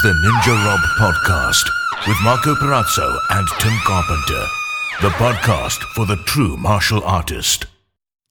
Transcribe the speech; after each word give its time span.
is 0.00 0.02
the 0.02 0.12
Ninja 0.12 0.64
Rob 0.64 0.80
Podcast 0.98 1.68
with 2.08 2.16
Marco 2.22 2.54
Perazzo 2.54 3.18
and 3.30 3.46
Tim 3.58 3.76
Carpenter. 3.84 4.46
The 5.02 5.08
podcast 5.10 5.78
for 5.94 6.06
the 6.06 6.16
true 6.24 6.56
martial 6.56 7.02
artist. 7.04 7.66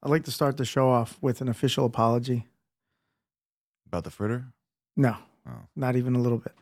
I'd 0.01 0.09
like 0.09 0.23
to 0.25 0.31
start 0.31 0.57
the 0.57 0.65
show 0.65 0.89
off 0.89 1.17
with 1.21 1.41
an 1.41 1.47
official 1.47 1.85
apology. 1.85 2.47
About 3.87 4.03
the 4.03 4.09
fritter? 4.11 4.45
No, 4.95 5.17
Oh. 5.47 5.51
not 5.75 5.95
even 5.95 6.15
a 6.15 6.19
little 6.19 6.37
bit. 6.39 6.53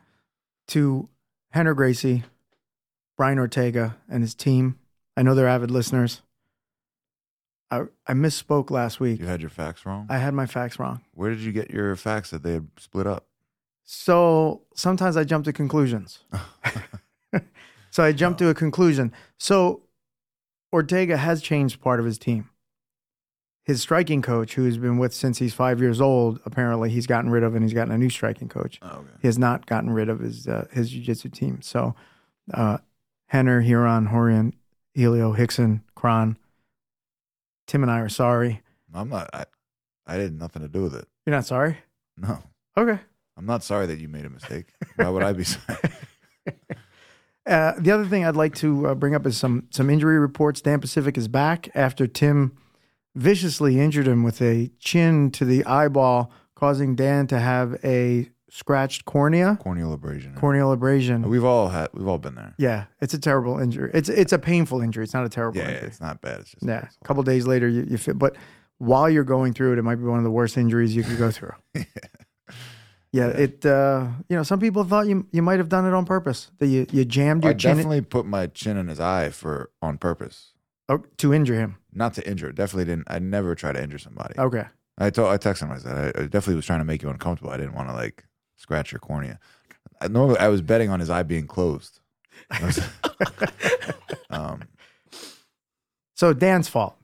To 0.69 1.07
Rener 1.55 1.75
Gracie, 1.75 2.23
Brian 3.17 3.39
Ortega, 3.39 3.97
and 4.09 4.23
his 4.23 4.33
team. 4.35 4.77
I 5.15 5.21
know 5.23 5.35
they're 5.35 5.47
avid 5.47 5.71
listeners. 5.71 6.21
I, 7.71 7.83
I 8.05 8.13
misspoke 8.13 8.71
last 8.71 8.99
week. 8.99 9.19
You 9.19 9.25
had 9.27 9.41
your 9.41 9.49
facts 9.49 9.85
wrong? 9.85 10.07
I 10.09 10.17
had 10.17 10.33
my 10.33 10.45
facts 10.45 10.79
wrong. 10.79 11.01
Where 11.13 11.29
did 11.29 11.39
you 11.39 11.51
get 11.51 11.69
your 11.69 11.95
facts 11.95 12.29
that 12.31 12.43
they 12.43 12.53
had 12.53 12.67
split 12.77 13.07
up? 13.07 13.25
So 13.89 14.63
sometimes 14.75 15.15
I 15.15 15.23
jump 15.23 15.45
to 15.45 15.53
conclusions. 15.53 16.19
So 17.97 18.03
I 18.03 18.11
jumped 18.11 18.37
to 18.39 18.49
a 18.49 18.53
conclusion. 18.53 19.11
So 19.39 19.81
Ortega 20.71 21.17
has 21.17 21.41
changed 21.41 21.81
part 21.81 21.99
of 21.99 22.05
his 22.05 22.19
team. 22.19 22.47
His 23.63 23.81
striking 23.81 24.21
coach, 24.21 24.53
who 24.53 24.65
has 24.65 24.77
been 24.77 24.99
with 24.99 25.15
since 25.15 25.39
he's 25.39 25.55
five 25.55 25.81
years 25.81 25.99
old, 25.99 26.39
apparently 26.45 26.91
he's 26.91 27.07
gotten 27.07 27.31
rid 27.31 27.41
of, 27.41 27.55
and 27.55 27.63
he's 27.63 27.73
gotten 27.73 27.91
a 27.91 27.97
new 27.97 28.11
striking 28.11 28.49
coach. 28.49 28.77
Oh, 28.83 28.97
okay. 28.99 29.09
He 29.21 29.27
has 29.27 29.39
not 29.39 29.65
gotten 29.65 29.89
rid 29.89 30.09
of 30.09 30.19
his 30.19 30.47
uh, 30.47 30.67
his 30.71 30.91
jiu-jitsu 30.91 31.29
team. 31.29 31.63
So 31.63 31.95
uh, 32.53 32.77
Rener, 33.33 33.65
Ryron, 33.65 34.11
Rorion, 34.11 34.53
Helio, 34.93 35.33
Rickson, 35.33 35.81
Kron, 35.95 36.37
Tim 37.65 37.81
and 37.81 37.91
I 37.91 37.99
are 38.01 38.09
sorry. 38.09 38.61
I'm 38.93 39.09
not, 39.09 39.27
I, 39.33 39.45
I 40.05 40.13
had 40.17 40.37
nothing 40.37 40.61
to 40.61 40.67
do 40.67 40.83
with 40.83 40.93
it. 40.93 41.07
You're 41.25 41.35
not 41.35 41.45
sorry? 41.47 41.77
No. 42.15 42.43
Okay. 42.77 42.99
I'm 43.37 43.45
not 43.45 43.63
sorry 43.63 43.85
that 43.85 43.99
you 43.99 44.07
made 44.07 44.25
a 44.25 44.29
mistake. 44.29 44.73
Why 44.95 45.09
would 45.09 45.23
I 45.23 45.33
be 45.33 45.43
sorry? 45.43 45.77
Uh, 47.45 47.71
the 47.79 47.91
other 47.91 48.03
thing 48.05 48.25
I'd 48.25 48.35
like 48.35 48.55
to 48.55 48.87
uh, 48.87 48.93
bring 48.95 49.15
up 49.15 49.25
is 49.25 49.37
some 49.37 49.67
some 49.69 49.89
injury 49.89 50.19
reports. 50.19 50.59
Dan 50.59 50.81
Pacific 50.81 51.17
is 51.17 51.29
back 51.29 51.69
after 51.73 52.05
Tim 52.05 52.57
viciously 53.15 53.79
injured 53.79 54.05
him 54.05 54.23
with 54.23 54.41
a 54.41 54.69
chin 54.79 55.31
to 55.31 55.45
the 55.45 55.63
eyeball, 55.65 56.29
causing 56.55 56.93
Dan 56.93 57.25
to 57.27 57.39
have 57.39 57.79
a 57.85 58.29
scratched 58.49 59.05
cornea, 59.05 59.57
Corneal 59.61 59.93
abrasion. 59.93 60.35
corneal 60.35 60.73
abrasion. 60.73 61.21
We've 61.29 61.45
all 61.45 61.69
had, 61.69 61.87
we've 61.93 62.07
all 62.07 62.17
been 62.17 62.35
there. 62.35 62.53
Yeah, 62.57 62.85
it's 62.99 63.13
a 63.13 63.17
terrible 63.19 63.59
injury. 63.59 63.91
It's 63.93 64.09
it's 64.09 64.33
a 64.33 64.39
painful 64.39 64.81
injury. 64.81 65.05
It's 65.05 65.13
not 65.13 65.23
a 65.25 65.29
terrible 65.29 65.57
Yeah, 65.59 65.67
yeah, 65.69 65.73
injury. 65.75 65.87
it's 65.87 66.01
not 66.01 66.19
bad. 66.21 66.41
It's 66.41 66.51
just 66.51 66.65
Yeah, 66.65 66.83
it's 66.83 66.97
a 67.01 67.05
couple 67.05 67.23
days 67.23 67.47
later 67.47 67.69
you, 67.69 67.87
you 67.89 67.97
fit, 67.97 68.19
but 68.19 68.35
while 68.79 69.09
you're 69.09 69.23
going 69.23 69.53
through 69.53 69.71
it, 69.71 69.79
it 69.79 69.83
might 69.83 69.95
be 69.95 70.03
one 70.03 70.17
of 70.17 70.25
the 70.25 70.31
worst 70.31 70.57
injuries 70.57 70.93
you 70.93 71.03
could 71.03 71.17
go 71.17 71.31
through. 71.31 71.53
yeah, 73.17 73.27
it. 73.45 73.65
Uh, 73.65 74.07
you 74.29 74.35
know, 74.37 74.43
some 74.43 74.59
people 74.59 74.83
thought 74.83 75.07
you 75.07 75.25
you 75.31 75.41
might 75.41 75.59
have 75.59 75.69
done 75.69 75.85
it 75.85 75.93
on 75.93 76.05
purpose. 76.05 76.51
That 76.59 76.67
you 76.67 76.85
you 76.91 77.03
jammed 77.05 77.43
I 77.45 77.49
your 77.49 77.57
chin 77.57 77.71
I 77.71 77.73
definitely 77.75 78.01
put 78.01 78.25
my 78.25 78.47
chin 78.47 78.77
in 78.77 78.87
his 78.87 78.99
eye 78.99 79.29
for 79.29 79.69
on 79.81 79.97
purpose, 79.97 80.53
oh, 80.89 81.03
to 81.17 81.33
injure 81.33 81.55
him. 81.55 81.77
not 81.93 82.13
to 82.15 82.21
injure. 82.29 82.51
Definitely 82.51 82.85
didn't. 82.85 83.07
I 83.09 83.19
never 83.19 83.55
try 83.55 83.71
to 83.71 83.81
injure 83.81 83.99
somebody. 83.99 84.35
Okay. 84.39 84.65
I 84.99 85.09
told, 85.11 85.29
I 85.29 85.37
texted 85.37 85.63
him. 85.63 85.71
I 85.71 85.77
said, 85.77 85.95
I, 85.95 86.07
I 86.21 86.23
definitely 86.23 86.55
was 86.55 86.65
trying 86.65 86.79
to 86.79 86.85
make 86.85 87.03
you 87.03 87.09
uncomfortable. 87.09 87.51
I 87.51 87.57
didn't 87.57 87.75
want 87.75 87.87
to 87.89 87.93
like 87.93 88.25
scratch 88.55 88.91
your 88.91 88.99
cornea. 88.99 89.39
I 90.01 90.07
normally 90.07 90.39
I 90.39 90.47
was 90.49 90.61
betting 90.61 90.89
on 90.89 90.99
his 90.99 91.09
eye 91.09 91.23
being 91.23 91.47
closed. 91.47 91.99
I 92.51 92.65
was- 92.65 92.79
um, 94.29 94.63
So 96.15 96.33
Dan's 96.33 96.67
fault. 96.67 96.95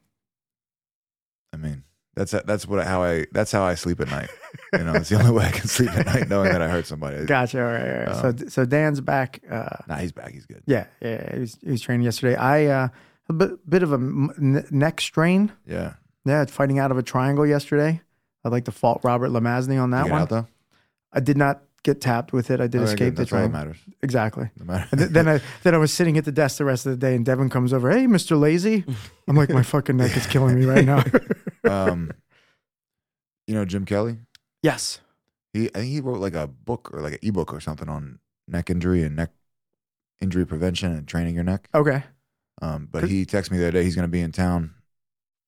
I 1.53 1.57
mean, 1.57 1.83
that's 2.15 2.31
that's 2.31 2.67
what 2.67 2.85
how 2.85 3.03
I 3.03 3.25
that's 3.31 3.51
how 3.51 3.63
I 3.63 3.75
sleep 3.75 3.99
at 3.99 4.09
night. 4.09 4.29
You 4.73 4.83
know, 4.85 4.93
it's 4.93 5.09
the 5.09 5.17
only 5.19 5.31
way 5.31 5.45
I 5.45 5.51
can 5.51 5.67
sleep 5.67 5.91
at 5.91 6.05
night, 6.05 6.27
knowing 6.29 6.51
that 6.51 6.61
I 6.61 6.67
hurt 6.67 6.85
somebody. 6.87 7.25
Gotcha. 7.25 7.59
All 7.63 7.71
right. 7.71 7.81
All 7.81 8.15
right. 8.15 8.25
Um, 8.25 8.37
so 8.39 8.47
so 8.47 8.65
Dan's 8.65 8.99
back. 9.01 9.39
Uh, 9.49 9.69
Nah, 9.87 9.97
he's 9.97 10.11
back. 10.11 10.31
He's 10.31 10.45
good. 10.45 10.63
yeah, 10.65 10.85
yeah. 11.01 11.33
He 11.33 11.39
was, 11.39 11.57
he 11.63 11.71
was 11.71 11.81
training 11.81 12.03
yesterday. 12.05 12.35
I 12.35 12.65
uh, 12.65 12.87
a 13.29 13.33
bit, 13.33 13.69
bit 13.69 13.83
of 13.83 13.91
a 13.91 13.95
m- 13.95 14.65
neck 14.71 14.99
strain. 15.01 15.51
Yeah. 15.67 15.93
Yeah, 16.25 16.45
fighting 16.45 16.79
out 16.79 16.91
of 16.91 16.97
a 16.97 17.03
triangle 17.03 17.45
yesterday. 17.45 18.01
I'd 18.45 18.51
like 18.51 18.65
to 18.65 18.71
fault 18.71 19.01
Robert 19.03 19.29
Lamazny 19.29 19.81
on 19.81 19.91
that 19.91 20.09
one. 20.09 20.21
out 20.21 20.29
though. 20.29 20.47
I 21.11 21.19
did 21.19 21.37
not 21.37 21.61
get 21.83 21.99
tapped 21.99 22.31
with 22.31 22.49
it. 22.49 22.61
I 22.61 22.67
did 22.67 22.81
Okay, 22.81 22.91
escape 22.91 23.15
the 23.15 23.21
That's 23.23 23.33
all 23.33 23.39
that 23.39 23.49
triangle. 23.51 23.59
matters. 23.59 23.77
Exactly. 24.01 24.49
No 24.57 24.65
matter. 24.65 24.95
Then 24.95 25.27
I 25.27 25.41
then 25.63 25.75
I 25.75 25.77
was 25.77 25.91
sitting 25.93 26.17
at 26.17 26.23
the 26.25 26.31
desk 26.31 26.57
the 26.57 26.65
rest 26.65 26.85
of 26.85 26.91
the 26.93 26.97
day, 26.97 27.13
and 27.15 27.25
Devin 27.25 27.49
comes 27.49 27.73
over. 27.73 27.91
Hey, 27.91 28.07
Mister 28.07 28.35
Lazy. 28.37 28.85
I'm 29.27 29.35
like, 29.35 29.49
my 29.49 29.63
fucking 29.63 29.97
neck 29.97 30.15
is 30.17 30.25
killing 30.27 30.57
me 30.59 30.65
right 30.65 30.85
now. 30.85 31.03
um, 31.69 32.11
you 33.47 33.53
know 33.53 33.65
Jim 33.65 33.85
Kelly. 33.85 34.17
Yes. 34.63 34.99
He 35.53 35.69
I 35.75 35.79
think 35.79 35.91
he 35.91 36.01
wrote 36.01 36.19
like 36.19 36.33
a 36.33 36.47
book 36.47 36.89
or 36.91 37.01
like 37.01 37.13
an 37.13 37.19
ebook 37.21 37.53
or 37.53 37.59
something 37.59 37.87
on 37.87 38.19
neck 38.47 38.69
injury 38.71 39.03
and 39.03 39.15
neck 39.15 39.31
injury 40.19 40.45
prevention 40.45 40.91
and 40.91 41.07
training 41.07 41.35
your 41.35 41.43
neck. 41.43 41.69
Okay. 41.75 42.03
Um, 42.61 42.87
but 42.91 43.03
he 43.09 43.25
texted 43.25 43.51
me 43.51 43.57
the 43.57 43.65
other 43.65 43.71
day. 43.79 43.83
He's 43.83 43.95
going 43.95 44.07
to 44.07 44.11
be 44.11 44.21
in 44.21 44.31
town 44.31 44.73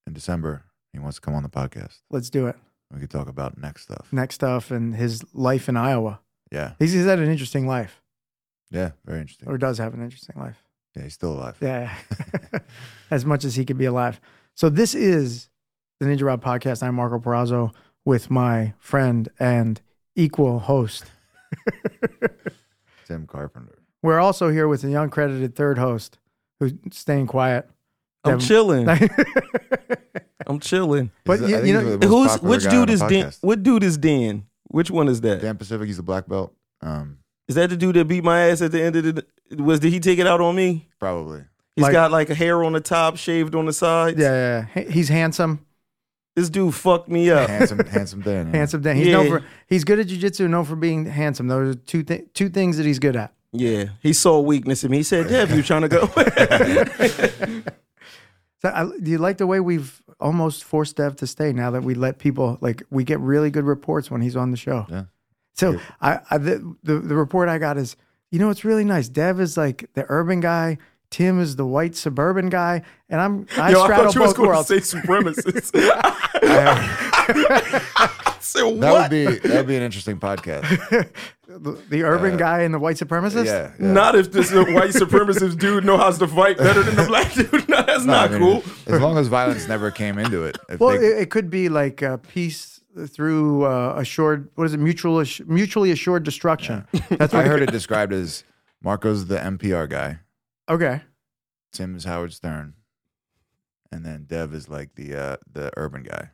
in 0.06 0.14
December. 0.14 0.64
He 0.94 1.00
wants 1.00 1.16
to 1.18 1.22
come 1.22 1.34
on 1.34 1.44
the 1.44 1.50
podcast. 1.50 2.02
Let's 2.10 2.30
do 2.30 2.48
it. 2.48 2.56
We 2.94 3.00
could 3.00 3.10
talk 3.10 3.28
about 3.28 3.58
neck 3.58 3.80
stuff. 3.80 4.08
Neck 4.12 4.32
stuff 4.32 4.70
and 4.72 4.96
his 4.96 5.24
life 5.34 5.68
in 5.68 5.76
Iowa. 5.78 6.20
Yeah, 6.52 6.74
He's, 6.78 6.94
he's 6.94 7.06
had 7.06 7.20
an 7.20 7.30
interesting 7.30 7.68
life, 7.68 8.02
yeah, 8.70 8.92
very 9.04 9.20
interesting. 9.20 9.50
or 9.50 9.58
does 9.58 9.80
have 9.80 9.94
an 9.96 10.04
interesting 10.04 10.36
life. 10.40 10.64
Yeah, 10.96 11.04
he's 11.04 11.14
still 11.14 11.34
alive. 11.34 11.58
Yeah. 11.60 11.94
as 13.12 13.26
much 13.26 13.44
as 13.44 13.56
he 13.56 13.66
could 13.66 13.78
be 13.78 13.86
alive. 13.86 14.22
So 14.54 14.70
this 14.70 14.94
is 14.94 15.50
the 16.00 16.06
Ninja 16.06 16.22
Rob 16.22 16.44
podcast. 16.44 16.84
I'm 16.84 16.96
Marco 16.96 17.20
Perazzo 17.20 17.74
with 18.06 18.30
my 18.30 18.74
friend 18.78 19.28
and 19.40 19.82
equal 20.16 20.60
host. 20.60 21.06
Tim 23.08 23.28
Carpenter. 23.28 23.80
We're 24.02 24.20
also 24.20 24.50
here 24.50 24.68
with 24.68 24.82
the 24.82 24.90
uncredited 24.90 25.56
third 25.56 25.78
host 25.78 26.18
who's 26.60 26.74
staying 26.92 27.28
quiet. 27.28 27.70
I'm 28.24 28.34
Devin- 28.40 28.46
chilling. 28.48 28.90
I'm 30.48 30.60
chilling. 30.60 31.12
But 31.24 31.40
He's- 31.40 31.52
you- 31.52 31.66
you 31.66 31.74
know- 31.74 32.08
Who's 32.08 32.42
which 32.42 32.64
dude 32.70 32.90
is 32.90 33.02
Dan? 33.02 33.32
What 33.42 33.64
dude 33.64 33.84
is 33.84 33.98
Dan? 33.98 34.46
Which 34.70 34.92
one 34.92 35.08
is 35.08 35.22
that? 35.22 35.42
Dan 35.42 35.58
Pacific. 35.58 35.88
He's 35.88 36.00
a 36.00 36.04
black 36.04 36.28
belt. 36.28 36.54
Um, 36.82 37.20
is 37.48 37.56
that 37.56 37.70
the 37.70 37.78
dude 37.78 37.96
that 37.96 38.06
beat 38.08 38.24
my 38.24 38.48
ass 38.50 38.62
at 38.62 38.72
the 38.72 38.82
end 38.82 38.96
of 38.96 39.04
the? 39.04 39.26
Was 39.58 39.80
did 39.80 39.94
he 39.94 40.00
take 40.00 40.20
it 40.20 40.28
out 40.28 40.42
on 40.42 40.56
me? 40.56 40.88
probably. 41.00 41.44
He's 41.76 41.84
Like- 41.84 41.92
got 41.92 42.12
like 42.12 42.30
a 42.30 42.36
hair 42.36 42.64
on 42.64 42.74
the 42.74 42.80
top, 42.80 43.18
shaved 43.18 43.54
on 43.54 43.66
the 43.66 43.74
sides. 43.74 44.18
Yeah, 44.20 44.32
yeah, 44.32 44.66
yeah. 44.76 44.90
He's 44.90 45.10
handsome, 45.10 45.66
This 46.36 46.50
dude 46.50 46.76
fucked 46.76 47.08
me 47.10 47.30
up. 47.32 47.50
Handsome, 47.50 47.80
handsome 47.86 48.22
Dan. 48.22 48.48
yeah. 48.52 48.58
handsome. 48.58 48.82
Dan. 48.82 48.98
He's 48.98 49.08
known 49.08 49.26
Yeah. 49.26 49.40
for 49.40 49.46
he's 49.68 49.84
good 49.86 50.00
at 50.00 50.08
jujitsu, 50.08 50.50
known 50.50 50.66
for 50.66 50.76
being 50.76 51.06
handsome. 51.06 51.48
Those 51.48 51.76
are 51.76 51.80
two 51.80 52.04
thi- 52.04 52.24
two 52.34 52.50
things 52.50 52.76
that 52.78 52.86
he's 52.86 53.00
good 53.00 53.16
at. 53.16 53.34
Yeah, 53.54 53.86
he 54.02 54.12
saw 54.12 54.42
weakness 54.42 54.84
in 54.84 54.92
me. 54.92 54.98
He 54.98 55.04
said, 55.04 55.30
"Dev, 55.30 55.50
you 55.56 55.64
trying 55.64 55.84
to 55.84 55.88
go?" 55.88 56.08
So, 58.62 58.70
I, 58.74 58.86
do 59.02 59.12
you 59.12 59.18
like 59.20 59.38
the 59.38 59.46
way 59.48 59.60
we've 59.60 60.02
almost 60.20 60.64
forced 60.64 60.96
Dev 60.98 61.16
to 61.18 61.28
stay 61.28 61.54
now 61.54 61.70
that 61.72 61.84
we 61.84 61.94
let 61.94 62.18
people 62.20 62.58
like 62.62 62.82
we 62.90 63.04
get 63.04 63.20
really 63.20 63.52
good 63.52 63.66
reports 63.66 64.10
when 64.10 64.22
he's 64.22 64.36
on 64.36 64.52
the 64.52 64.58
show? 64.58 64.86
Yeah. 64.90 65.04
So 65.54 65.72
Yeah. 65.74 65.80
I, 66.02 66.20
I 66.32 66.38
the, 66.38 66.76
the 66.84 67.00
the 67.00 67.16
report 67.16 67.48
I 67.50 67.58
got 67.60 67.78
is 67.78 67.96
you 68.32 68.40
know 68.40 68.50
it's 68.50 68.66
really 68.66 68.84
nice. 68.86 69.08
Dev 69.08 69.40
is 69.40 69.56
like 69.58 69.90
the 69.94 70.06
urban 70.10 70.40
guy. 70.40 70.78
Tim 71.10 71.40
is 71.40 71.56
the 71.56 71.66
white 71.66 71.96
suburban 71.96 72.50
guy, 72.50 72.82
and 73.10 73.22
I'm 73.22 73.48
I 73.58 73.72
Yo, 73.72 73.82
I 73.82 73.86
straddle 73.86 74.06
thought 74.06 74.16
you 74.16 74.22
was 74.22 74.30
both 74.34 74.38
going 74.38 74.50
to 74.50 74.54
worlds. 74.56 74.68
say 74.68 74.78
supremacist. 74.98 75.72
I 76.76 78.36
said, 78.40 78.80
That 78.82 78.92
what? 78.92 79.02
would 79.04 79.10
be 79.12 79.26
that 79.48 79.56
would 79.58 79.68
be 79.68 79.76
an 79.76 79.84
interesting 79.84 80.20
podcast. 80.20 80.68
the, 81.48 81.82
the 81.90 82.04
urban 82.04 82.38
guy 82.38 82.62
and 82.62 82.74
the 82.74 82.80
white 82.80 82.98
supremacist. 82.98 83.46
Yeah, 83.46 83.72
yeah. 83.80 83.92
Not 83.94 84.16
if 84.16 84.32
this 84.32 84.52
white 84.52 84.92
supremacist 84.92 85.58
dude 85.60 85.86
know 85.86 85.98
how 85.98 86.12
to 86.12 86.28
fight 86.28 86.58
better 86.58 86.84
than 86.84 86.96
the 86.96 87.04
black 87.08 87.34
dude. 87.34 87.68
No, 87.70 87.82
that's 87.82 88.06
No, 88.06 88.14
I 88.14 88.22
not 88.28 88.32
mean, 88.32 88.40
cool. 88.40 88.64
As 88.94 89.02
long 89.02 89.18
as 89.18 89.28
violence 89.28 89.68
never 89.68 89.92
came 89.92 90.18
into 90.18 90.44
it. 90.44 90.58
Well, 90.80 90.98
they- 90.98 91.06
it, 91.08 91.18
it 91.24 91.30
could 91.32 91.50
be 91.50 91.68
like 91.70 92.02
uh, 92.04 92.18
peace 92.18 92.80
through 93.10 93.66
uh, 93.66 93.96
assured. 93.98 94.50
What 94.56 94.66
is 94.66 94.74
it? 94.74 94.80
Mutual 94.80 95.24
mutually 95.48 95.92
assured 95.92 96.24
destruction. 96.24 96.88
That's 97.10 97.34
what 97.34 97.46
I 97.46 97.48
heard 97.48 97.62
it 97.62 97.72
described 97.72 98.14
as 98.14 98.44
Marco's 98.84 99.26
the 99.28 99.38
NPR 99.38 99.90
guy, 99.90 100.20
Okay. 100.70 101.02
Tim 101.72 101.96
is 101.96 102.04
Howard 102.06 102.34
Stern, 102.34 102.74
and 103.92 104.06
then 104.06 104.26
Dev 104.28 104.54
is 104.54 104.70
like 104.70 104.96
the 104.96 105.16
uh, 105.16 105.38
the 105.52 105.72
urban 105.78 106.04
guy. 106.04 106.32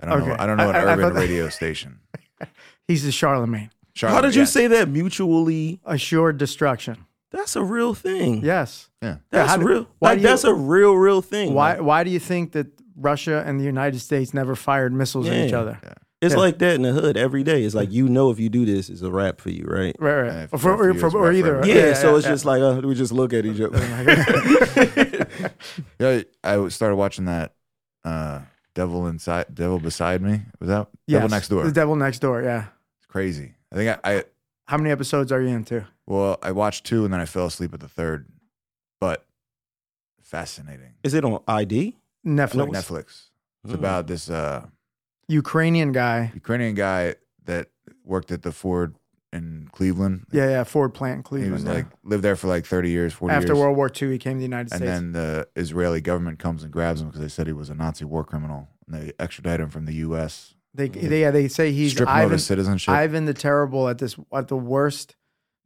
I 0.00 0.06
don't 0.06 0.20
know. 0.26 0.32
Okay. 0.32 0.42
I 0.42 0.46
don't 0.46 0.56
know 0.56 0.70
an 0.70 0.76
I- 0.76 0.78
I- 0.78 0.82
I 0.82 0.92
urban 0.92 1.00
thought 1.04 1.14
that- 1.14 1.20
radio 1.20 1.48
station. 1.60 2.00
He's 2.86 3.04
the 3.04 3.10
Charlamagne. 3.10 3.70
Charlotte, 3.94 4.14
How 4.14 4.20
did 4.22 4.34
you 4.36 4.42
yes. 4.42 4.52
say 4.52 4.66
that? 4.68 4.88
Mutually. 4.88 5.80
Assured 5.84 6.38
destruction. 6.38 7.04
That's 7.32 7.56
a 7.56 7.62
real 7.64 7.94
thing. 7.94 8.42
Yes. 8.44 8.88
Yeah. 9.02 9.16
That's 9.30 9.50
how 9.50 9.56
do- 9.58 9.66
real. 9.66 9.88
why 9.98 10.10
Like 10.10 10.18
do 10.18 10.22
you- 10.22 10.28
that's 10.28 10.44
a 10.44 10.54
real, 10.54 10.94
real 10.94 11.20
thing. 11.20 11.52
Why 11.52 11.74
man. 11.74 11.84
why 11.84 12.04
do 12.04 12.10
you 12.10 12.20
think 12.20 12.52
that 12.52 12.68
Russia 12.96 13.42
and 13.46 13.60
the 13.60 13.64
United 13.64 13.98
States 14.00 14.32
never 14.32 14.54
fired 14.56 14.92
missiles 14.92 15.28
at 15.28 15.34
each 15.46 15.50
Yeah. 15.52 15.58
other? 15.60 15.80
It's 16.20 16.34
Yeah. 16.34 16.40
like 16.40 16.58
that 16.58 16.74
in 16.74 16.82
the 16.82 16.92
hood 16.92 17.16
every 17.16 17.44
day. 17.44 17.62
It's 17.62 17.74
like 17.76 17.92
you 17.92 18.08
know 18.08 18.30
if 18.30 18.40
you 18.40 18.48
do 18.48 18.64
this, 18.66 18.90
it's 18.90 19.02
a 19.02 19.10
wrap 19.10 19.40
for 19.40 19.50
you, 19.50 19.64
right? 19.68 19.94
Right, 20.00 20.20
right. 20.22 20.36
if 20.44 20.52
Or, 20.52 20.58
for, 20.58 20.76
for 20.76 20.94
for- 20.94 21.06
or 21.06 21.10
rough 21.10 21.12
for 21.12 21.32
either. 21.32 21.56
everyone. 21.58 21.68
Yeah, 21.84 21.92
so 21.94 22.16
it's 22.16 22.26
yeah. 22.26 22.32
just 22.32 22.44
like 22.44 22.60
uh, 22.60 22.80
we 22.84 22.94
just 22.96 23.12
look 23.12 23.32
at 23.32 23.46
each 23.46 23.60
other. 23.60 23.78
Yeah, 26.00 26.22
I 26.44 26.68
started 26.68 26.96
watching 26.96 27.24
that 27.26 27.54
uh, 28.04 28.40
Devil 28.74 29.06
Inside, 29.06 29.46
Devil 29.54 29.78
Beside 29.78 30.22
Me. 30.22 30.40
Was 30.60 30.68
that 30.68 30.88
Yes, 31.06 31.18
Devil 31.20 31.28
Next 31.28 31.48
Door? 31.48 31.64
The 31.64 31.72
devil 31.72 31.96
next 31.96 32.18
door. 32.20 32.42
Yeah. 32.42 32.66
It's 32.98 33.06
crazy. 33.06 33.54
I 33.72 33.76
think 33.76 33.98
I, 34.04 34.16
I 34.18 34.24
How 34.66 34.76
many 34.76 34.90
episodes 34.90 35.30
are 35.32 35.40
you 35.40 35.48
into? 35.48 35.86
Well, 36.06 36.38
I 36.42 36.52
watched 36.52 36.84
two 36.84 37.04
and 37.04 37.12
then 37.12 37.20
I 37.20 37.26
fell 37.26 37.46
asleep 37.46 37.74
at 37.74 37.80
the 37.80 37.88
third, 37.88 38.26
but 39.00 39.24
fascinating. 40.22 40.94
Is 41.02 41.14
it 41.14 41.24
on 41.24 41.40
ID? 41.46 41.96
Netflix. 42.26 42.70
Netflix. 42.70 43.04
It's 43.64 43.72
Mm. 43.72 43.74
about 43.74 44.06
this 44.06 44.30
uh, 44.30 44.66
Ukrainian 45.28 45.92
guy. 45.92 46.32
Ukrainian 46.34 46.74
guy 46.74 47.14
that 47.44 47.68
worked 48.04 48.30
at 48.32 48.42
the 48.42 48.52
Ford 48.52 48.96
in 49.32 49.68
Cleveland. 49.72 50.26
Yeah, 50.32 50.48
yeah. 50.48 50.64
Ford 50.64 50.94
plant 50.94 51.30
in 51.30 51.42
he 51.44 51.50
was 51.50 51.64
yeah. 51.64 51.72
like 51.72 51.86
lived 52.02 52.22
there 52.22 52.36
for 52.36 52.48
like 52.48 52.64
thirty 52.64 52.90
years, 52.90 53.12
forty 53.12 53.34
After 53.34 53.48
years. 53.48 53.58
World 53.58 53.76
War 53.76 53.90
II, 53.94 54.10
he 54.10 54.18
came 54.18 54.34
to 54.34 54.38
the 54.38 54.44
United 54.44 54.72
and 54.72 54.80
States. 54.80 54.90
And 54.90 55.14
then 55.14 55.22
the 55.22 55.48
Israeli 55.54 56.00
government 56.00 56.38
comes 56.38 56.62
and 56.62 56.72
grabs 56.72 57.00
him 57.00 57.08
because 57.08 57.20
they 57.20 57.28
said 57.28 57.46
he 57.46 57.52
was 57.52 57.68
a 57.70 57.74
Nazi 57.74 58.04
war 58.04 58.24
criminal, 58.24 58.68
and 58.86 58.94
they 58.94 59.12
extradite 59.18 59.60
him 59.60 59.68
from 59.68 59.84
the 59.84 59.94
U.S. 59.96 60.54
they, 60.74 60.88
they, 60.88 61.20
yeah, 61.20 61.30
they 61.30 61.48
say 61.48 61.72
he's 61.72 61.92
strip 61.92 62.08
Ivan, 62.08 62.32
his 62.32 62.46
citizenship. 62.46 62.92
Ivan 62.94 63.26
the 63.26 63.34
Terrible 63.34 63.88
at 63.88 63.98
this 63.98 64.16
at 64.32 64.48
the 64.48 64.56
worst 64.56 65.14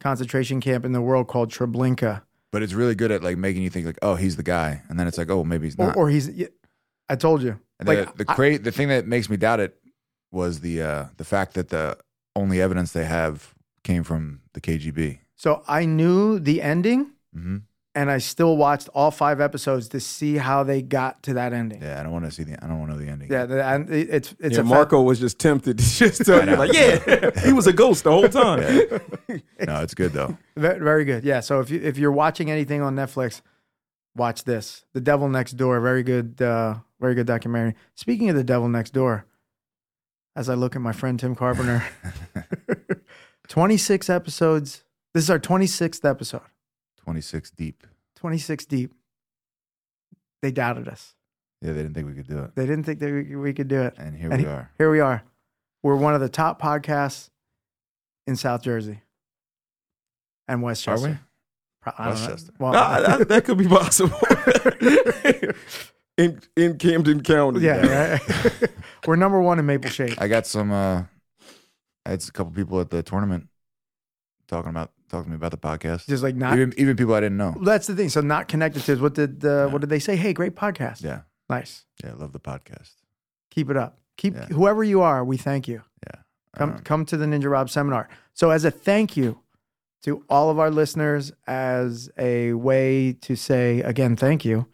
concentration 0.00 0.60
camp 0.60 0.84
in 0.84 0.90
the 0.92 1.00
world 1.02 1.28
called 1.28 1.50
Treblinka. 1.52 2.22
but 2.50 2.62
it's 2.64 2.72
really 2.72 2.96
good 2.96 3.12
at 3.12 3.22
like 3.22 3.36
making 3.38 3.62
you 3.62 3.70
think 3.70 3.86
like, 3.86 3.98
oh, 4.02 4.16
he's 4.16 4.34
the 4.36 4.42
guy, 4.42 4.82
and 4.88 4.98
then 4.98 5.06
it's 5.06 5.18
like, 5.18 5.30
oh, 5.30 5.44
maybe 5.44 5.66
he's 5.68 5.76
Or, 5.78 5.86
not. 5.86 5.96
or 5.96 6.08
he's. 6.10 6.28
Yeah, 7.08 7.12
I 7.12 7.16
told 7.16 7.42
you. 7.42 7.58
And 7.78 7.88
Like 7.88 8.16
the 8.16 8.24
the, 8.24 8.32
I- 8.32 8.58
the 8.58 8.72
thing 8.72 8.88
that 8.88 9.06
makes 9.06 9.28
me 9.28 9.36
doubt 9.36 9.60
it 9.60 9.74
was 10.30 10.60
the 10.60 10.82
uh, 10.82 11.04
the 11.16 11.24
fact 11.24 11.54
that 11.54 11.68
the 11.68 11.96
only 12.36 12.60
evidence 12.62 12.92
they 12.92 13.04
have 13.04 13.54
came 13.84 14.04
from 14.04 14.40
the 14.54 14.60
KGB. 14.60 15.18
so 15.36 15.62
I 15.68 15.84
knew 15.84 16.38
the 16.38 16.62
ending, 16.62 17.10
hmm 17.34 17.58
and 17.94 18.10
I 18.10 18.16
still 18.18 18.56
watched 18.56 18.88
all 18.94 19.10
five 19.10 19.38
episodes 19.38 19.88
to 19.90 20.00
see 20.00 20.38
how 20.38 20.62
they 20.64 20.80
got 20.80 21.22
to 21.24 21.34
that 21.34 21.52
ending. 21.52 21.82
Yeah, 21.82 22.00
I 22.00 22.02
don't 22.02 22.12
want 22.12 22.24
to 22.24 22.30
see 22.30 22.42
the. 22.42 22.54
I 22.64 22.66
don't 22.66 22.78
want 22.78 22.90
to 22.92 22.96
know 22.96 23.04
the 23.04 23.10
ending. 23.10 23.30
Yeah, 23.30 23.44
the, 23.44 23.62
and 23.62 23.90
it- 23.90 24.08
it's 24.08 24.34
it's 24.40 24.54
yeah, 24.54 24.60
a 24.62 24.64
fa- 24.64 24.68
Marco 24.68 25.02
was 25.02 25.20
just 25.20 25.38
tempted 25.38 25.76
to 25.78 25.84
just 26.08 26.24
tell 26.24 26.48
you, 26.48 26.56
like, 26.56 26.72
yeah, 26.72 27.30
he 27.44 27.52
was 27.52 27.66
a 27.66 27.72
ghost 27.74 28.04
the 28.04 28.10
whole 28.10 28.28
time. 28.30 28.60
No, 29.66 29.82
it's 29.82 29.94
good 29.94 30.12
though. 30.12 30.36
Very 30.56 31.04
good. 31.04 31.22
Yeah. 31.24 31.40
So 31.40 31.60
if 31.60 31.68
you 31.70 31.80
if 31.82 31.98
you're 31.98 32.12
watching 32.12 32.50
anything 32.50 32.80
on 32.80 32.96
Netflix, 32.96 33.42
watch 34.16 34.44
this. 34.44 34.84
The 34.92 35.00
Devil 35.00 35.28
Next 35.28 35.52
Door. 35.52 35.80
Very 35.80 36.02
good. 36.02 36.40
Uh, 36.40 36.76
very 37.00 37.14
good 37.14 37.26
documentary. 37.26 37.74
Speaking 37.94 38.28
of 38.28 38.36
the 38.36 38.44
Devil 38.44 38.68
Next 38.68 38.90
Door, 38.92 39.26
as 40.36 40.48
I 40.48 40.54
look 40.54 40.74
at 40.76 40.82
my 40.82 40.92
friend 40.92 41.18
Tim 41.18 41.34
Carpenter, 41.34 41.82
26 43.48 44.08
episodes. 44.10 44.84
This 45.14 45.24
is 45.24 45.30
our 45.30 45.38
26th 45.38 46.08
episode. 46.08 46.40
Twenty 46.96 47.20
six 47.20 47.50
deep. 47.50 47.86
26 48.16 48.64
deep. 48.66 48.94
They 50.40 50.50
doubted 50.52 50.88
us. 50.88 51.14
Yeah, 51.60 51.72
they 51.72 51.82
didn't 51.82 51.94
think 51.94 52.06
we 52.08 52.14
could 52.14 52.26
do 52.28 52.38
it, 52.38 52.54
They 52.56 52.66
didn't 52.66 52.84
think 52.84 52.98
that 53.00 53.12
we, 53.12 53.36
we 53.36 53.52
could 53.52 53.68
do 53.68 53.82
it. 53.82 53.94
and 53.98 54.16
here 54.16 54.30
And 54.30 54.38
we 54.40 54.44
he- 54.44 54.50
are. 54.50 54.70
Here 54.78 54.90
we 54.90 55.00
are. 55.00 55.22
We're 55.82 55.96
one 55.96 56.14
of 56.14 56.20
the 56.20 56.28
top 56.28 56.62
podcasts 56.62 57.28
in 58.26 58.36
South 58.36 58.62
Jersey 58.62 59.02
and 60.48 60.62
West. 60.62 60.86
Are 60.88 60.98
we? 61.00 61.16
Westchester. 61.98 62.52
Well, 62.58 62.72
that, 62.72 63.28
that 63.28 63.44
could 63.44 63.58
be 63.58 63.66
possible. 63.68 64.16
in 66.16 66.40
in 66.56 66.78
Camden 66.78 67.22
County. 67.22 67.60
Yeah, 67.60 68.12
right? 68.12 68.70
we're 69.06 69.16
number 69.16 69.40
one 69.40 69.58
in 69.58 69.66
Maple 69.66 69.90
Shade. 69.90 70.14
I 70.18 70.28
got 70.28 70.46
some. 70.46 70.70
uh 70.72 71.04
I 72.04 72.10
had 72.10 72.22
a 72.26 72.32
couple 72.32 72.52
people 72.52 72.80
at 72.80 72.90
the 72.90 73.02
tournament 73.02 73.48
talking 74.48 74.70
about 74.70 74.90
talking 75.08 75.24
to 75.26 75.30
me 75.30 75.36
about 75.36 75.52
the 75.52 75.56
podcast. 75.58 76.06
Just 76.08 76.22
like 76.22 76.34
not. 76.34 76.54
even 76.54 76.74
even 76.76 76.96
people 76.96 77.14
I 77.14 77.20
didn't 77.20 77.38
know. 77.38 77.56
That's 77.62 77.86
the 77.86 77.94
thing. 77.94 78.08
So 78.08 78.20
not 78.20 78.48
connected 78.48 78.82
to 78.84 78.96
what 78.96 79.14
did 79.14 79.44
uh, 79.44 79.68
what 79.68 79.80
did 79.80 79.90
they 79.90 79.98
say? 80.00 80.16
Hey, 80.16 80.32
great 80.32 80.54
podcast. 80.56 81.02
Yeah, 81.02 81.22
Nice. 81.48 81.84
yeah, 82.02 82.14
love 82.14 82.32
the 82.32 82.40
podcast. 82.40 82.92
Keep 83.50 83.70
it 83.70 83.76
up. 83.76 83.98
Keep 84.16 84.34
Yeah. 84.34 84.46
whoever 84.46 84.82
you 84.82 85.00
are. 85.02 85.24
We 85.24 85.36
thank 85.36 85.68
you. 85.68 85.82
Yeah. 86.06 86.22
Come 86.56 86.70
Um, 86.72 86.78
come 86.80 87.04
to 87.06 87.16
the 87.16 87.26
Ninja 87.26 87.50
Rob 87.50 87.70
seminar. 87.70 88.08
So 88.34 88.50
as 88.50 88.64
a 88.64 88.70
thank 88.70 89.16
you 89.16 89.41
to 90.02 90.24
all 90.28 90.50
of 90.50 90.58
our 90.58 90.70
listeners, 90.70 91.32
as 91.46 92.10
a 92.18 92.52
way 92.54 93.12
to 93.20 93.36
say 93.36 93.80
again 93.80 94.16
thank 94.16 94.44
you, 94.44 94.66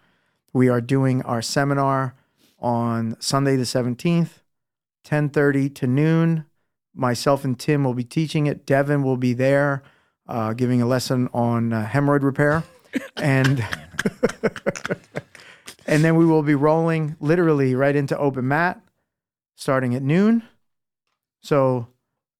we 0.53 0.69
are 0.69 0.81
doing 0.81 1.23
our 1.23 1.43
seminar 1.43 2.15
on 2.59 3.17
Sunday 3.21 3.57
the 3.57 3.67
seventeenth, 3.67 4.43
ten 5.05 5.29
thirty 5.29 5.69
to 5.71 5.87
noon. 5.87 6.47
Myself 6.95 7.45
and 7.45 7.59
Tim 7.59 7.85
will 7.85 7.95
be 7.95 8.05
teaching 8.05 8.47
it. 8.47 8.67
Devin 8.67 9.03
will 9.03 9.17
be 9.17 9.33
there, 9.33 9.83
uh, 10.27 10.53
giving 10.55 10.83
a 10.83 10.87
lesson 10.87 11.29
on 11.33 11.73
uh, 11.73 11.87
hemorrhoid 11.87 12.23
repair, 12.23 12.65
and 13.17 13.65
and 15.87 16.03
then 16.03 16.17
we 16.17 16.25
will 16.25 16.43
be 16.43 16.55
rolling 16.55 17.17
literally 17.21 17.75
right 17.75 17.95
into 17.95 18.19
open 18.19 18.49
mat, 18.49 18.81
starting 19.55 19.95
at 19.95 20.03
noon. 20.03 20.43
So, 21.43 21.89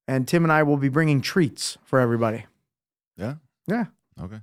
and 0.07 0.27
Tim 0.27 0.43
and 0.43 0.51
I 0.51 0.63
will 0.63 0.77
be 0.77 0.89
bringing 0.89 1.21
treats 1.21 1.77
for 1.85 1.99
everybody. 1.99 2.45
Yeah. 3.19 3.35
Yeah. 3.67 3.85
Okay. 4.19 4.39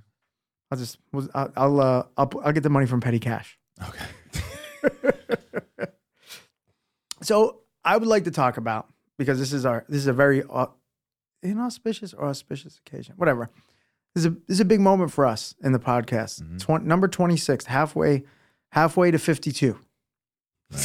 I'll 0.71 0.77
just, 0.77 0.97
I'll, 1.33 1.51
I'll, 1.57 1.79
uh, 1.81 2.03
I'll, 2.17 2.31
I'll 2.43 2.51
get 2.53 2.63
the 2.63 2.69
money 2.69 2.85
from 2.85 3.01
Petty 3.01 3.19
Cash. 3.19 3.57
Okay. 3.87 4.05
So 7.23 7.61
I 7.83 7.97
would 7.97 8.07
like 8.07 8.23
to 8.25 8.31
talk 8.31 8.57
about 8.57 8.87
because 9.17 9.39
this 9.39 9.51
is 9.51 9.65
our, 9.65 9.83
this 9.89 9.97
is 9.97 10.07
a 10.07 10.13
very 10.13 10.43
uh, 10.49 10.67
inauspicious 11.41 12.13
or 12.13 12.27
auspicious 12.27 12.77
occasion, 12.85 13.15
whatever. 13.17 13.49
This 14.13 14.21
is 14.23 14.27
a, 14.27 14.29
this 14.29 14.39
is 14.49 14.59
a 14.59 14.65
big 14.65 14.79
moment 14.79 15.11
for 15.11 15.25
us 15.25 15.55
in 15.63 15.71
the 15.71 15.79
podcast. 15.79 16.41
Mhm. 16.43 16.59
Twen- 16.59 16.87
number 16.87 17.07
26, 17.07 17.65
halfway, 17.65 18.23
halfway 18.71 19.09
to 19.11 19.17
52. 19.17 19.79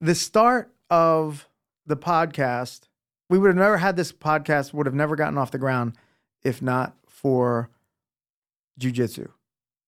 the 0.00 0.14
start 0.14 0.72
of 0.88 1.48
the 1.86 1.96
podcast, 1.96 2.82
we 3.30 3.38
would 3.38 3.46
have 3.48 3.56
never 3.56 3.78
had 3.78 3.96
this 3.96 4.12
podcast, 4.12 4.74
would 4.74 4.84
have 4.86 4.94
never 4.94 5.16
gotten 5.16 5.38
off 5.38 5.50
the 5.50 5.58
ground 5.58 5.94
if 6.42 6.60
not 6.60 6.94
for 7.06 7.70
jujitsu, 8.78 9.28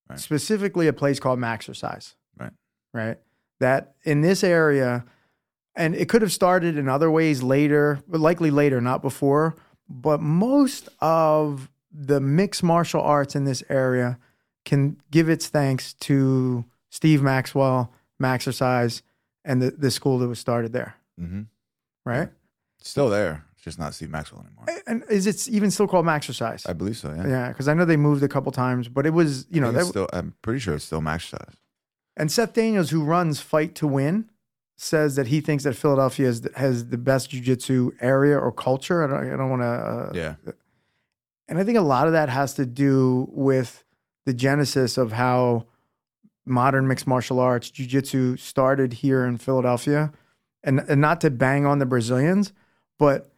Right. 0.09 0.19
specifically 0.19 0.87
a 0.87 0.93
place 0.93 1.19
called 1.21 1.39
Maxercise. 1.39 2.15
Right. 2.39 2.53
Right. 2.95 3.19
That 3.61 3.95
in 4.05 4.21
this 4.23 4.43
area, 4.45 5.05
and 5.75 5.95
it 5.95 6.09
could 6.09 6.23
have 6.23 6.33
started 6.33 6.77
in 6.77 6.89
other 6.89 7.11
ways 7.11 7.43
later, 7.43 8.01
but 8.09 8.21
likely 8.21 8.51
later, 8.51 8.81
not 8.81 9.03
before. 9.03 9.55
But 9.89 10.21
most 10.21 10.89
of 11.01 11.71
the 11.91 12.21
mixed 12.21 12.63
martial 12.63 13.01
arts 13.03 13.35
in 13.35 13.45
this 13.45 13.63
area 13.69 14.19
can 14.65 14.97
give 15.11 15.29
its 15.29 15.49
thanks 15.49 15.95
to 15.95 16.65
Steve 16.91 17.23
Maxwell, 17.23 17.93
Maxercise, 18.21 19.03
and 19.45 19.61
the, 19.61 19.71
the 19.73 19.91
school 19.91 20.19
that 20.19 20.29
was 20.29 20.39
started 20.39 20.73
there. 20.73 20.95
hmm 21.19 21.43
Right. 22.05 22.29
Still 22.83 23.09
there. 23.09 23.45
It's 23.55 23.65
just 23.65 23.79
not 23.79 23.95
Steve 23.95 24.11
Maxwell 24.11 24.45
anymore. 24.45 24.83
And 24.87 25.05
is 25.09 25.27
it 25.27 25.49
even 25.49 25.71
still 25.71 25.87
called 25.87 26.05
Maxercise? 26.07 26.69
I 26.69 26.73
believe 26.73 26.97
so. 26.97 27.13
Yeah. 27.15 27.27
Yeah, 27.29 27.49
because 27.49 27.69
I 27.69 27.75
know 27.75 27.85
they 27.85 27.97
moved 27.97 28.23
a 28.23 28.29
couple 28.29 28.51
times, 28.53 28.89
but 28.89 29.07
it 29.07 29.11
was 29.15 29.47
you 29.51 29.61
I 29.61 29.65
know 29.65 29.67
think 29.69 29.75
that, 29.75 29.81
it's 29.81 29.89
still. 29.91 30.09
I'm 30.13 30.35
pretty 30.43 30.59
sure 30.61 30.75
it's 30.75 30.85
still 30.85 31.01
Maxercise. 31.01 31.55
and 32.17 32.31
Seth 32.31 32.53
Daniels, 32.55 32.91
who 32.91 33.05
runs 33.05 33.41
Fight 33.41 33.75
to 33.77 33.87
Win, 33.87 34.29
says 34.77 35.15
that 35.17 35.29
he 35.29 35.41
thinks 35.41 35.63
that 35.65 35.75
Philadelphia 35.77 36.27
has, 36.27 36.49
has 36.57 36.89
the 36.89 36.99
best 36.99 37.31
jujitsu 37.31 37.93
area 38.01 38.37
or 38.37 38.51
culture. 38.51 39.05
I 39.05 39.07
don't, 39.07 39.33
I 39.33 39.37
don't 39.37 39.51
want 39.51 39.63
to. 39.63 39.67
Uh, 39.67 40.11
Yeah. 40.15 40.35
And 41.49 41.59
I 41.59 41.65
think 41.65 41.77
a 41.79 41.83
lot 41.83 42.07
of 42.07 42.13
that 42.15 42.29
has 42.31 42.55
to 42.55 42.65
do 42.67 43.29
with 43.31 43.85
the 44.25 44.33
genesis 44.33 44.97
of 44.99 45.13
how 45.13 45.67
modern 46.47 46.89
mixed 46.89 47.07
martial 47.07 47.39
arts, 47.39 47.71
jujitsu 47.71 48.39
started 48.39 48.95
here 48.95 49.25
in 49.25 49.37
Philadelphia. 49.39 50.13
And, 50.65 50.81
and 50.89 51.01
not 51.01 51.21
to 51.23 51.31
bang 51.31 51.67
on 51.67 51.79
the 51.79 51.87
Brazilians, 51.87 52.53
but 53.03 53.33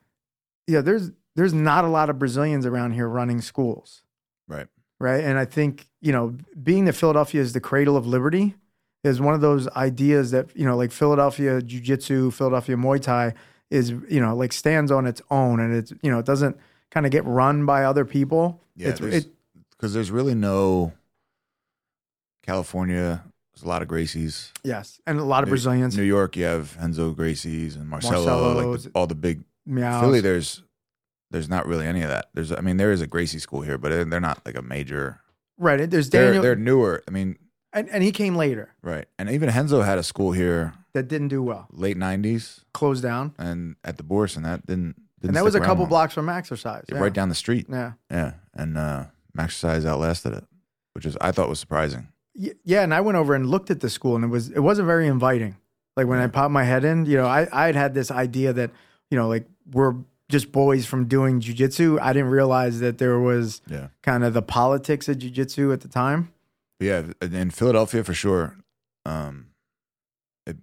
yeah, 0.67 0.83
there's 0.83 1.11
there's 1.37 1.55
not 1.55 1.85
a 1.85 1.89
lot 1.89 2.11
of 2.11 2.19
Brazilians 2.19 2.65
around 2.67 2.93
here 2.93 3.09
running 3.09 3.41
schools. 3.41 4.03
Right. 4.47 4.67
Right. 5.01 5.25
And 5.25 5.39
I 5.39 5.47
think, 5.47 5.87
you 6.01 6.13
know, 6.13 6.37
being 6.63 6.85
that 6.85 6.93
Philadelphia 6.95 7.41
is 7.41 7.53
the 7.55 7.61
cradle 7.61 7.97
of 7.97 8.07
liberty 8.07 8.55
is 9.03 9.21
one 9.21 9.35
of 9.35 9.41
those 9.41 9.67
ideas 9.69 10.31
that, 10.33 10.47
you 10.55 10.65
know, 10.67 10.77
like 10.77 10.93
Philadelphia 10.93 11.61
Jiu 11.63 11.81
Jitsu, 11.81 12.31
Philadelphia 12.31 12.77
Muay 12.77 13.01
Thai 13.01 13.35
is, 13.71 13.91
you 13.91 14.21
know, 14.21 14.37
like 14.37 14.53
stands 14.53 14.91
on 14.93 15.07
its 15.07 15.21
own 15.31 15.61
and 15.61 15.75
it's, 15.75 15.93
you 16.03 16.11
know, 16.11 16.19
it 16.19 16.27
doesn't 16.27 16.57
kind 16.91 17.07
of 17.07 17.11
get 17.13 17.25
run 17.25 17.65
by 17.67 17.85
other 17.85 18.05
people. 18.05 18.61
Yeah. 18.77 18.89
It's- 18.91 19.25
Because 19.71 19.93
it- 19.93 19.97
there's 19.99 20.11
really 20.11 20.35
no 20.35 20.93
California. 22.43 23.25
There's 23.55 23.65
a 23.65 23.69
lot 23.69 23.83
of 23.83 23.89
Gracies. 23.89 24.51
yes. 24.63 25.01
And 25.07 25.19
a 25.19 25.25
lot 25.25 25.43
of 25.43 25.49
New- 25.49 25.53
Brazilians. 25.53 25.97
New 25.97 26.03
York, 26.03 26.37
you 26.37 26.45
have 26.45 26.77
Renzo 26.81 27.13
Gracie's 27.13 27.77
and 27.77 27.89
Marcelo, 27.89 28.55
Marcelo's. 28.55 28.85
like 28.85 28.93
the, 28.93 28.99
all 28.99 29.07
the 29.07 29.15
big. 29.15 29.45
Meows. 29.67 30.01
Philly, 30.01 30.21
there's 30.21 30.63
there's 31.31 31.49
not 31.49 31.67
really 31.67 31.87
any 31.87 32.03
of 32.03 32.09
that. 32.11 32.27
There's, 32.35 32.53
I 32.53 32.61
mean, 32.61 32.77
there 32.77 32.93
is 32.93 33.01
a 33.01 33.07
Gracie 33.09 33.39
school 33.41 33.63
here, 33.63 33.77
but 33.77 33.91
they're- 33.91 34.05
they're 34.05 34.21
not 34.21 34.41
like 34.47 34.57
a 34.57 34.63
major. 34.63 35.21
right. 35.59 35.91
There's 35.91 36.11
They're 36.11 36.27
Daniel. 36.27 36.43
they're 36.43 36.55
newer. 36.57 37.03
I 37.09 37.11
mean, 37.11 37.39
and, 37.73 37.89
and 37.91 38.03
he 38.05 38.13
came 38.13 38.37
later 38.37 38.71
right. 38.83 39.07
And 39.19 39.29
even 39.31 39.49
Renzo 39.51 39.83
had 39.83 39.99
a 39.99 40.03
school 40.05 40.31
here 40.33 40.75
that 40.93 41.09
didn't 41.09 41.29
do 41.29 41.43
well. 41.43 41.67
late 41.73 41.97
'90s, 41.97 42.61
Closed 42.73 43.03
down. 43.03 43.35
and 43.39 43.75
at 43.83 43.97
the 43.97 44.03
Bourse, 44.05 44.37
and 44.37 44.45
that 44.45 44.65
didn't. 44.67 44.95
didn't 45.21 45.31
And 45.31 45.37
that 45.37 45.45
was 45.45 45.55
a 45.57 45.61
couple 45.61 45.85
long. 45.85 45.89
blocks 45.89 46.15
from 46.15 46.27
Maxercise. 46.27 46.85
Yeah, 46.89 46.99
right 46.99 47.13
down 47.13 47.29
the 47.31 47.35
street. 47.35 47.67
Yeah. 47.69 47.93
Yeah, 48.11 48.35
and 48.55 48.79
uh, 48.79 49.07
Max 49.35 49.65
outlasted 49.65 50.35
it, 50.35 50.45
which 50.93 51.05
is 51.07 51.17
I 51.21 51.33
thought 51.33 51.49
was 51.49 51.59
surprising. 51.59 52.09
Yeah, 52.37 52.83
and 52.83 52.93
I 52.95 53.01
went 53.01 53.17
over 53.17 53.35
and 53.35 53.47
looked 53.47 53.71
at 53.73 53.81
the 53.81 53.91
school, 53.91 54.15
and 54.15 54.25
it 54.25 54.29
was 54.29 54.51
it 54.51 54.61
wasn't 54.61 54.87
very 54.87 55.09
inviting. 55.09 55.57
Like 55.97 56.07
when 56.07 56.19
I 56.21 56.27
popped 56.29 56.53
my 56.53 56.65
head 56.65 56.85
in, 56.85 57.07
you 57.07 57.17
know, 57.17 57.27
I 57.27 57.49
I 57.53 57.67
had 57.67 57.75
had 57.77 57.95
this 57.95 58.11
idea 58.13 58.53
that 58.53 58.71
you 59.15 59.21
know, 59.21 59.29
like 59.29 59.47
we're 59.71 59.95
just 60.29 60.51
boys 60.51 60.85
from 60.87 61.07
doing 61.07 61.41
jujitsu. 61.41 62.01
I 62.03 62.13
didn't 62.13 62.31
realize 62.31 62.81
that 62.81 62.99
there 62.99 63.21
was 63.21 63.63
Yeah. 63.69 63.89
kind 64.03 64.25
of 64.25 64.35
the 64.35 64.43
politics 64.43 65.09
of 65.09 65.19
jujitsu 65.19 65.73
at 65.73 65.83
the 65.83 65.87
time. 65.89 66.33
Yeah, 66.81 67.05
in 67.23 67.51
Philadelphia 67.51 68.03
for 68.03 68.13
sure. 68.15 68.57
Um, 69.07 69.47
it, 70.45 70.57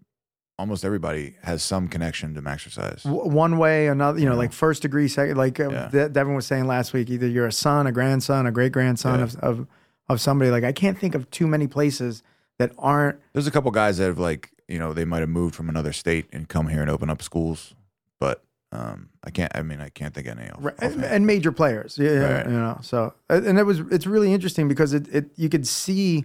almost 0.60 0.84
everybody 0.84 1.36
has 1.44 1.64
some 1.64 1.88
connection 1.88 2.34
to 2.34 2.42
Maxercise. 2.42 3.04
W- 3.04 3.30
one 3.32 3.58
way, 3.58 3.88
another, 3.88 4.20
you 4.20 4.26
know, 4.26 4.34
Yeah. 4.34 4.38
like 4.40 4.52
first 4.52 4.82
degree, 4.82 5.08
second, 5.08 5.38
like 5.38 5.58
uh, 5.62 5.70
Yeah. 5.70 5.88
De- 5.88 6.10
Devin 6.10 6.36
was 6.36 6.46
saying 6.46 6.68
last 6.68 6.92
week, 6.92 7.10
either 7.10 7.28
you're 7.28 7.48
a 7.48 7.52
son, 7.54 7.88
a 7.88 7.94
grandson, 7.94 8.46
a 8.46 8.52
great 8.52 8.74
grandson 8.74 9.20
Yeah. 9.20 9.24
of, 9.26 9.36
of 9.38 9.68
of 10.10 10.20
somebody. 10.20 10.52
Like 10.52 10.66
I 10.66 10.74
can't 10.74 10.98
think 11.00 11.16
of 11.16 11.30
too 11.32 11.48
many 11.48 11.68
places 11.68 12.22
that 12.60 12.74
aren't. 12.78 13.18
There's 13.32 13.48
a 13.48 13.52
couple 13.52 13.72
guys 13.72 13.98
that 14.00 14.08
have 14.08 14.20
like, 14.20 14.52
you 14.68 14.78
know, 14.78 14.92
they 14.92 15.06
might 15.06 15.20
have 15.22 15.30
moved 15.30 15.56
from 15.56 15.70
another 15.70 15.94
state 15.94 16.26
and 16.34 16.50
come 16.50 16.68
here 16.68 16.82
and 16.82 16.90
open 16.90 17.10
up 17.10 17.22
schools, 17.22 17.74
but 18.22 18.44
um, 18.72 19.10
I 19.26 19.32
can't. 19.32 19.52
I 19.54 19.64
mean, 19.64 19.82
I 19.82 19.90
can't 19.90 20.14
think 20.14 20.28
of 20.28 20.40
any. 20.40 20.50
Off, 20.50 20.60
Right, 20.64 20.76
and, 20.80 21.04
and 21.04 21.28
major 21.28 21.52
players, 21.52 21.98
yeah, 21.98 22.20
Right. 22.38 22.46
you 22.46 22.54
know. 22.54 22.80
So, 22.82 23.14
and 23.30 23.60
it 23.60 23.64
was 23.64 23.80
it's 23.92 24.08
really 24.08 24.32
interesting 24.34 24.70
because 24.70 24.94
it, 24.94 25.14
it 25.14 25.26
you 25.36 25.50
could 25.50 25.68
see 25.68 26.24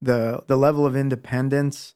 the 0.00 0.44
the 0.46 0.56
level 0.56 0.86
of 0.86 0.94
independence 0.94 1.94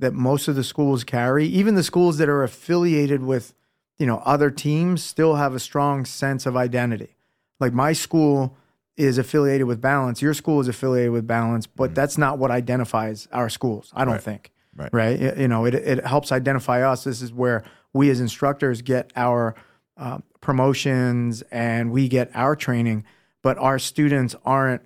that 0.00 0.12
most 0.14 0.48
of 0.48 0.56
the 0.56 0.64
schools 0.64 1.04
carry. 1.04 1.46
Even 1.46 1.76
the 1.76 1.84
schools 1.84 2.18
that 2.18 2.28
are 2.28 2.42
affiliated 2.42 3.22
with, 3.22 3.54
you 3.98 4.06
know, 4.06 4.20
other 4.24 4.50
teams 4.50 5.04
still 5.04 5.36
have 5.36 5.54
a 5.54 5.60
strong 5.60 6.04
sense 6.04 6.44
of 6.44 6.56
identity. 6.56 7.16
Like 7.60 7.72
my 7.72 7.92
school 7.92 8.56
is 8.96 9.16
affiliated 9.18 9.66
with 9.66 9.80
Balance. 9.80 10.20
Your 10.22 10.34
school 10.34 10.58
is 10.60 10.68
affiliated 10.68 11.12
with 11.12 11.26
Balance, 11.26 11.66
but 11.66 11.94
that's 11.94 12.18
not 12.18 12.38
what 12.38 12.50
identifies 12.50 13.28
our 13.30 13.48
schools. 13.48 13.92
I 13.94 14.04
don't 14.04 14.14
Right. 14.14 14.22
think. 14.22 14.50
Right. 14.76 14.90
Right. 14.92 15.20
Y- 15.20 15.34
You 15.42 15.48
know, 15.48 15.64
it 15.64 15.74
it 15.74 16.04
helps 16.06 16.30
identify 16.32 16.82
us. 16.82 17.04
This 17.04 17.22
is 17.22 17.32
where 17.32 17.64
we 17.92 18.10
as 18.10 18.20
instructors 18.20 18.82
get 18.82 19.12
our 19.16 19.54
uh, 19.96 20.18
promotions 20.40 21.42
and 21.50 21.90
we 21.90 22.08
get 22.08 22.30
our 22.34 22.54
training, 22.56 23.04
but 23.42 23.56
our 23.58 23.78
students 23.78 24.34
aren't 24.44 24.82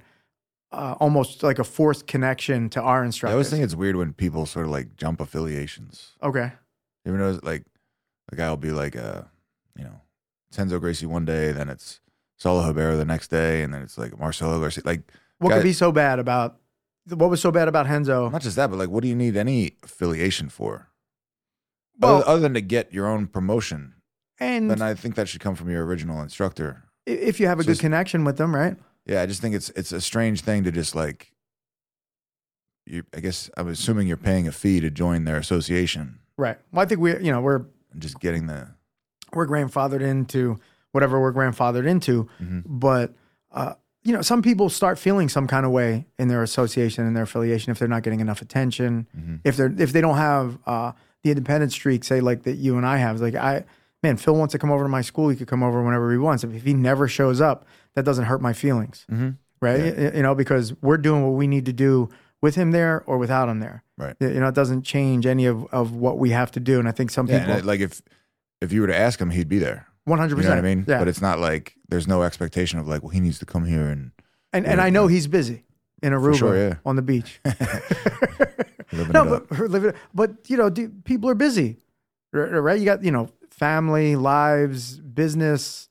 uh, 0.73 0.95
almost 1.01 1.43
like 1.43 1.59
a 1.59 1.65
forced 1.65 2.07
connection 2.07 2.69
to 2.71 2.81
our 2.81 3.05
instructors. 3.05 3.33
I 3.33 3.35
always 3.35 3.51
think 3.51 3.65
it's 3.65 3.75
weird 3.75 3.97
when 3.97 4.13
people 4.13 4.47
sort 4.47 4.67
of 4.67 4.71
like 4.73 4.97
jump 4.97 5.21
affiliations. 5.21 6.13
okay. 6.23 6.53
You 7.05 7.13
ever 7.13 7.19
notice 7.19 7.43
like 7.43 7.65
a 8.31 8.37
guy 8.37 8.49
will 8.51 8.57
be 8.59 8.71
like, 8.73 8.95
a, 8.95 9.29
you 9.77 9.85
know, 9.85 10.01
Renzo 10.57 10.79
Gracie 10.79 11.07
one 11.07 11.25
day, 11.25 11.51
then 11.51 11.69
it's 11.71 12.01
Saulo 12.41 12.67
Ribeiro 12.69 12.97
the 12.99 13.05
next 13.07 13.29
day, 13.29 13.63
and 13.63 13.73
then 13.73 13.81
it's 13.83 13.97
like 13.99 14.19
Marcelo 14.19 14.61
Garcia. 14.61 14.83
Like, 14.85 15.03
What 15.39 15.49
Guy- 15.51 15.57
could 15.57 15.65
be 15.65 15.73
so 15.73 15.91
bad 15.93 16.19
about 16.19 16.59
what 17.09 17.31
was 17.31 17.41
so 17.41 17.51
bad 17.51 17.69
about 17.69 17.87
Renzo? 17.87 18.29
not 18.31 18.43
just 18.43 18.57
that, 18.57 18.69
but 18.71 18.79
like, 18.79 18.89
what 18.91 19.03
do 19.03 19.09
you 19.09 19.15
need 19.17 19.37
any 19.37 19.77
affiliation 19.83 20.49
for? 20.49 20.89
Well- 21.99 22.17
other, 22.17 22.29
other 22.29 22.41
than 22.41 22.55
to 22.55 22.61
get 22.61 22.93
your 22.93 23.07
own 23.07 23.27
promotion, 23.27 23.95
And 24.39 24.71
then 24.71 24.81
I 24.83 24.95
think 24.95 25.15
that 25.17 25.29
should 25.29 25.41
come 25.41 25.55
from 25.55 25.71
your 25.71 25.85
original 25.85 26.23
instructor. 26.23 26.85
if 27.07 27.41
you 27.41 27.47
have 27.47 27.59
a 27.59 27.61
It's 27.61 27.67
good 27.69 27.79
connection 27.81 28.25
with 28.25 28.37
them, 28.39 28.55
right? 28.55 28.77
Yeah, 29.07 29.23
I 29.23 29.27
just 29.27 29.41
think 29.43 29.55
it's 29.55 29.71
it's 29.71 29.93
a 29.93 30.01
strange 30.01 30.43
thing 30.43 30.65
to 30.65 30.71
just 30.73 30.95
like. 30.95 31.33
You, 32.87 33.05
I 33.15 33.21
guess 33.21 33.51
I'm 33.57 33.69
assuming 33.69 34.09
you're 34.09 34.17
paying 34.17 34.49
a 34.49 34.53
fee 34.53 34.81
to 34.81 34.91
join 34.91 35.25
their 35.25 35.37
association 35.37 36.19
Right. 36.37 36.59
Well, 36.73 36.83
I 36.83 36.87
think 36.87 37.01
we, 37.01 37.13
you 37.19 37.31
know, 37.31 37.41
we're 37.43 37.67
just 37.99 38.19
getting 38.21 38.47
the. 38.47 38.69
we're 39.35 39.47
grandfathered 39.47 40.01
into 40.01 40.59
whatever 40.93 41.21
we're 41.21 41.33
grandfathered 41.35 41.87
into, 41.87 42.29
Mhm. 42.43 42.63
but 42.67 43.15
uh, 43.53 43.75
you 44.03 44.13
know, 44.13 44.23
some 44.23 44.41
people 44.43 44.69
start 44.71 44.99
feeling 44.99 45.29
some 45.29 45.47
kind 45.47 45.67
of 45.67 45.73
way 45.73 46.07
in 46.19 46.29
their 46.29 46.43
association 46.43 47.07
and 47.07 47.15
their 47.15 47.25
affiliation 47.25 47.71
if 47.71 47.79
they're 47.79 47.89
not 47.89 48.03
getting 48.03 48.21
enough 48.21 48.41
attention, 48.43 49.07
Mhm. 49.17 49.41
if 49.45 49.57
they're 49.57 49.73
if 49.79 49.93
they 49.93 50.01
don't 50.01 50.17
have 50.17 50.59
uh, 50.67 50.93
the 51.23 51.31
independent 51.31 51.73
streak, 51.73 52.05
say 52.05 52.21
like 52.21 52.45
that 52.45 52.57
you 52.57 52.77
and 52.77 52.87
I 52.87 52.97
have. 52.97 53.21
Like 53.21 53.35
I, 53.35 53.65
man, 54.03 54.17
Phil 54.17 54.35
wants 54.35 54.53
to 54.53 54.59
come 54.59 54.71
over 54.71 54.85
to 54.85 54.89
my 54.89 55.03
school. 55.03 55.29
He 55.29 55.37
could 55.37 55.49
come 55.49 55.63
over 55.63 55.83
whenever 55.83 56.11
he 56.11 56.19
wants. 56.19 56.45
If 56.45 56.63
he 56.65 56.73
never 56.73 57.09
shows 57.09 57.41
up, 57.41 57.67
that 57.95 58.05
doesn't 58.05 58.25
hurt 58.25 58.41
my 58.41 58.53
feelings, 58.55 59.05
Mhm. 59.13 59.37
right? 59.61 59.95
Y- 59.97 60.13
You 60.15 60.23
know, 60.23 60.35
because 60.35 60.73
we're 60.81 60.97
doing 60.97 61.23
what 61.23 61.37
we 61.37 61.47
need 61.47 61.67
to 61.67 61.73
do 61.73 62.09
with 62.41 62.55
him 62.55 62.71
there 62.71 63.03
or 63.07 63.19
without 63.19 63.51
him 63.51 63.61
there. 63.61 63.83
Right. 63.99 64.17
You 64.19 64.41
know, 64.41 64.49
it 64.49 64.55
doesn't 64.55 64.83
change 64.83 65.27
any 65.27 65.45
of, 65.45 65.67
of 65.73 65.93
what 65.93 66.17
we 66.19 66.31
have 66.31 66.51
to 66.53 66.61
do. 66.61 66.79
And 66.79 66.89
I 66.89 66.93
think 66.93 67.11
some 67.11 67.27
Yeah, 67.27 67.45
people, 67.45 67.65
like 67.67 67.81
if 67.81 68.01
if 68.63 68.73
you 68.73 68.81
were 68.81 68.87
to 68.87 68.97
ask 68.99 69.21
him, 69.21 69.29
he'd 69.31 69.49
be 69.49 69.59
there. 69.59 69.87
One 70.05 70.19
hundred 70.19 70.37
percent. 70.37 70.59
I 70.59 70.63
mean? 70.63 70.85
Yeah. 70.89 70.99
But 71.01 71.09
it's 71.09 71.21
not 71.21 71.39
like 71.39 71.75
there's 71.91 72.09
no 72.09 72.23
expectation 72.23 72.79
of 72.79 72.89
like, 72.89 73.03
well, 73.03 73.11
he 73.11 73.21
needs 73.21 73.39
to 73.41 73.47
come 73.47 73.65
here 73.67 73.87
and 73.89 74.13
And 74.53 74.67
and 74.67 74.81
I 74.81 74.91
know 74.91 75.07
he's 75.09 75.27
busy 75.27 75.65
in 76.03 76.13
Aruba 76.13 76.39
sure, 76.39 76.57
yeah. 76.57 76.75
on 76.87 76.97
the 76.97 77.03
beach. 77.03 77.41
living 78.93 79.13
no, 79.13 79.25
but 79.25 79.51
live 79.71 79.85
it- 79.85 79.97
but 80.15 80.49
you 80.49 80.57
know, 80.57 80.71
dude, 80.71 81.05
people 81.05 81.29
are 81.31 81.35
busy, 81.35 81.77
right? 82.33 82.79
You 82.79 82.85
got 82.85 83.05
you 83.05 83.11
know, 83.11 83.29
family, 83.51 84.17
lives, 84.17 84.99
business, 84.99 85.89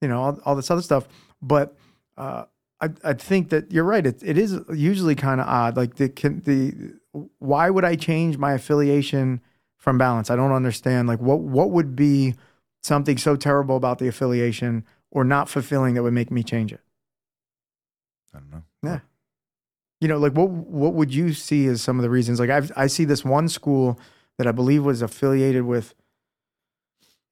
you 0.00 0.08
know, 0.08 0.20
all, 0.22 0.40
all 0.44 0.56
this 0.56 0.70
other 0.70 0.82
stuff. 0.82 1.06
But 1.42 1.76
uh, 2.16 2.44
I 2.80 2.88
I 3.04 3.12
think 3.14 3.50
that 3.50 3.70
you're 3.72 3.84
right. 3.84 4.06
It 4.06 4.22
it 4.22 4.38
is 4.38 4.58
usually 4.72 5.14
kind 5.14 5.40
of 5.40 5.46
odd. 5.46 5.76
Like 5.76 5.96
the 5.96 6.08
can 6.08 6.40
the 6.40 6.94
why 7.38 7.70
would 7.70 7.84
I 7.84 7.96
change 7.96 8.38
my 8.38 8.52
affiliation 8.52 9.40
from 9.76 9.98
Balance? 9.98 10.30
I 10.30 10.36
don't 10.36 10.52
understand. 10.52 11.08
Like 11.08 11.20
what 11.20 11.40
what 11.40 11.70
would 11.70 11.94
be 11.96 12.34
something 12.82 13.18
so 13.18 13.36
terrible 13.36 13.76
about 13.76 13.98
the 13.98 14.08
affiliation 14.08 14.84
or 15.10 15.24
not 15.24 15.48
fulfilling 15.48 15.94
that 15.94 16.02
would 16.02 16.12
make 16.12 16.30
me 16.30 16.42
change 16.42 16.72
it? 16.72 16.80
I 18.34 18.38
don't 18.38 18.50
know. 18.50 18.62
Yeah. 18.82 19.00
You 20.00 20.08
know, 20.08 20.18
like 20.18 20.32
what 20.32 20.48
what 20.50 20.94
would 20.94 21.12
you 21.12 21.32
see 21.34 21.66
as 21.66 21.82
some 21.82 21.98
of 21.98 22.02
the 22.02 22.10
reasons? 22.10 22.38
Like 22.40 22.50
I 22.50 22.62
I 22.76 22.86
see 22.86 23.04
this 23.04 23.24
one 23.24 23.48
school 23.48 23.98
that 24.38 24.46
I 24.46 24.52
believe 24.52 24.84
was 24.84 25.02
affiliated 25.02 25.64
with 25.64 25.94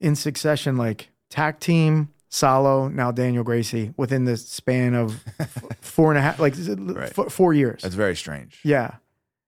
in 0.01 0.15
succession, 0.15 0.77
like 0.77 1.11
TAC 1.31 1.61
team, 1.61 2.09
Saulo, 2.31 2.93
now 2.93 3.11
Daniel 3.11 3.43
Gracie, 3.43 3.95
within 3.97 4.25
the 4.27 4.37
span 4.37 4.95
of 4.95 5.25
four 5.81 6.11
and 6.11 6.19
a 6.19 6.23
half, 6.23 6.39
like 6.39 6.55
Right. 6.59 7.19
f- 7.19 7.33
four 7.33 7.55
years. 7.55 7.83
That's 7.83 7.95
very 7.95 8.15
strange. 8.17 8.61
yeah. 8.65 8.97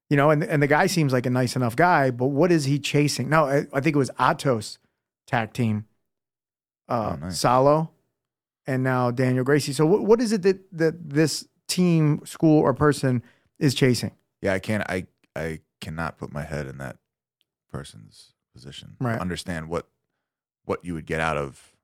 You 0.08 0.16
know, 0.16 0.30
and 0.30 0.42
and 0.42 0.60
the 0.60 0.66
guy 0.66 0.86
seems 0.86 1.12
like 1.12 1.24
a 1.26 1.30
nice 1.30 1.54
enough 1.54 1.76
guy, 1.76 2.10
but 2.10 2.26
what 2.28 2.50
is 2.50 2.64
he 2.64 2.80
chasing? 2.80 3.28
No, 3.28 3.44
I, 3.44 3.66
I 3.72 3.80
think 3.80 3.94
it 3.94 3.98
was 3.98 4.10
Atos 4.18 4.78
TAC 5.28 5.52
team, 5.52 5.84
uh, 6.88 7.12
Oh, 7.16 7.26
nice. 7.26 7.38
Salo, 7.38 7.90
and 8.70 8.84
now 8.84 9.10
Daniel 9.10 9.42
Gracie. 9.44 9.72
So 9.72 9.84
what, 9.84 10.02
what 10.02 10.20
is 10.20 10.32
it 10.32 10.42
that 10.42 10.58
that 10.78 11.10
this 11.10 11.46
team, 11.66 12.22
school, 12.24 12.60
or 12.60 12.72
person 12.72 13.22
is 13.58 13.74
chasing? 13.74 14.12
Yeah, 14.40 14.54
I 14.54 14.60
can't. 14.60 14.84
I 14.88 15.06
I 15.34 15.60
cannot 15.80 16.18
put 16.18 16.32
my 16.32 16.44
head 16.44 16.66
in 16.66 16.78
that 16.78 16.98
person's 17.70 18.34
position. 18.54 18.96
Right. 19.00 19.18
Understand 19.18 19.68
what 19.68 19.88
what 20.64 20.84
you 20.84 20.94
would 20.94 21.06
get 21.06 21.20
out 21.20 21.36
of 21.36 21.74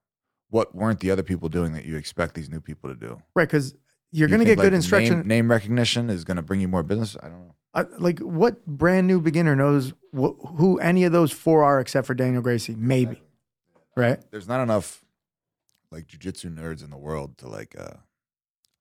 what 0.50 0.74
weren't 0.74 1.00
the 1.00 1.10
other 1.10 1.24
people 1.24 1.48
doing 1.48 1.72
that 1.72 1.84
you 1.84 1.96
expect 1.96 2.34
these 2.34 2.48
new 2.48 2.60
people 2.60 2.88
to 2.88 2.94
do. 2.94 3.20
Right, 3.34 3.48
because 3.48 3.74
you're 4.12 4.28
You 4.28 4.36
going 4.36 4.46
to 4.46 4.54
get 4.54 4.62
good 4.62 4.72
instruction. 4.72 5.18
Name, 5.18 5.26
name 5.26 5.50
recognition 5.50 6.08
is 6.08 6.22
going 6.22 6.36
to 6.36 6.42
bring 6.42 6.60
you 6.60 6.68
more 6.68 6.84
business. 6.84 7.16
I 7.20 7.28
don't 7.28 7.40
know. 7.40 7.54
Uh, 7.74 7.84
like, 7.98 8.20
what 8.20 8.64
brand 8.64 9.08
new 9.08 9.20
beginner 9.20 9.56
knows 9.56 9.92
wh- 10.16 10.38
who 10.56 10.78
any 10.78 11.02
of 11.02 11.10
those 11.10 11.32
four 11.32 11.64
are 11.64 11.80
except 11.80 12.06
for 12.06 12.14
Daniel 12.14 12.42
Gracie? 12.42 12.76
Maybe, 12.76 13.20
right? 13.96 14.20
There's 14.30 14.46
not 14.46 14.62
enough 14.62 15.04
like 15.96 16.06
jujitsu 16.06 16.54
nerds 16.54 16.84
in 16.84 16.90
the 16.90 16.96
world 16.98 17.38
to 17.38 17.48
like 17.48 17.74
uh 17.78 17.94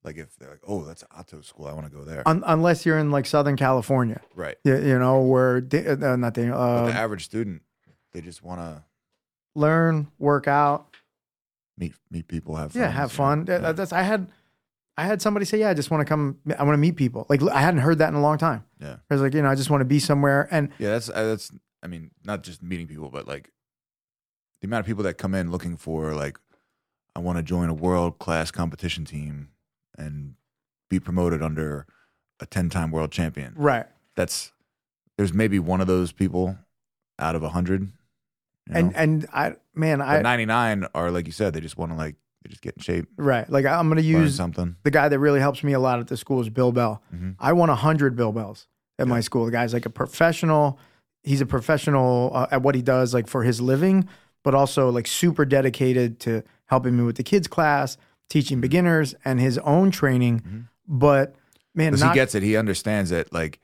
like 0.03 0.17
if 0.17 0.35
they're 0.35 0.51
like, 0.51 0.61
oh, 0.67 0.83
that's 0.83 1.03
Atto 1.17 1.41
school, 1.41 1.65
I 1.65 1.73
want 1.73 1.85
to 1.87 1.91
go 1.91 2.03
there. 2.03 2.21
Un- 2.27 2.43
unless 2.45 2.85
you're 2.85 2.99
in 2.99 3.09
like 3.09 3.25
Southern 3.25 3.55
California, 3.55 4.21
right. 4.35 4.55
you, 4.63 4.77
you 4.77 4.99
know, 4.99 5.21
where 5.21 5.61
Da- 5.61 5.87
uh, 5.87 6.15
not 6.15 6.35
Daniel, 6.35 6.59
uh, 6.59 6.85
the 6.85 6.93
average 6.93 7.25
student, 7.25 7.63
they 8.11 8.21
just 8.21 8.43
want 8.43 8.59
to 8.61 8.83
learn, 9.55 10.11
work 10.19 10.47
out, 10.47 10.95
meet 11.77 11.93
meet 12.11 12.27
people, 12.27 12.55
have 12.55 12.73
fun. 12.73 12.81
yeah, 12.81 12.89
have 12.91 13.11
fun. 13.11 13.45
Yeah. 13.47 13.71
That's 13.71 13.91
I 13.93 14.03
had, 14.03 14.27
I 14.95 15.05
had 15.05 15.23
somebody 15.23 15.45
say, 15.45 15.59
yeah, 15.59 15.69
I 15.69 15.73
just 15.73 15.89
want 15.89 16.01
to 16.01 16.05
come, 16.05 16.37
I 16.59 16.63
want 16.63 16.75
to 16.75 16.77
meet 16.77 16.97
people. 16.97 17.25
Like 17.27 17.41
I 17.41 17.61
hadn't 17.61 17.79
heard 17.79 17.97
that 17.97 18.09
in 18.09 18.15
a 18.15 18.21
long 18.21 18.37
time. 18.37 18.63
Yeah. 18.79 18.97
I 19.09 19.13
was 19.13 19.21
like, 19.21 19.33
you 19.33 19.41
know, 19.41 19.49
I 19.49 19.55
just 19.55 19.71
want 19.71 19.81
to 19.81 19.85
be 19.85 19.97
somewhere, 19.99 20.47
and 20.51 20.69
Yeah, 20.77 20.91
that's 20.91 21.09
uh, 21.09 21.23
that's. 21.25 21.51
I 21.81 21.87
mean, 21.87 22.11
not 22.23 22.43
just 22.43 22.61
meeting 22.61 22.87
people, 22.87 23.09
but 23.09 23.27
like 23.27 23.51
the 24.61 24.67
amount 24.67 24.81
of 24.81 24.85
people 24.85 25.03
that 25.03 25.15
come 25.17 25.33
in 25.35 25.51
looking 25.51 25.77
for 25.77 26.13
like, 26.13 26.39
I 27.15 27.19
want 27.19 27.37
to 27.37 27.43
join 27.43 27.69
a 27.69 27.73
world 27.73 28.19
class 28.19 28.51
competition 28.51 29.05
team 29.05 29.49
and 29.97 30.35
be 30.89 30.99
promoted 30.99 31.41
under 31.41 31.85
a 32.39 32.45
ten 32.45 32.69
time 32.69 32.91
world 32.91 33.11
champion. 33.11 33.53
right. 33.55 33.85
That's 34.15 34.51
there's 35.17 35.33
maybe 35.33 35.59
one 35.59 35.81
of 35.81 35.87
those 35.87 36.11
people 36.11 36.57
out 37.19 37.35
of 37.35 37.43
a 37.43 37.49
hundred. 37.49 37.91
And 38.69 38.95
and 38.95 39.27
I 39.33 39.55
man, 39.73 40.01
I 40.01 40.21
ninety 40.21 40.45
nine 40.45 40.85
are 40.95 41.11
like 41.11 41.25
you 41.27 41.31
said, 41.31 41.53
they 41.53 41.59
just 41.61 41.77
want 41.77 41.91
to 41.91 41.97
like 41.97 42.15
they 42.43 42.49
just 42.49 42.61
get 42.61 42.75
in 42.75 42.81
shape, 42.81 43.07
right. 43.17 43.49
Like 43.49 43.65
I'm 43.65 43.87
gonna 43.89 44.01
use 44.01 44.35
something. 44.35 44.75
the 44.83 44.91
guy 44.91 45.07
that 45.09 45.19
really 45.19 45.39
helps 45.39 45.63
me 45.63 45.73
a 45.73 45.79
lot 45.79 45.99
at 45.99 46.07
the 46.07 46.17
school 46.17 46.41
is 46.41 46.49
Bill 46.49 46.71
Bell. 46.71 47.01
Mhm. 47.13 47.35
I 47.39 47.53
won 47.53 47.69
hundred 47.69 48.15
Bill 48.15 48.31
Bells 48.31 48.67
at 48.99 49.07
my 49.07 49.19
school. 49.19 49.45
The 49.45 49.51
guy's 49.51 49.73
like 49.73 49.85
a 49.85 49.89
professional. 49.89 50.79
He's 51.23 51.41
a 51.41 51.45
professional 51.45 52.31
uh, 52.33 52.47
at 52.51 52.61
what 52.61 52.75
he 52.75 52.81
does, 52.81 53.13
like 53.13 53.27
for 53.27 53.43
his 53.43 53.59
living, 53.61 54.07
but 54.43 54.55
also 54.55 54.89
like 54.89 55.07
super 55.07 55.43
dedicated 55.45 56.19
to 56.21 56.43
helping 56.65 56.97
me 56.97 57.03
with 57.03 57.17
the 57.17 57.23
kids 57.23 57.47
class, 57.47 57.97
teaching 58.29 58.61
beginners, 58.61 59.15
and 59.23 59.39
his 59.39 59.57
own 59.59 59.91
training. 59.91 60.67
But 60.87 61.35
man, 61.73 61.93
not, 61.93 62.11
he 62.11 62.15
gets 62.15 62.35
it. 62.35 62.43
He 62.43 62.55
understands 62.55 63.09
that 63.09 63.33
like 63.33 63.59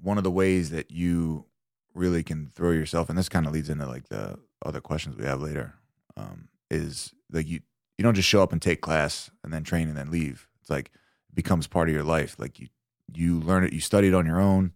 one 0.00 0.18
of 0.18 0.24
the 0.24 0.30
ways 0.30 0.70
that 0.70 0.90
you 0.90 1.46
really 1.94 2.22
can 2.22 2.50
throw 2.54 2.70
yourself, 2.70 3.08
and 3.08 3.18
this 3.18 3.28
kind 3.28 3.46
of 3.46 3.52
leads 3.52 3.68
into 3.68 3.86
like 3.86 4.08
the 4.08 4.38
other 4.64 4.80
questions 4.80 5.16
we 5.16 5.24
have 5.24 5.40
later, 5.40 5.74
um, 6.16 6.48
is 6.70 7.12
like 7.30 7.48
you 7.48 7.60
you 7.98 8.02
don't 8.02 8.14
just 8.14 8.28
show 8.28 8.42
up 8.42 8.52
and 8.52 8.60
take 8.60 8.80
class 8.80 9.30
and 9.44 9.52
then 9.52 9.64
train 9.64 9.88
and 9.88 9.96
then 9.96 10.10
leave. 10.10 10.48
It's 10.60 10.70
like 10.70 10.86
it 11.28 11.34
becomes 11.34 11.66
part 11.66 11.88
of 11.88 11.94
your 11.94 12.04
life. 12.04 12.36
Like 12.38 12.58
you 12.58 12.68
you 13.14 13.40
learn 13.40 13.64
it, 13.64 13.72
you 13.72 13.80
study 13.80 14.08
it 14.08 14.14
on 14.14 14.26
your 14.26 14.40
own. 14.40 14.72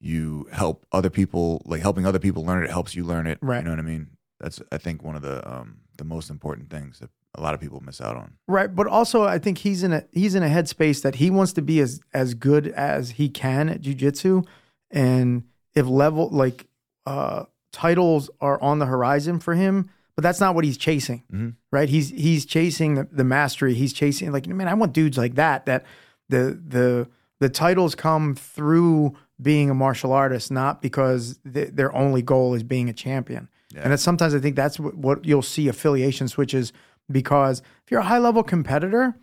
You 0.00 0.48
help 0.50 0.84
other 0.90 1.10
people, 1.10 1.62
like 1.64 1.80
helping 1.80 2.06
other 2.06 2.18
people 2.18 2.44
learn 2.44 2.64
it 2.64 2.70
helps 2.70 2.94
you 2.96 3.04
learn 3.04 3.28
it. 3.28 3.38
Right. 3.40 3.58
You 3.58 3.64
know 3.64 3.70
what 3.70 3.78
I 3.78 3.82
mean? 3.82 4.08
That's 4.42 4.60
I 4.70 4.78
think 4.78 5.02
one 5.02 5.16
of 5.16 5.22
the 5.22 5.36
um 5.50 5.78
the 5.96 6.04
most 6.04 6.28
important 6.30 6.68
things 6.68 6.98
that 6.98 7.10
a 7.34 7.40
lot 7.40 7.54
of 7.54 7.60
people 7.60 7.80
miss 7.80 8.00
out 8.00 8.16
on. 8.16 8.34
Right, 8.46 8.74
but 8.74 8.86
also 8.86 9.22
I 9.22 9.38
think 9.38 9.58
he's 9.58 9.82
in 9.82 9.92
a 9.92 10.04
he's 10.12 10.34
in 10.34 10.42
a 10.42 10.48
headspace 10.48 11.02
that 11.02 11.14
he 11.16 11.30
wants 11.30 11.52
to 11.54 11.62
be 11.62 11.80
as 11.80 12.00
as 12.12 12.34
good 12.34 12.66
as 12.68 13.10
he 13.12 13.28
can 13.28 13.68
at 13.68 13.80
jujitsu, 13.80 14.44
and 14.90 15.44
if 15.74 15.86
level 15.86 16.28
like 16.30 16.66
uh 17.06 17.44
titles 17.72 18.28
are 18.40 18.60
on 18.60 18.78
the 18.80 18.86
horizon 18.86 19.40
for 19.40 19.54
him, 19.54 19.88
but 20.14 20.22
that's 20.22 20.40
not 20.40 20.54
what 20.54 20.64
he's 20.64 20.76
chasing. 20.76 21.22
Mhm. 21.32 21.54
Right, 21.70 21.88
he's 21.88 22.10
he's 22.10 22.44
chasing 22.44 22.94
the, 22.96 23.08
the 23.10 23.24
mastery. 23.24 23.74
He's 23.74 23.92
chasing 23.92 24.32
like 24.32 24.46
man, 24.46 24.68
I 24.68 24.74
want 24.74 24.92
dudes 24.92 25.16
like 25.16 25.36
that. 25.36 25.66
That 25.66 25.84
the 26.28 26.60
the 26.66 27.08
the 27.40 27.48
titles 27.48 27.94
come 27.94 28.34
through 28.34 29.14
being 29.40 29.70
a 29.70 29.74
martial 29.74 30.12
artist, 30.12 30.50
not 30.52 30.80
because 30.82 31.38
th- 31.50 31.70
their 31.72 31.92
only 31.94 32.22
goal 32.22 32.54
is 32.54 32.62
being 32.62 32.88
a 32.88 32.92
champion. 32.92 33.48
And 33.76 33.92
that's 33.92 34.02
sometimes 34.02 34.34
I 34.34 34.38
think 34.38 34.56
that's 34.56 34.78
what, 34.78 34.96
what 34.96 35.24
you'll 35.24 35.42
see 35.42 35.68
affiliation 35.68 36.28
switches 36.28 36.72
because 37.10 37.60
if 37.84 37.90
you're 37.90 38.00
a 38.00 38.04
high 38.04 38.18
level 38.18 38.42
competitor, 38.42 39.16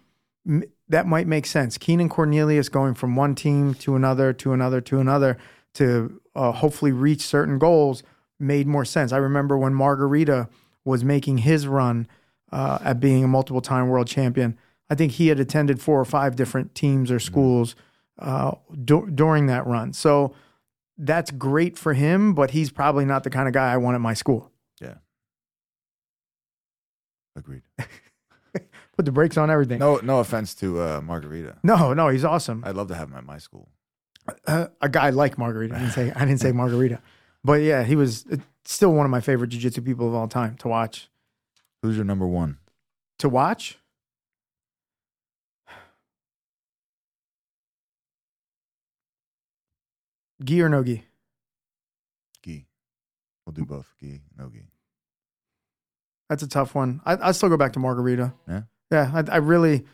m- 0.48 0.64
that 0.88 1.08
might 1.08 1.28
make 1.28 1.46
sense. 1.46 1.78
Keenan 1.78 2.10
Cornelius 2.10 2.70
going 2.70 2.94
from 2.94 3.16
one 3.16 3.36
team 3.36 3.74
to 3.76 3.96
another, 3.96 4.34
to 4.34 4.54
another, 4.54 4.82
to 4.82 5.00
another 5.00 5.38
to 5.76 6.20
uh, 6.36 6.52
hopefully 6.52 6.92
reach 6.92 7.22
certain 7.22 7.60
goals 7.60 8.04
made 8.40 8.68
more 8.68 8.86
sense. 8.86 9.12
I 9.12 9.18
remember 9.18 9.58
when 9.58 9.74
Margarita 9.74 10.50
was 10.86 11.04
making 11.04 11.40
his 11.40 11.68
run 11.68 12.08
uh, 12.52 12.80
at 12.84 13.00
being 13.00 13.24
a 13.24 13.28
multiple 13.28 13.62
time 13.62 13.90
world 13.90 14.08
champion. 14.08 14.58
I 14.90 14.96
think 14.96 15.14
he 15.14 15.28
had 15.28 15.40
attended 15.40 15.82
four 15.82 16.00
or 16.00 16.06
five 16.06 16.36
different 16.36 16.74
teams 16.74 17.12
or 17.12 17.20
schools 17.20 17.76
uh, 18.18 18.54
du- 18.84 19.10
during 19.14 19.46
that 19.48 19.68
run. 19.68 19.94
So 19.94 20.34
that's 21.00 21.32
great 21.32 21.78
for 21.78 21.94
him, 21.94 22.34
but 22.34 22.52
he's 22.52 22.70
probably 22.72 23.06
not 23.06 23.24
the 23.24 23.30
kind 23.30 23.48
of 23.48 23.54
guy 23.54 23.72
I 23.74 23.78
want 23.78 23.96
at 23.96 24.02
my 24.02 24.14
school. 24.14 24.52
Yeah. 24.82 24.96
Agreed. 27.36 27.62
Put 28.96 29.06
the 29.06 29.12
brakes 29.12 29.38
on 29.38 29.50
everything. 29.50 29.80
No 29.80 29.98
no 30.04 30.20
offense 30.20 30.54
to 30.56 30.82
uh, 30.82 31.02
Margarita. 31.02 31.58
no, 31.64 31.94
no, 31.94 32.10
he's 32.10 32.26
awesome. 32.26 32.64
I'd 32.66 32.76
love 32.76 32.90
to 32.90 32.96
have 32.96 33.10
him 33.10 33.16
at 33.16 33.24
my 33.24 33.38
school. 33.38 33.70
uh, 34.46 34.68
a 34.82 34.90
guy 34.90 35.10
like 35.12 35.38
Margarita. 35.38 35.76
I 35.76 35.80
didn't 35.80 35.94
say 35.94 36.12
I 36.16 36.26
didn't 36.26 36.42
say 36.42 36.52
Margarita, 36.64 37.02
but 37.44 37.62
yeah, 37.62 37.84
he 37.84 37.96
was 37.96 38.26
uh, 38.32 38.38
still 38.66 38.92
one 38.92 39.06
of 39.06 39.10
my 39.10 39.22
favorite 39.22 39.48
jiu-jitsu 39.50 39.82
people 39.84 40.08
of 40.08 40.14
all 40.14 40.28
time 40.28 40.58
to 40.58 40.68
watch. 40.68 41.10
Who's 41.82 41.96
your 41.96 42.04
number 42.06 42.28
one? 42.28 42.58
To 43.20 43.30
watch, 43.30 43.79
gi 50.44 50.62
or 50.62 50.70
no 50.70 50.84
gi? 50.84 51.04
Gi. 52.44 52.68
We'll 53.46 53.54
do 53.54 53.66
both. 53.66 53.94
Gi, 54.00 54.22
no 54.38 54.50
gi. 54.50 54.68
That's 56.30 56.44
a 56.44 56.48
tough 56.48 56.76
one. 56.76 57.02
I 57.06 57.30
I 57.30 57.32
still 57.32 57.50
go 57.50 57.58
back 57.58 57.74
to 57.74 57.80
Margarita. 57.80 58.34
Yeah? 58.48 58.62
yeah. 58.92 59.12
I, 59.14 59.34
I 59.34 59.38
really, 59.38 59.86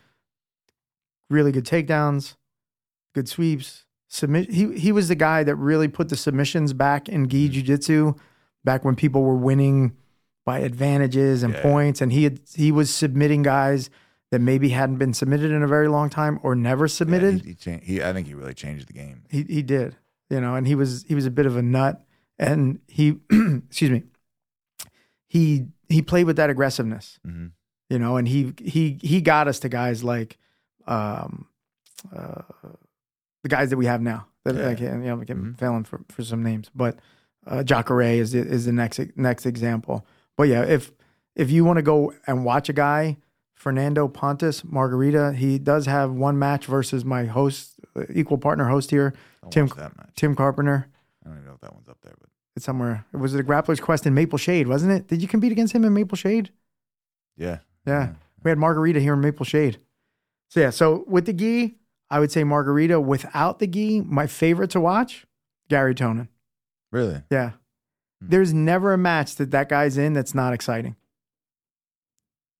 really 1.30 1.52
good 1.52 1.64
takedowns, 1.64 2.36
good 3.14 3.28
sweeps. 3.28 3.84
Submit. 4.08 4.50
He 4.50 4.78
he 4.78 4.92
was 4.92 5.08
the 5.08 5.14
guy 5.14 5.42
that 5.44 5.56
really 5.56 5.88
put 5.88 6.08
the 6.10 6.16
submissions 6.16 6.72
back 6.72 7.08
in 7.08 7.28
gi 7.28 7.46
mm-hmm. 7.46 7.52
jiu-jitsu, 7.54 8.14
back 8.64 8.84
when 8.84 8.94
people 8.94 9.22
were 9.22 9.36
winning 9.36 9.96
by 10.44 10.60
advantages 10.60 11.42
and 11.42 11.54
Yeah. 11.54 11.62
points, 11.62 12.00
and 12.00 12.12
he 12.12 12.22
had 12.24 12.40
he 12.54 12.70
was 12.70 12.88
submitting 12.94 13.42
guys 13.42 13.90
that 14.30 14.40
maybe 14.40 14.68
hadn't 14.68 14.98
been 14.98 15.12
submitted 15.14 15.50
in 15.50 15.62
a 15.62 15.66
very 15.66 15.88
long 15.88 16.08
time 16.10 16.38
or 16.42 16.54
never 16.54 16.84
Yeah, 16.84 16.88
submitted. 16.88 17.42
he, 17.42 17.48
he, 17.50 17.54
cha- 17.54 17.78
he, 17.82 18.02
I 18.02 18.12
think 18.12 18.26
he 18.28 18.34
really 18.34 18.54
changed 18.54 18.88
the 18.88 18.92
game. 18.92 19.22
He 19.28 19.42
he 19.42 19.62
did, 19.62 19.96
you 20.30 20.40
know, 20.40 20.54
and 20.54 20.66
he 20.66 20.74
was 20.74 21.04
he 21.08 21.14
was 21.14 21.26
a 21.26 21.30
bit 21.30 21.46
of 21.46 21.56
a 21.56 21.62
nut, 21.62 22.04
and 22.38 22.80
he 22.88 23.18
excuse 23.30 23.90
me, 23.90 24.02
he 25.28 25.66
he 25.88 26.02
played 26.02 26.24
with 26.24 26.36
that 26.36 26.50
aggressiveness, 26.50 27.18
Mhm. 27.26 27.52
you 27.90 27.98
know, 27.98 28.16
and 28.16 28.28
he 28.28 28.52
he 28.60 28.98
he 29.02 29.20
got 29.20 29.48
us 29.48 29.58
to 29.60 29.68
guys 29.68 30.02
like, 30.04 30.38
um, 30.86 31.46
uh, 32.14 32.42
the 33.42 33.48
guys 33.48 33.70
that 33.70 33.76
we 33.76 33.86
have 33.86 34.00
now. 34.02 34.26
That 34.44 34.54
Yeah. 34.56 34.68
I 34.68 34.74
can't, 34.74 35.02
you 35.02 35.08
know, 35.08 35.14
I'm 35.14 35.24
Mhm. 35.26 35.58
failing 35.58 35.84
for 35.84 36.00
for 36.08 36.22
some 36.22 36.42
names, 36.42 36.70
but 36.74 36.98
uh, 37.46 37.62
Jacare 37.62 38.02
is 38.20 38.32
the- 38.32 38.46
is 38.46 38.64
the 38.66 38.72
next 38.72 39.00
next 39.16 39.46
example. 39.46 40.06
But 40.36 40.48
yeah, 40.48 40.62
if 40.62 40.92
if 41.34 41.50
you 41.50 41.64
want 41.64 41.76
to 41.78 41.82
go 41.82 42.12
and 42.26 42.44
watch 42.44 42.68
a 42.68 42.72
guy. 42.72 43.18
Fernando 43.58 44.06
Pontes 44.06 44.64
Margarita. 44.64 45.32
He 45.32 45.58
does 45.58 45.86
have 45.86 46.12
one 46.12 46.38
match 46.38 46.66
versus 46.66 47.06
my 47.06 47.24
host, 47.24 47.75
equal 48.12 48.38
partner 48.38 48.64
host 48.66 48.90
here, 48.90 49.14
Tim- 49.50 49.66
watch 49.66 49.76
that 49.76 49.96
match. 49.96 50.10
Tim 50.16 50.34
Carpenter. 50.34 50.86
I 51.24 51.28
don't 51.28 51.38
even 51.38 51.46
know 51.48 51.54
if 51.54 51.60
that 51.60 51.72
one's 51.74 51.88
up 51.88 51.98
there, 52.02 52.14
but 52.20 52.28
It's 52.54 52.64
somewhere. 52.64 53.04
Was 53.12 53.34
it 53.34 53.40
a 53.40 53.44
Grappler's 53.44 53.80
Quest 53.80 54.06
in 54.06 54.14
Maple 54.14 54.38
Shade, 54.38 54.68
wasn't 54.68 54.92
it? 54.92 55.08
Did 55.08 55.20
you 55.22 55.28
compete 55.28 55.52
against 55.52 55.74
him 55.74 55.84
in 55.84 55.92
Maple 55.94 56.16
Shade? 56.16 56.50
yeah. 57.36 57.58
Yeah. 57.86 58.14
We 58.42 58.50
had 58.50 58.58
Margarita 58.58 59.00
here 59.00 59.14
in 59.14 59.20
Maple 59.20 59.44
Shade. 59.46 59.78
So 60.50 60.60
yeah, 60.60 60.70
so 60.70 61.04
with 61.08 61.26
the 61.26 61.32
gi, 61.32 61.76
I 62.10 62.20
would 62.20 62.30
say 62.32 62.44
Margarita. 62.44 63.00
Without 63.00 63.58
the 63.60 63.66
gi, 63.66 64.00
my 64.02 64.26
favorite 64.26 64.70
to 64.70 64.80
watch, 64.80 65.26
Garry 65.68 65.94
Tonon. 65.94 66.28
Really? 66.92 67.22
Yeah. 67.30 67.50
Hmm. 68.20 68.28
There's 68.28 68.52
never 68.54 68.92
a 68.92 68.98
match 68.98 69.34
that 69.36 69.50
that 69.52 69.68
guy's 69.68 69.96
in 69.96 70.12
that's 70.14 70.34
not 70.34 70.52
exciting. 70.52 70.96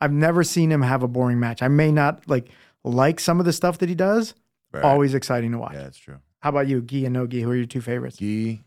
I've 0.01 0.12
never 0.12 0.44
seen 0.44 0.70
him 0.70 0.83
have 0.83 1.03
a 1.03 1.09
boring 1.09 1.40
match. 1.40 1.62
I 1.62 1.68
may 1.68 1.90
not 1.90 2.29
like 2.29 2.49
like 2.85 3.18
some 3.20 3.40
of 3.40 3.46
the 3.46 3.53
stuff 3.53 3.79
that 3.79 3.88
he 3.88 3.94
does. 3.94 4.35
Right. 4.76 4.84
Always 4.84 5.14
exciting 5.14 5.52
to 5.52 5.58
watch. 5.58 5.72
Yeah, 5.74 5.82
that's 5.84 5.98
true. 5.98 6.18
How 6.40 6.50
about 6.50 6.68
you, 6.68 6.80
Gi 6.82 7.04
and 7.06 7.12
no? 7.14 7.26
Who 7.26 7.50
are 7.50 7.56
your 7.56 7.66
two 7.66 7.80
favorites? 7.80 8.16
Gi, 8.18 8.62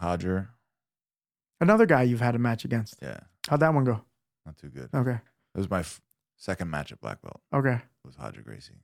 Roger. 0.00 0.50
Another 1.60 1.86
guy 1.86 2.02
you've 2.02 2.20
had 2.20 2.34
a 2.34 2.38
match 2.38 2.64
against. 2.64 2.96
Yeah. 3.00 3.20
How'd 3.48 3.60
that 3.60 3.72
one 3.74 3.84
go? 3.84 4.02
Not 4.44 4.56
too 4.58 4.68
good. 4.68 4.88
Okay. 4.94 5.18
It 5.54 5.58
was 5.58 5.70
my 5.70 5.80
f- 5.80 6.00
second 6.36 6.70
match 6.70 6.92
at 6.92 7.00
Black 7.00 7.22
Belt. 7.22 7.40
Okay. 7.54 7.74
It 7.74 8.06
was 8.06 8.18
Roger 8.18 8.42
Gracie. 8.42 8.74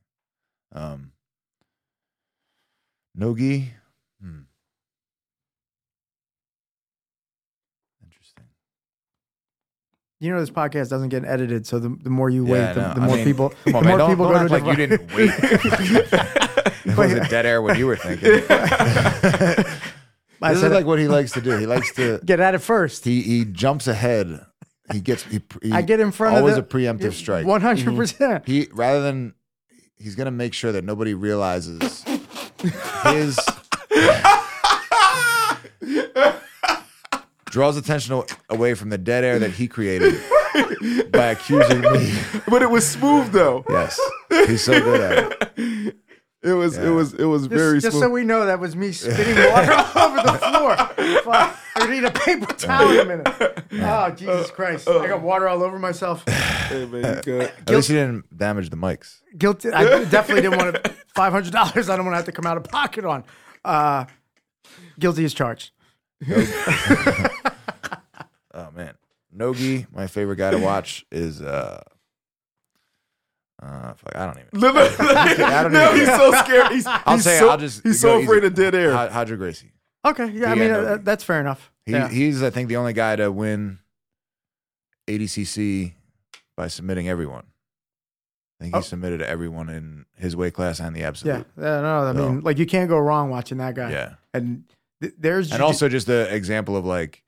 Um, 0.73 1.11
Nogi. 3.13 3.73
Hmm. 4.21 4.39
Interesting. 8.03 8.45
You 10.19 10.31
know 10.31 10.39
this 10.39 10.49
podcast 10.49 10.89
doesn't 10.89 11.09
get 11.09 11.25
edited, 11.25 11.67
so 11.67 11.79
the, 11.79 11.89
the 12.01 12.09
more 12.09 12.29
you 12.29 12.45
Yeah, 12.47 12.51
wait, 12.53 12.61
I 12.63 12.73
the, 12.73 12.81
know. 12.81 12.93
the 12.93 13.01
I 13.01 13.05
more 13.07 13.15
mean, 13.17 13.25
people, 13.25 13.49
Come 13.65 13.75
on, 13.75 13.83
the 13.83 13.89
man. 13.89 13.89
more 13.89 13.97
Don't, 13.97 14.09
people 14.11 14.29
don't 14.31 14.47
go 14.47 14.55
act 14.55 14.63
to 14.63 14.69
like 14.69 14.77
you 14.77 14.87
didn't 14.87 15.13
wait. 15.13 16.47
it 16.91 16.97
wasn't 16.97 17.29
dead 17.29 17.45
air 17.45 17.61
what 17.61 17.77
you 17.77 17.87
were 17.87 17.95
thinking. 17.95 18.29
I 20.43 20.53
this 20.53 20.61
said 20.61 20.71
is 20.71 20.75
like 20.75 20.85
what 20.85 20.99
he 20.99 21.07
likes 21.07 21.31
to 21.33 21.41
do. 21.41 21.57
He 21.57 21.65
likes 21.65 21.93
to. 21.95 22.19
get 22.25 22.39
at 22.39 22.55
it 22.55 22.59
first. 22.59 23.05
He 23.05 23.21
he 23.21 23.45
jumps 23.45 23.87
ahead. 23.87 24.45
He 24.91 24.99
gets. 24.99 25.23
He, 25.23 25.41
he 25.61 25.71
I 25.71 25.81
get 25.81 25.99
in 25.99 26.11
front 26.11 26.37
always 26.37 26.57
of 26.57 26.67
the, 26.67 26.77
a 26.77 26.81
preemptive 26.81 27.13
strike. 27.13 27.45
One 27.45 27.61
hundred 27.61 27.85
mm-hmm. 27.85 27.97
percent. 27.97 28.47
He 28.47 28.67
rather 28.73 29.01
than 29.01 29.35
he's 29.97 30.15
gonna 30.15 30.31
make 30.31 30.53
sure 30.53 30.71
that 30.71 30.83
nobody 30.83 31.13
realizes 31.13 32.03
his 33.03 33.39
draws 37.45 37.77
attention 37.77 38.23
away 38.49 38.73
from 38.73 38.89
the 38.89 38.97
dead 38.97 39.23
air 39.23 39.39
that 39.39 39.51
he 39.51 39.67
created 39.67 40.19
by 41.11 41.27
accusing 41.27 41.81
me. 41.81 42.13
but 42.47 42.61
it 42.61 42.69
was 42.69 42.87
smooth 42.87 43.31
though. 43.31 43.63
Yes, 43.69 43.99
he's 44.29 44.63
so 44.63 44.79
good 44.79 45.01
at 45.01 45.51
it. 45.57 45.95
It 46.43 46.53
was 46.53 46.77
it 46.77 46.89
was 46.89 47.13
it 47.13 47.25
was 47.25 47.45
very 47.45 47.75
Just, 47.79 47.85
just 47.93 47.99
so 47.99 48.09
we 48.09 48.23
know, 48.23 48.45
that 48.47 48.59
was 48.59 48.75
me 48.75 48.91
spitting 48.91 49.35
water 49.35 49.73
all 49.73 50.07
over 50.07 50.15
the 50.23 50.33
floor. 50.39 50.75
Fuck. 51.23 51.57
I 51.75 51.87
need 51.87 52.03
a 52.03 52.11
paper 52.11 52.51
towel 52.53 52.91
in 52.91 52.99
a 52.99 53.05
minute. 53.05 53.63
Oh 53.73 54.09
Jesus 54.11 54.49
Christ! 54.51 54.87
I 54.87 55.07
got 55.07 55.21
water 55.21 55.47
all 55.47 55.63
over 55.63 55.77
myself. 55.79 56.23
Hey, 56.71 56.85
man, 56.85 57.17
you 57.17 57.21
good. 57.23 57.41
At 57.41 57.69
least 57.69 57.89
he 57.89 57.95
didn't 57.95 58.37
damage 58.37 58.69
the 58.69 58.77
mics. 58.77 59.19
Guilty. 59.37 59.71
I 59.71 60.05
definitely 60.05 60.43
didn't 60.43 60.57
want 60.57 60.81
to. 60.81 60.89
Five 61.13 61.33
hundred 61.33 61.51
dollars. 61.51 61.89
I 61.89 61.97
don't 61.97 62.05
want 62.05 62.13
to 62.13 62.17
have 62.17 62.25
to 62.27 62.31
come 62.31 62.45
out 62.45 62.55
of 62.55 62.63
pocket 62.63 63.03
on. 63.03 63.25
Uh, 63.65 64.05
guilty 64.97 65.25
as 65.25 65.33
charged. 65.33 65.71
Oh 68.53 68.69
man, 68.75 68.95
Nogi, 69.31 69.85
my 69.93 70.07
favorite 70.07 70.35
guy 70.35 70.51
to 70.51 70.57
watch 70.57 71.05
is 71.11 71.41
uh, 71.41 71.81
uh, 73.61 73.93
fuck, 73.93 74.15
I 74.15 74.25
don't 74.25 74.37
even. 74.37 74.49
No, 74.53 74.71
no, 74.71 74.81
I 74.99 75.63
don't 75.63 75.71
no, 75.73 75.87
even- 75.93 75.99
he's 75.99 76.07
so 76.15 76.31
scared. 76.43 76.71
He's, 76.71 76.85
I'll 76.87 77.15
he's 77.15 77.23
say 77.23 77.39
so, 77.39 77.49
I'll 77.49 77.57
just 77.57 77.83
he's 77.83 77.99
so 77.99 78.17
easy. 78.17 78.23
afraid 78.25 78.43
of 78.43 78.55
dead 78.55 78.73
air. 78.75 78.91
Hod- 78.93 79.13
Roger 79.13 79.37
Gracie. 79.37 79.71
Okay. 80.05 80.29
Yeah. 80.31 80.51
I 80.51 80.55
mean, 80.55 80.71
uh, 80.71 80.97
that's 81.01 81.23
fair 81.23 81.39
enough. 81.39 81.71
He, 81.85 81.91
yeah. 81.91 82.09
He's, 82.09 82.41
I 82.41 82.49
think, 82.49 82.69
the 82.69 82.77
only 82.77 82.93
guy 82.93 83.15
to 83.17 83.31
win 83.31 83.79
ADCC 85.09 85.93
by 86.57 86.67
submitting 86.67 87.07
everyone. 87.07 87.45
I 88.59 88.63
think 88.65 88.75
he 88.75 88.79
Oh. 88.79 88.81
submitted 88.81 89.21
everyone 89.21 89.69
in 89.69 90.05
his 90.17 90.35
weight 90.35 90.53
class 90.53 90.79
and 90.79 90.95
the 90.95 91.01
yeah. 91.01 91.07
absolute. 91.07 91.45
Yeah. 91.57 91.81
No. 91.81 92.03
I 92.07 92.13
mean, 92.13 92.41
like 92.41 92.57
you 92.59 92.65
can't 92.65 92.89
go 92.89 92.97
wrong 92.99 93.29
watching 93.29 93.57
that 93.57 93.75
guy. 93.75 93.91
Yeah. 93.91 94.13
And 94.33 94.63
th- 95.01 95.13
there's 95.17 95.51
And 95.51 95.59
jiu- 95.59 95.65
also 95.65 95.89
just 95.89 96.07
the 96.07 96.33
example 96.33 96.75
of 96.75 96.85
like, 96.85 97.23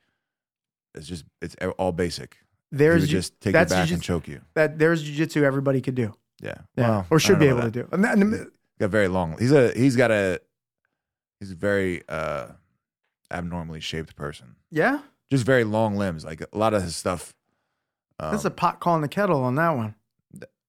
it's 0.95 1.07
just 1.07 1.25
it's 1.41 1.55
all 1.79 1.91
basic. 1.91 2.37
he 2.71 2.77
There's 2.77 3.01
would 3.01 3.09
ju- 3.09 3.17
just 3.17 3.41
take 3.41 3.53
your 3.53 3.65
back 3.65 3.87
jiu- 3.87 3.95
and 3.95 4.03
choke 4.03 4.27
you. 4.27 4.41
that 4.53 4.77
there's 4.77 5.03
jujitsu 5.03 5.41
everybody 5.41 5.81
could 5.81 5.95
do. 5.95 6.13
Yeah, 6.43 6.55
Yeah, 6.75 6.89
Well, 6.89 7.07
or 7.09 7.19
should 7.19 7.39
be 7.39 7.47
able 7.47 7.61
to 7.61 7.71
do. 7.71 7.87
And 7.91 8.03
that- 8.03 8.17
and 8.17 8.33
that. 8.33 8.51
Got 8.79 8.89
very 8.89 9.07
long. 9.07 9.37
He's 9.39 9.51
a 9.51 9.71
he's 9.71 9.95
got 9.95 10.11
a 10.11 10.41
he's 11.39 11.51
a 11.51 11.55
very 11.55 12.01
uh 12.09 12.47
abnormally 13.31 13.79
shaped 13.79 14.15
person. 14.15 14.55
yeah, 14.71 14.99
Just 15.31 15.45
very 15.45 15.63
long 15.63 15.95
limbs. 15.95 16.25
Like 16.25 16.41
a 16.41 16.47
lot 16.57 16.73
of 16.73 16.83
his 16.83 16.95
stuff. 16.95 17.33
Um, 18.19 18.31
that's 18.31 18.45
a 18.45 18.51
pot 18.51 18.79
calling 18.79 19.01
the 19.01 19.07
kettle 19.07 19.43
on 19.43 19.55
that 19.55 19.71
one. 19.71 19.95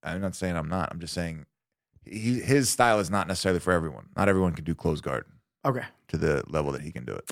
I'm 0.03 0.21
not 0.21 0.35
saying 0.35 0.55
I'm 0.57 0.69
not. 0.69 0.91
I'm 0.93 1.01
just 1.01 1.15
saying 1.15 1.47
he, 2.05 2.41
his 2.41 2.69
style 2.69 3.01
is 3.01 3.11
not 3.11 3.27
necessarily 3.27 3.59
for 3.61 3.73
everyone. 3.73 4.09
Not 4.17 4.29
everyone 4.29 4.53
can 4.53 4.65
do 4.65 4.75
close 4.75 5.01
guard 5.01 5.25
Okay, 5.65 5.85
to 6.09 6.17
the 6.19 6.45
level 6.49 6.73
that 6.73 6.83
he 6.83 6.93
can 6.93 7.05
do 7.07 7.13
it. 7.15 7.31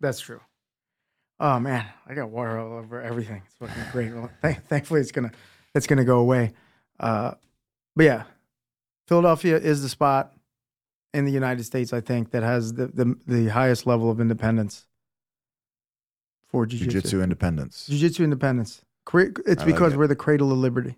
that's 0.00 0.20
true. 0.20 0.40
Oh 1.38 1.58
man, 1.60 1.86
I 2.06 2.14
got 2.14 2.30
water 2.30 2.58
all 2.58 2.76
over 2.78 3.00
everything. 3.00 3.42
It's 3.46 3.54
fucking 3.54 3.90
great. 3.92 4.12
Well, 4.12 4.28
thank, 4.42 4.66
thankfully, 4.66 5.00
it's 5.00 5.12
gonna 5.12 5.30
it's 5.74 5.86
gonna 5.86 6.04
go 6.04 6.18
away. 6.18 6.52
Uh, 6.98 7.34
but 7.96 8.04
yeah, 8.04 8.22
Philadelphia 9.08 9.56
is 9.56 9.82
the 9.82 9.88
spot 9.88 10.34
in 11.12 11.24
the 11.24 11.32
United 11.32 11.64
States, 11.64 11.92
I 11.92 12.00
think, 12.00 12.30
that 12.30 12.42
has 12.42 12.74
the 12.74 12.86
the, 12.86 13.16
the 13.26 13.48
highest 13.48 13.86
level 13.86 14.10
of 14.10 14.20
independence 14.20 14.86
for 16.48 16.66
jiu-jitsu. 16.66 16.90
Jiu-jitsu 16.90 17.22
independence. 17.22 17.86
Jiu-jitsu 17.86 18.24
independence. 18.24 18.82
It's 19.12 19.60
like 19.60 19.66
because 19.66 19.94
it. 19.94 19.96
we're 19.96 20.06
the 20.06 20.16
cradle 20.16 20.52
of 20.52 20.58
liberty. 20.58 20.96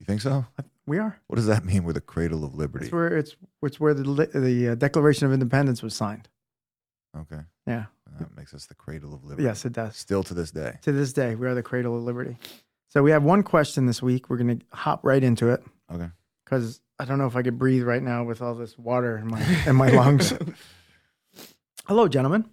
You 0.00 0.06
think 0.06 0.20
so? 0.20 0.46
We 0.86 0.98
are. 0.98 1.18
What 1.26 1.36
does 1.36 1.46
that 1.46 1.64
mean? 1.64 1.84
We're 1.84 1.92
the 1.92 2.00
cradle 2.00 2.44
of 2.44 2.54
liberty. 2.54 2.86
It's 2.86 2.92
where 2.92 3.08
it's 3.08 3.36
it's 3.62 3.80
where 3.80 3.92
the 3.92 4.02
the 4.32 4.68
uh, 4.68 4.74
Declaration 4.76 5.26
of 5.26 5.32
Independence 5.32 5.82
was 5.82 5.94
signed. 5.94 6.28
Okay. 7.18 7.40
Yeah. 7.66 7.86
That 8.18 8.34
makes 8.36 8.54
us 8.54 8.66
the 8.66 8.74
cradle 8.74 9.12
of 9.12 9.24
liberty. 9.24 9.42
Yes, 9.42 9.64
it 9.66 9.72
does. 9.72 9.96
Still 9.96 10.22
to 10.22 10.32
this 10.32 10.50
day. 10.50 10.78
To 10.82 10.92
this 10.92 11.12
day, 11.12 11.34
we 11.34 11.46
are 11.46 11.54
the 11.54 11.62
cradle 11.62 11.96
of 11.96 12.02
liberty. 12.02 12.38
So 12.88 13.02
we 13.02 13.10
have 13.10 13.22
one 13.22 13.42
question 13.42 13.86
this 13.86 14.02
week. 14.02 14.30
We're 14.30 14.36
going 14.38 14.58
to 14.58 14.66
hop 14.72 15.04
right 15.04 15.22
into 15.22 15.48
it 15.50 15.62
Okay. 15.92 16.08
because 16.44 16.80
I 16.98 17.04
don't 17.04 17.18
know 17.18 17.26
if 17.26 17.36
I 17.36 17.42
could 17.42 17.58
breathe 17.58 17.82
right 17.82 18.02
now 18.02 18.24
with 18.24 18.40
all 18.40 18.54
this 18.54 18.78
water 18.78 19.18
in 19.18 19.28
my 19.28 19.42
in 19.66 19.76
my 19.76 19.88
lungs. 19.88 20.32
Hello, 21.86 22.08
gentlemen. 22.08 22.48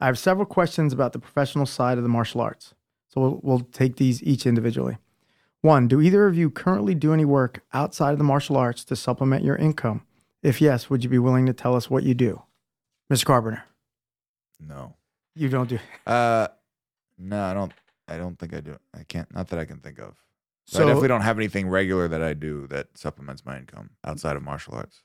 I 0.00 0.06
have 0.06 0.18
several 0.18 0.46
questions 0.46 0.92
about 0.92 1.12
the 1.12 1.18
professional 1.18 1.66
side 1.66 1.96
of 1.96 2.02
the 2.04 2.08
martial 2.10 2.40
arts. 2.40 2.74
So 3.08 3.20
we'll, 3.20 3.40
we'll 3.42 3.60
take 3.60 3.96
these 3.96 4.22
each 4.22 4.44
individually. 4.46 4.98
One, 5.62 5.88
do 5.88 6.00
either 6.02 6.26
of 6.26 6.36
you 6.36 6.50
currently 6.50 6.94
do 6.94 7.12
any 7.14 7.24
work 7.24 7.64
outside 7.72 8.12
of 8.12 8.18
the 8.18 8.24
martial 8.24 8.56
arts 8.56 8.84
to 8.84 8.94
supplement 8.96 9.42
your 9.44 9.56
income? 9.56 10.02
If 10.42 10.60
yes, 10.60 10.90
would 10.90 11.02
you 11.02 11.08
be 11.10 11.18
willing 11.18 11.46
to 11.46 11.52
tell 11.54 11.74
us 11.74 11.88
what 11.88 12.02
you 12.04 12.14
do? 12.14 12.42
Mr. 13.10 13.24
Carpenter, 13.24 13.64
No. 14.60 14.94
you 15.34 15.48
don't 15.48 15.68
do. 15.68 15.78
Uh, 16.06 16.48
no, 17.18 17.42
I 17.42 17.54
don't. 17.54 17.72
I 18.08 18.16
don't 18.16 18.38
think 18.38 18.54
I 18.54 18.60
do. 18.60 18.76
I 18.94 19.02
can't. 19.04 19.32
Not 19.34 19.48
that 19.48 19.58
I 19.58 19.64
can 19.64 19.78
think 19.78 19.98
of. 19.98 20.14
So 20.66 20.82
I 20.82 20.86
definitely 20.86 21.08
don't 21.08 21.20
have 21.22 21.38
anything 21.38 21.68
regular 21.68 22.08
that 22.08 22.22
I 22.22 22.34
do 22.34 22.66
that 22.68 22.88
supplements 22.98 23.44
my 23.44 23.56
income 23.58 23.90
outside 24.04 24.36
of 24.36 24.42
martial 24.42 24.74
arts. 24.74 25.02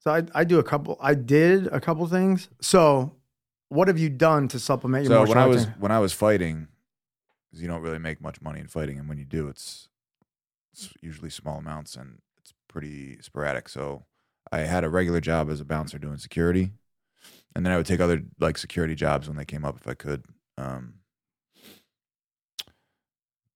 so 0.00 0.10
I, 0.10 0.22
I 0.34 0.44
do 0.44 0.58
a 0.58 0.62
couple. 0.62 0.96
I 1.00 1.14
did 1.14 1.66
a 1.68 1.80
couple 1.80 2.06
things. 2.06 2.48
So, 2.62 3.14
what 3.68 3.88
have 3.88 3.98
you 3.98 4.08
done 4.08 4.48
to 4.48 4.58
supplement 4.58 5.04
your 5.04 5.10
So 5.12 5.16
martial 5.18 5.34
when 5.34 5.42
I 5.42 5.46
was 5.46 5.64
income? 5.64 5.80
when 5.80 5.92
I 5.92 5.98
was 5.98 6.12
fighting, 6.14 6.68
because 7.50 7.60
you 7.60 7.68
don't 7.68 7.82
really 7.82 7.98
make 7.98 8.20
much 8.22 8.40
money 8.40 8.60
in 8.60 8.68
fighting, 8.68 8.98
and 8.98 9.06
when 9.08 9.18
you 9.18 9.24
do, 9.26 9.48
it's, 9.48 9.88
it's 10.72 10.88
usually 11.02 11.30
small 11.30 11.58
amounts 11.58 11.94
and 11.96 12.18
it's 12.38 12.54
pretty 12.68 13.20
sporadic. 13.20 13.68
So 13.68 14.04
I 14.50 14.60
had 14.60 14.82
a 14.84 14.88
regular 14.88 15.20
job 15.20 15.50
as 15.50 15.60
a 15.60 15.64
bouncer 15.66 15.98
doing 15.98 16.16
security, 16.16 16.72
and 17.54 17.66
then 17.66 17.72
I 17.72 17.76
would 17.76 17.86
take 17.86 18.00
other 18.00 18.22
like 18.40 18.56
security 18.56 18.94
jobs 18.94 19.28
when 19.28 19.36
they 19.36 19.44
came 19.44 19.64
up 19.66 19.76
if 19.78 19.86
I 19.86 19.92
could. 19.94 20.24
Um, 20.56 20.94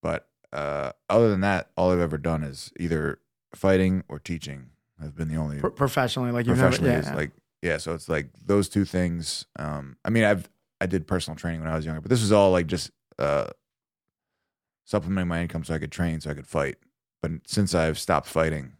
but 0.02 0.28
uh, 0.52 0.92
other 1.08 1.30
than 1.30 1.40
that, 1.42 1.70
all 1.76 1.90
I've 1.92 2.00
ever 2.00 2.18
done 2.18 2.42
is 2.42 2.72
either 2.78 3.20
fighting 3.54 4.02
or 4.08 4.18
teaching. 4.18 4.70
I've 5.02 5.16
been 5.16 5.28
the 5.28 5.36
only 5.36 5.58
Pro- 5.60 5.70
professionally, 5.70 6.30
like 6.32 6.46
you've 6.46 6.58
never, 6.58 6.84
yeah, 6.84 7.14
like 7.14 7.30
yeah 7.62 7.76
so 7.76 7.94
it's 7.94 8.08
like 8.08 8.28
those 8.46 8.68
two 8.70 8.84
things 8.86 9.44
um 9.56 9.96
i 10.04 10.08
mean 10.10 10.24
i've 10.24 10.48
i 10.80 10.86
did 10.86 11.06
personal 11.06 11.36
training 11.36 11.60
when 11.60 11.70
i 11.70 11.76
was 11.76 11.84
younger 11.84 12.00
but 12.00 12.08
this 12.08 12.22
was 12.22 12.32
all 12.32 12.50
like 12.50 12.66
just 12.66 12.90
uh 13.18 13.46
supplementing 14.86 15.28
my 15.28 15.42
income 15.42 15.62
so 15.64 15.74
i 15.74 15.78
could 15.78 15.92
train 15.92 16.20
so 16.20 16.30
i 16.30 16.34
could 16.34 16.46
fight 16.46 16.76
but 17.22 17.30
since 17.46 17.74
i've 17.74 17.98
stopped 17.98 18.26
fighting 18.26 18.72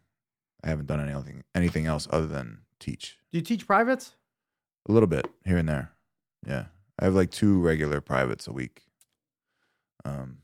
i 0.65 0.69
haven't 0.69 0.87
done 0.87 1.01
anything 1.01 1.45
anything 1.55 1.87
else 1.87 2.09
other 2.11 2.27
than 2.27 2.61
teach 2.79 3.19
Do 3.33 3.39
you 3.39 3.45
teach 3.45 3.67
privates? 3.67 4.17
a 4.89 4.93
little 4.93 5.07
bit 5.07 5.27
here 5.45 5.59
and 5.59 5.69
there 5.69 5.93
yeah 6.47 6.67
i 6.99 7.05
have 7.05 7.15
like 7.15 7.31
two 7.31 7.61
regular 7.61 8.01
privates 8.01 8.47
a 8.47 8.53
week 8.53 8.83
um 10.07 10.39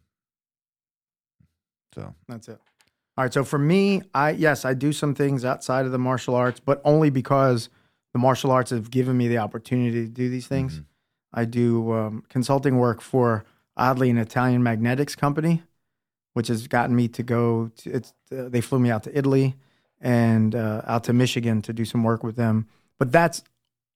so 1.96 2.14
That's 2.28 2.48
it. 2.48 2.60
All 3.18 3.24
right. 3.24 3.32
So 3.32 3.42
for 3.44 3.58
me, 3.58 4.02
I 4.14 4.30
yes, 4.30 4.64
I 4.64 4.74
do 4.74 4.92
some 4.92 5.14
things 5.14 5.44
outside 5.44 5.86
of 5.86 5.92
the 5.92 5.98
martial 5.98 6.34
arts, 6.34 6.60
but 6.60 6.80
only 6.84 7.10
because 7.10 7.70
the 8.12 8.18
martial 8.18 8.50
arts 8.50 8.70
have 8.70 8.90
given 8.90 9.16
me 9.16 9.26
the 9.28 9.38
opportunity 9.38 10.04
to 10.04 10.08
do 10.08 10.28
these 10.28 10.46
things. 10.46 10.80
Mhm. 10.80 10.84
I 11.32 11.44
do 11.46 11.92
um, 11.92 12.22
consulting 12.28 12.76
work 12.78 13.00
for 13.00 13.44
oddly 13.76 14.10
an 14.10 14.18
Italian 14.18 14.62
magnetics 14.62 15.16
company, 15.16 15.62
which 16.34 16.48
has 16.48 16.66
gotten 16.68 16.94
me 16.94 17.08
to 17.08 17.22
go. 17.22 17.70
To, 17.78 17.90
it's 17.90 18.12
uh, 18.30 18.48
they 18.48 18.60
flew 18.60 18.78
me 18.78 18.90
out 18.90 19.02
to 19.04 19.18
Italy 19.18 19.56
and 20.00 20.54
uh, 20.54 20.82
out 20.86 21.04
to 21.04 21.12
Michigan 21.14 21.62
to 21.62 21.72
do 21.72 21.84
some 21.86 22.04
work 22.04 22.22
with 22.22 22.36
them. 22.36 22.66
But 22.98 23.12
that's 23.12 23.42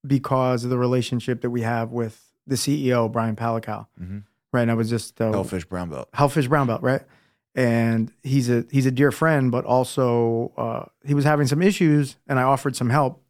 because 0.05 0.63
of 0.63 0.71
the 0.71 0.77
relationship 0.79 1.41
that 1.41 1.51
we 1.51 1.61
have 1.61 1.91
with 1.91 2.33
the 2.47 2.55
CEO 2.55 3.11
Brian 3.11 3.35
Palical. 3.35 3.87
Mhm. 4.01 4.23
Right. 4.51 4.63
And 4.63 4.71
I 4.71 4.73
was 4.73 4.89
just 4.89 5.21
uh, 5.21 5.31
hellfish 5.31 5.65
brown 5.65 5.89
belt 5.89 6.09
Hellfish 6.13 6.47
Brown 6.47 6.65
Belt, 6.67 6.81
right? 6.81 7.03
And 7.53 8.13
he's 8.23 8.49
a 8.49 8.65
he's 8.71 8.85
a 8.85 8.91
dear 8.91 9.11
friend, 9.11 9.51
but 9.51 9.65
also 9.65 10.53
uh, 10.55 10.85
he 11.05 11.13
was 11.13 11.25
having 11.25 11.47
some 11.47 11.61
issues, 11.61 12.15
and 12.27 12.39
I 12.39 12.43
offered 12.43 12.75
some 12.77 12.89
help, 12.89 13.21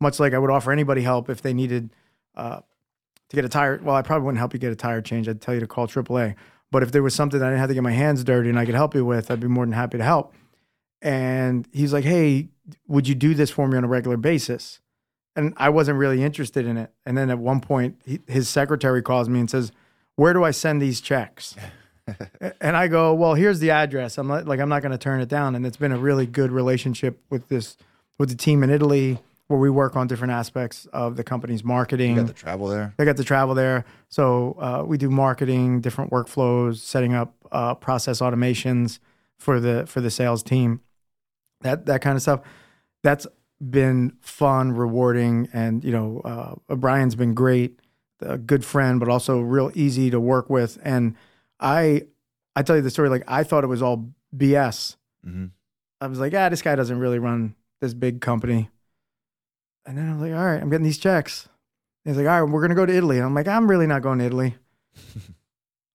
much 0.00 0.20
like 0.20 0.34
I 0.34 0.38
would 0.38 0.50
offer 0.50 0.70
anybody 0.70 1.02
help 1.02 1.28
if 1.28 1.42
they 1.42 1.52
needed 1.52 1.90
uh, 2.36 2.60
to 3.28 3.36
get 3.36 3.44
a 3.44 3.48
tire. 3.48 3.80
Well, 3.82 3.96
I 3.96 4.02
probably 4.02 4.24
wouldn't 4.24 4.38
help 4.38 4.52
you 4.52 4.60
get 4.60 4.72
a 4.72 4.76
tire 4.76 5.02
change. 5.02 5.28
I'd 5.28 5.40
tell 5.40 5.54
you 5.54 5.60
to 5.60 5.66
call 5.66 5.88
AAA. 5.88 6.36
But 6.70 6.82
if 6.82 6.92
there 6.92 7.02
was 7.02 7.14
something 7.14 7.40
I 7.40 7.46
didn't 7.46 7.60
have 7.60 7.68
to 7.68 7.74
get 7.74 7.82
my 7.82 7.92
hands 7.92 8.24
dirty 8.24 8.50
and 8.50 8.58
I 8.58 8.66
could 8.66 8.74
help 8.74 8.94
you 8.94 9.04
with, 9.04 9.30
I'd 9.30 9.40
be 9.40 9.48
more 9.48 9.64
than 9.64 9.72
happy 9.72 9.98
to 9.98 10.04
help. 10.04 10.32
And 11.02 11.66
he's 11.72 11.92
like, 11.92 12.04
"Hey, 12.04 12.48
would 12.86 13.06
you 13.08 13.14
do 13.14 13.34
this 13.34 13.50
for 13.50 13.68
me 13.68 13.76
on 13.76 13.84
a 13.84 13.88
regular 13.88 14.16
basis?" 14.16 14.80
And 15.34 15.54
I 15.56 15.68
wasn't 15.68 15.98
really 15.98 16.22
interested 16.22 16.66
in 16.66 16.76
it. 16.76 16.92
And 17.04 17.16
then 17.16 17.30
at 17.30 17.38
one 17.38 17.60
point, 17.60 18.00
he, 18.04 18.20
his 18.26 18.48
secretary 18.48 19.02
calls 19.02 19.28
me 19.28 19.40
and 19.40 19.50
says, 19.50 19.72
"Where 20.14 20.32
do 20.32 20.44
I 20.44 20.52
send 20.52 20.80
these 20.80 21.00
checks?" 21.00 21.56
and 22.60 22.76
I 22.76 22.88
go, 22.88 23.14
well, 23.14 23.34
here's 23.34 23.58
the 23.58 23.70
address. 23.70 24.18
I'm 24.18 24.28
not, 24.28 24.46
like, 24.46 24.60
I'm 24.60 24.68
not 24.68 24.82
going 24.82 24.92
to 24.92 24.98
turn 24.98 25.20
it 25.20 25.28
down. 25.28 25.54
And 25.54 25.66
it's 25.66 25.76
been 25.76 25.92
a 25.92 25.98
really 25.98 26.26
good 26.26 26.52
relationship 26.52 27.20
with 27.30 27.48
this, 27.48 27.76
with 28.18 28.28
the 28.28 28.36
team 28.36 28.62
in 28.62 28.70
Italy, 28.70 29.18
where 29.48 29.58
we 29.58 29.70
work 29.70 29.96
on 29.96 30.06
different 30.06 30.32
aspects 30.32 30.86
of 30.92 31.16
the 31.16 31.24
company's 31.24 31.62
marketing. 31.62 32.16
you 32.16 32.22
got 32.22 32.26
the 32.26 32.32
travel 32.32 32.66
there 32.66 32.94
I 32.98 33.04
got 33.04 33.16
to 33.16 33.24
travel 33.24 33.54
there, 33.54 33.84
so 34.08 34.56
uh, 34.58 34.84
we 34.84 34.98
do 34.98 35.08
marketing, 35.10 35.80
different 35.80 36.10
workflows, 36.10 36.78
setting 36.78 37.14
up 37.14 37.34
uh, 37.52 37.74
process 37.74 38.20
automations 38.20 38.98
for 39.38 39.60
the 39.60 39.86
for 39.86 40.00
the 40.00 40.10
sales 40.10 40.42
team, 40.42 40.80
that 41.60 41.86
that 41.86 42.00
kind 42.02 42.16
of 42.16 42.22
stuff. 42.22 42.40
That's 43.02 43.26
been 43.70 44.16
fun, 44.20 44.72
rewarding, 44.72 45.48
and 45.52 45.84
you 45.84 45.92
know, 45.92 46.58
uh, 46.68 46.74
Brian's 46.74 47.14
been 47.14 47.34
great, 47.34 47.78
a 48.20 48.38
good 48.38 48.64
friend, 48.64 48.98
but 48.98 49.08
also 49.08 49.40
real 49.40 49.70
easy 49.74 50.10
to 50.10 50.18
work 50.18 50.50
with. 50.50 50.78
And 50.82 51.14
I, 51.60 52.02
I 52.54 52.62
tell 52.62 52.76
you 52.76 52.82
the 52.82 52.90
story. 52.90 53.08
Like 53.08 53.24
I 53.28 53.42
thought 53.44 53.64
it 53.64 53.68
was 53.68 53.82
all 53.82 54.10
BS. 54.36 54.96
hmm 55.24 55.46
I 56.00 56.08
was 56.08 56.20
like, 56.20 56.34
ah, 56.34 56.50
this 56.50 56.60
guy 56.60 56.74
doesn't 56.76 56.98
really 56.98 57.18
run 57.18 57.54
this 57.80 57.94
big 57.94 58.20
company. 58.20 58.68
And 59.86 59.96
then 59.96 60.08
I 60.10 60.12
was 60.12 60.20
like, 60.20 60.32
all 60.38 60.44
right, 60.44 60.60
I'm 60.60 60.68
getting 60.68 60.84
these 60.84 60.98
checks. 60.98 61.48
And 62.04 62.14
he's 62.14 62.22
like, 62.22 62.30
all 62.30 62.42
right, 62.44 62.52
we're 62.52 62.60
gonna 62.60 62.74
go 62.74 62.84
to 62.84 62.94
Italy. 62.94 63.16
And 63.16 63.24
I'm 63.24 63.34
like, 63.34 63.48
I'm 63.48 63.68
really 63.70 63.86
not 63.86 64.02
going 64.02 64.18
to 64.18 64.26
Italy. 64.26 64.56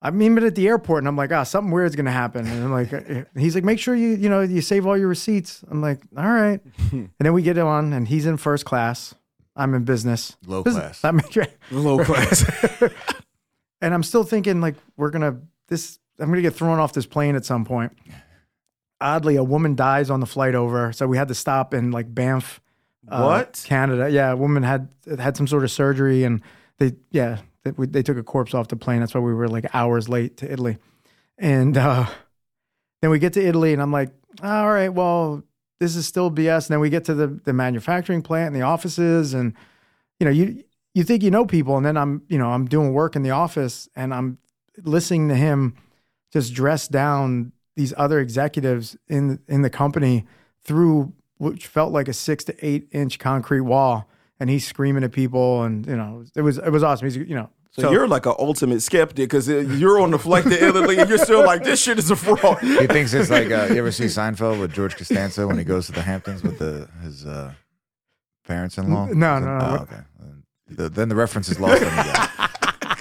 I 0.01 0.09
mean, 0.09 0.33
but 0.33 0.43
at 0.43 0.55
the 0.55 0.67
airport, 0.67 0.99
and 1.01 1.07
I'm 1.07 1.15
like, 1.15 1.31
ah, 1.31 1.43
something 1.43 1.71
weird's 1.71 1.95
gonna 1.95 2.11
happen. 2.11 2.47
And 2.47 2.63
I'm 2.63 2.71
like, 2.71 2.91
uh, 2.93 3.23
he's 3.37 3.53
like, 3.53 3.63
make 3.63 3.77
sure 3.77 3.93
you, 3.93 4.09
you 4.15 4.29
know, 4.29 4.41
you 4.41 4.61
save 4.61 4.87
all 4.87 4.97
your 4.97 5.07
receipts. 5.07 5.63
I'm 5.69 5.81
like, 5.81 5.99
all 6.17 6.23
right. 6.31 6.59
and 6.91 7.09
then 7.19 7.33
we 7.33 7.43
get 7.43 7.59
on, 7.59 7.93
and 7.93 8.07
he's 8.07 8.25
in 8.25 8.37
first 8.37 8.65
class. 8.65 9.13
I'm 9.55 9.75
in 9.75 9.83
business. 9.83 10.35
low 10.47 10.63
This- 10.63 10.73
class 10.73 11.01
I 11.05 11.11
mean, 11.11 11.23
Low 11.69 12.03
class. 12.03 12.43
and 13.81 13.93
I'm 13.93 14.01
still 14.03 14.23
thinking 14.23 14.61
like 14.61 14.75
we're 14.97 15.11
gonna 15.11 15.37
this. 15.71 15.97
I'm 16.19 16.29
gonna 16.29 16.43
get 16.43 16.53
thrown 16.53 16.77
off 16.77 16.93
this 16.93 17.07
plane 17.07 17.35
at 17.35 17.45
some 17.45 17.65
point. 17.65 17.93
Oddly, 18.99 19.35
a 19.35 19.43
woman 19.43 19.75
dies 19.75 20.11
on 20.11 20.19
the 20.19 20.27
flight 20.27 20.53
over, 20.53 20.93
so 20.93 21.07
we 21.07 21.17
had 21.17 21.29
to 21.29 21.33
stop 21.33 21.73
in 21.73 21.89
like 21.89 22.13
Banff, 22.13 22.61
uh, 23.07 23.23
What? 23.23 23.63
Canada. 23.65 24.11
Yeah, 24.11 24.33
a 24.33 24.35
woman 24.35 24.61
had 24.61 24.89
had 25.17 25.35
some 25.35 25.47
sort 25.47 25.63
of 25.63 25.71
surgery, 25.71 26.23
and 26.23 26.41
they 26.77 26.93
yeah 27.09 27.39
they, 27.63 27.71
we, 27.71 27.87
they 27.87 28.03
took 28.03 28.17
a 28.17 28.23
corpse 28.23 28.53
off 28.53 28.67
the 28.67 28.75
plane. 28.75 28.99
That's 28.99 29.15
why 29.15 29.21
we 29.21 29.33
were 29.33 29.47
like 29.47 29.73
hours 29.73 30.07
late 30.07 30.37
to 30.37 30.51
Italy, 30.51 30.77
and 31.39 31.75
uh, 31.75 32.05
then 33.01 33.09
we 33.09 33.17
get 33.17 33.33
to 33.33 33.43
Italy, 33.43 33.73
and 33.73 33.81
I'm 33.81 33.91
like, 33.91 34.11
all 34.43 34.69
right, 34.69 34.89
well, 34.89 35.41
this 35.79 35.95
is 35.95 36.05
still 36.05 36.29
BS. 36.29 36.67
And 36.67 36.73
then 36.75 36.79
we 36.79 36.91
get 36.91 37.05
to 37.05 37.15
the 37.15 37.27
the 37.27 37.53
manufacturing 37.53 38.21
plant 38.21 38.53
and 38.53 38.55
the 38.55 38.65
offices, 38.65 39.33
and 39.33 39.53
you 40.19 40.25
know 40.25 40.31
you 40.31 40.63
you 40.93 41.03
think 41.03 41.23
you 41.23 41.31
know 41.31 41.45
people, 41.45 41.77
and 41.77 41.85
then 41.85 41.97
I'm, 41.97 42.21
you 42.27 42.37
know, 42.37 42.51
I'm 42.51 42.65
doing 42.67 42.93
work 42.93 43.15
in 43.15 43.23
the 43.23 43.31
office, 43.31 43.87
and 43.95 44.13
I'm 44.13 44.37
listening 44.83 45.29
to 45.29 45.35
him 45.35 45.75
just 46.31 46.53
dress 46.53 46.87
down 46.87 47.51
these 47.75 47.93
other 47.97 48.19
executives 48.19 48.97
in 49.07 49.39
in 49.47 49.61
the 49.61 49.69
company 49.69 50.25
through 50.63 51.13
which 51.41 51.65
felt 51.65 51.91
like 51.91 52.07
a 52.07 52.13
six 52.13 52.43
to 52.43 52.65
eight 52.65 52.87
inch 52.91 53.17
concrete 53.17 53.61
wall, 53.61 54.07
and 54.39 54.47
he's 54.47 54.67
screaming 54.67 55.03
at 55.03 55.11
people, 55.11 55.63
and 55.63 55.87
you 55.87 55.95
know, 55.95 56.23
it 56.35 56.41
was 56.41 56.59
it 56.59 56.69
was 56.69 56.83
awesome. 56.83 57.07
He's 57.07 57.17
you 57.17 57.35
know. 57.35 57.49
So, 57.73 57.89
you're 57.89 58.07
like 58.07 58.25
an 58.25 58.33
ultimate 58.37 58.81
skeptic 58.81 59.29
because 59.29 59.47
you're 59.47 60.01
on 60.01 60.11
the 60.11 60.19
flight 60.19 60.43
to 60.43 60.61
Italy 60.67 60.97
and 60.97 61.07
you're 61.07 61.17
still 61.17 61.45
like, 61.45 61.63
this 61.63 61.81
shit 61.81 61.97
is 61.97 62.11
a 62.11 62.17
fraud. 62.17 62.59
He 62.61 62.85
thinks 62.85 63.13
it's 63.13 63.29
like 63.29 63.49
uh, 63.49 63.67
you 63.69 63.77
ever 63.77 63.93
see 63.93 64.05
Seinfeld 64.05 64.59
with 64.59 64.73
George 64.73 64.97
Costanza 64.97 65.47
when 65.47 65.57
he 65.57 65.63
goes 65.63 65.85
to 65.85 65.93
the 65.93 66.01
Hamptons 66.01 66.43
with 66.43 66.59
the 66.59 66.89
his 67.01 67.25
uh, 67.25 67.53
parents-in-law? 68.45 69.05
No, 69.13 69.39
no, 69.39 69.39
no. 69.39 69.59
Oh, 69.61 69.75
okay. 69.83 70.01
The, 70.67 70.89
then 70.89 71.07
the 71.07 71.15
reference 71.15 71.47
is 71.47 71.61
lost 71.61 71.81
on 71.81 71.89
you 71.89 72.11
guys. 72.11 72.29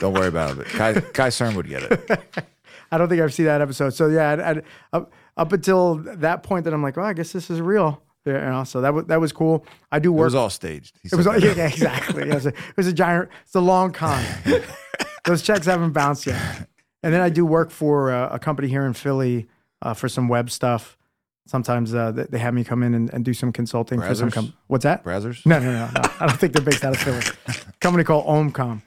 Don't 0.01 0.15
worry 0.15 0.29
about 0.29 0.59
it. 0.59 0.67
Kai, 0.67 0.95
Kai 0.95 1.29
Cenat 1.29 1.55
would 1.55 1.69
get 1.69 1.83
it. 1.85 2.11
I 2.91 2.99
don't 2.99 3.09
think 3.09 3.21
I've 3.21 3.33
seen 3.33 3.47
that 3.47 3.61
episode. 3.61 3.91
So 3.91 4.09
yeah, 4.09 4.33
I'd, 4.33 4.41
I'd, 4.41 4.65
up 4.93 5.13
up 5.37 5.53
until 5.53 5.97
that 5.97 6.43
point, 6.43 6.65
that 6.65 6.75
I'm 6.75 6.83
like, 6.83 6.99
oh, 6.99 7.03
I 7.03 7.13
guess 7.13 7.33
this 7.33 7.51
is 7.51 7.61
real. 7.61 8.03
Yeah, 8.27 8.45
you 8.45 8.51
know, 8.51 8.65
so 8.65 8.81
that 8.81 8.93
was 8.93 9.07
that 9.07 9.21
was 9.21 9.33
cool. 9.33 9.65
I 9.93 9.99
do 9.99 10.13
work. 10.13 10.23
It 10.23 10.25
was 10.25 10.35
all 10.35 10.51
staged. 10.51 10.99
He 11.03 11.09
It 11.13 11.15
was 11.17 11.27
all, 11.27 11.39
that. 11.39 11.57
yeah, 11.57 11.69
exactly. 11.69 12.29
It 12.29 12.35
was, 12.35 12.47
a, 12.47 12.51
it 12.51 12.77
was 12.77 12.87
a 12.87 12.93
giant. 12.93 13.29
It's 13.45 13.55
a 13.55 13.61
long 13.61 13.93
con. 13.93 14.23
Those 15.25 15.43
checks 15.43 15.67
haven't 15.67 15.93
bounced 15.93 16.27
yet. 16.27 16.69
And 17.03 17.15
then 17.15 17.21
I 17.21 17.29
do 17.29 17.47
work 17.47 17.71
for 17.71 18.11
uh, 18.11 18.29
a 18.31 18.39
company 18.39 18.69
here 18.69 18.85
in 18.85 18.93
Philly 18.93 19.49
uh, 19.81 19.95
for 19.95 20.09
some 20.09 20.29
web 20.29 20.51
stuff. 20.51 20.99
Sometimes 21.47 21.95
uh, 21.95 22.13
they 22.13 22.25
they 22.25 22.39
have 22.39 22.55
me 22.55 22.65
come 22.65 22.83
in 22.83 22.95
and, 22.95 23.13
and 23.13 23.25
do 23.25 23.33
some 23.33 23.53
consulting 23.53 24.01
for 24.01 24.15
some. 24.15 24.31
Brazzers? 24.31 24.35
Com- 24.35 24.53
What's 24.67 24.85
that? 24.85 25.05
Brazzers? 25.05 25.45
No, 25.47 25.59
no, 25.59 25.73
no, 25.73 25.87
no. 25.87 26.11
I 26.21 26.27
don't 26.27 26.39
think 26.39 26.53
they're 26.53 26.65
based 26.65 26.85
out 26.85 26.95
of 26.95 27.01
Philly. 27.01 27.23
company 27.81 28.05
called 28.05 28.27
Omcom. 28.27 28.83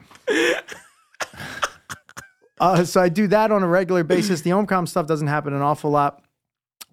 Uh, 2.63 2.86
so 2.86 3.02
I 3.02 3.10
do 3.10 3.28
that 3.28 3.52
on 3.52 3.62
a 3.62 3.67
regular 3.67 4.06
basis. 4.06 4.39
The 4.39 4.52
Omcom 4.52 4.88
stuff 4.88 5.06
doesn't 5.06 5.28
happen 5.28 5.54
an 5.54 5.62
awful 5.62 5.91
lot. 5.91 6.23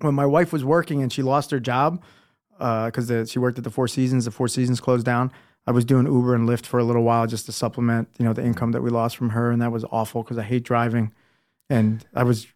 When 0.01 0.15
my 0.15 0.27
wife 0.27 0.53
was 0.53 0.65
working 0.65 1.01
and 1.01 1.13
she 1.13 1.23
lost 1.23 1.53
her 1.53 1.61
job 1.61 2.03
because 2.59 3.31
she 3.31 3.39
worked 3.39 3.57
at 3.57 3.65
the 3.65 3.71
Four 3.71 3.87
Seasons, 3.87 4.25
the 4.25 4.33
Four 4.33 4.49
Seasons 4.49 4.81
closed 4.81 5.07
down. 5.07 5.31
I 5.69 5.71
was 5.71 5.85
doing 5.85 6.07
Uber 6.07 6.35
and 6.35 6.49
Lyft 6.49 6.67
for 6.67 6.81
a 6.81 6.85
little 6.85 7.05
while 7.05 7.27
just 7.29 7.47
to 7.47 7.53
supplement, 7.53 8.09
you 8.19 8.25
know, 8.25 8.33
the 8.33 8.45
income 8.45 8.73
that 8.73 8.83
we 8.83 8.91
lost 8.91 9.17
from 9.17 9.31
her, 9.31 9.53
and 9.53 9.63
that 9.63 9.71
was 9.71 9.85
awful 9.93 10.23
because 10.25 10.39
I 10.39 10.43
hate 10.43 10.65
driving, 10.65 11.13
and 11.69 12.05
I 12.15 12.25
was 12.25 12.49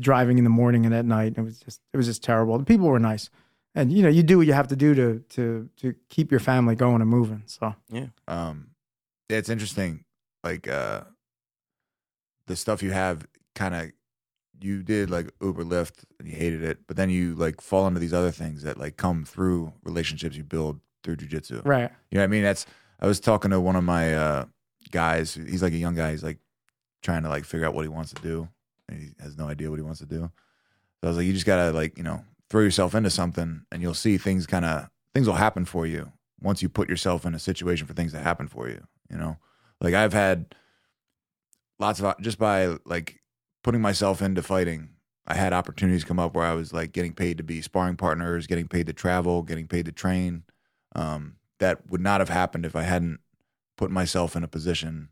driving 0.00 0.36
in 0.36 0.44
the 0.44 0.50
morning 0.50 0.84
and 0.84 0.94
at 0.94 1.06
night. 1.06 1.28
And 1.28 1.38
it 1.38 1.42
was 1.44 1.60
just, 1.60 1.80
it 1.94 1.96
was 1.96 2.06
just 2.06 2.22
terrible. 2.22 2.58
The 2.58 2.64
people 2.64 2.88
were 2.88 2.98
nice, 2.98 3.30
and 3.74 3.90
you 3.90 4.02
know, 4.02 4.08
you 4.08 4.22
do 4.22 4.36
what 4.36 4.46
you 4.46 4.52
have 4.52 4.68
to 4.68 4.76
do 4.76 4.94
to 4.94 5.20
to 5.30 5.70
to 5.78 5.94
keep 6.10 6.30
your 6.30 6.40
family 6.40 6.74
going 6.74 7.00
and 7.00 7.08
moving. 7.08 7.44
So 7.46 7.74
yeah, 7.88 8.08
um 8.26 8.70
yeah, 9.30 9.38
it's 9.38 9.48
interesting 9.48 10.04
like 10.44 10.68
uh 10.68 11.02
the 12.48 12.56
stuff 12.56 12.82
you 12.82 12.90
have 12.90 13.26
kind 13.54 13.74
of 13.74 13.92
you 14.60 14.82
did 14.82 15.08
like 15.08 15.30
uber 15.40 15.62
lyft 15.62 16.04
and 16.18 16.26
you 16.28 16.34
hated 16.34 16.62
it 16.62 16.78
but 16.86 16.96
then 16.96 17.10
you 17.10 17.34
like 17.36 17.60
fall 17.60 17.86
into 17.86 18.00
these 18.00 18.12
other 18.12 18.32
things 18.32 18.62
that 18.62 18.76
like 18.76 18.96
come 18.96 19.24
through 19.24 19.72
relationships 19.84 20.36
you 20.36 20.42
build 20.42 20.80
through 21.04 21.16
jujitsu 21.16 21.64
right, 21.64 21.90
you 22.10 22.16
know 22.16 22.22
what 22.22 22.24
i 22.24 22.26
mean? 22.26 22.42
That's 22.42 22.66
i 23.00 23.06
was 23.06 23.20
talking 23.20 23.50
to 23.52 23.60
one 23.60 23.76
of 23.76 23.84
my 23.84 24.14
uh 24.14 24.46
guys 24.90 25.34
he's 25.34 25.62
like 25.62 25.72
a 25.72 25.76
young 25.76 25.94
guy 25.94 26.10
he's 26.10 26.24
like 26.24 26.38
trying 27.02 27.22
to 27.22 27.28
like 27.28 27.44
figure 27.44 27.66
out 27.66 27.74
what 27.74 27.82
he 27.82 27.88
wants 27.88 28.12
to 28.12 28.22
do 28.22 28.48
and 28.88 29.00
he 29.00 29.10
has 29.22 29.36
no 29.36 29.48
idea 29.48 29.70
what 29.70 29.78
he 29.78 29.82
wants 29.82 30.00
to 30.00 30.06
do. 30.06 30.30
So 31.00 31.04
i 31.04 31.06
was 31.08 31.16
like 31.16 31.26
you 31.26 31.32
just 31.32 31.46
gotta 31.46 31.70
like 31.70 31.96
you 31.96 32.02
know 32.02 32.24
throw 32.50 32.62
yourself 32.62 32.94
into 32.94 33.10
something 33.10 33.62
and 33.70 33.82
you'll 33.82 33.94
see 33.94 34.18
things 34.18 34.46
kind 34.46 34.64
of 34.64 34.88
things 35.14 35.26
will 35.26 35.34
happen 35.34 35.64
for 35.64 35.86
you 35.86 36.10
once 36.40 36.62
you 36.62 36.68
put 36.68 36.88
yourself 36.88 37.26
in 37.26 37.34
a 37.34 37.38
situation 37.38 37.86
for 37.86 37.92
things 37.92 38.12
to 38.12 38.18
happen 38.18 38.48
for 38.48 38.68
you 38.68 38.82
you 39.10 39.16
know? 39.16 39.36
Like 39.80 39.94
i've 39.94 40.12
had 40.12 40.54
lots 41.78 42.00
of 42.00 42.20
just 42.20 42.38
by 42.38 42.76
like 42.84 43.20
putting 43.62 43.80
myself 43.80 44.20
into 44.22 44.42
fighting 44.42 44.90
i 45.26 45.34
had 45.34 45.52
opportunities 45.52 46.04
come 46.04 46.18
up 46.18 46.34
where 46.34 46.44
i 46.46 46.54
was 46.54 46.72
like 46.72 46.92
getting 46.92 47.12
paid 47.12 47.36
to 47.38 47.44
be 47.44 47.60
sparring 47.62 47.96
partners 47.96 48.46
getting 48.46 48.68
paid 48.68 48.86
to 48.86 48.92
travel 48.92 49.42
getting 49.42 49.66
paid 49.66 49.84
to 49.86 49.92
train 49.92 50.42
um, 50.94 51.36
that 51.60 51.88
would 51.90 52.00
not 52.00 52.20
have 52.20 52.28
happened 52.28 52.64
if 52.64 52.74
i 52.76 52.82
hadn't 52.82 53.20
put 53.76 53.90
myself 53.90 54.34
in 54.36 54.42
a 54.44 54.48
position 54.48 55.08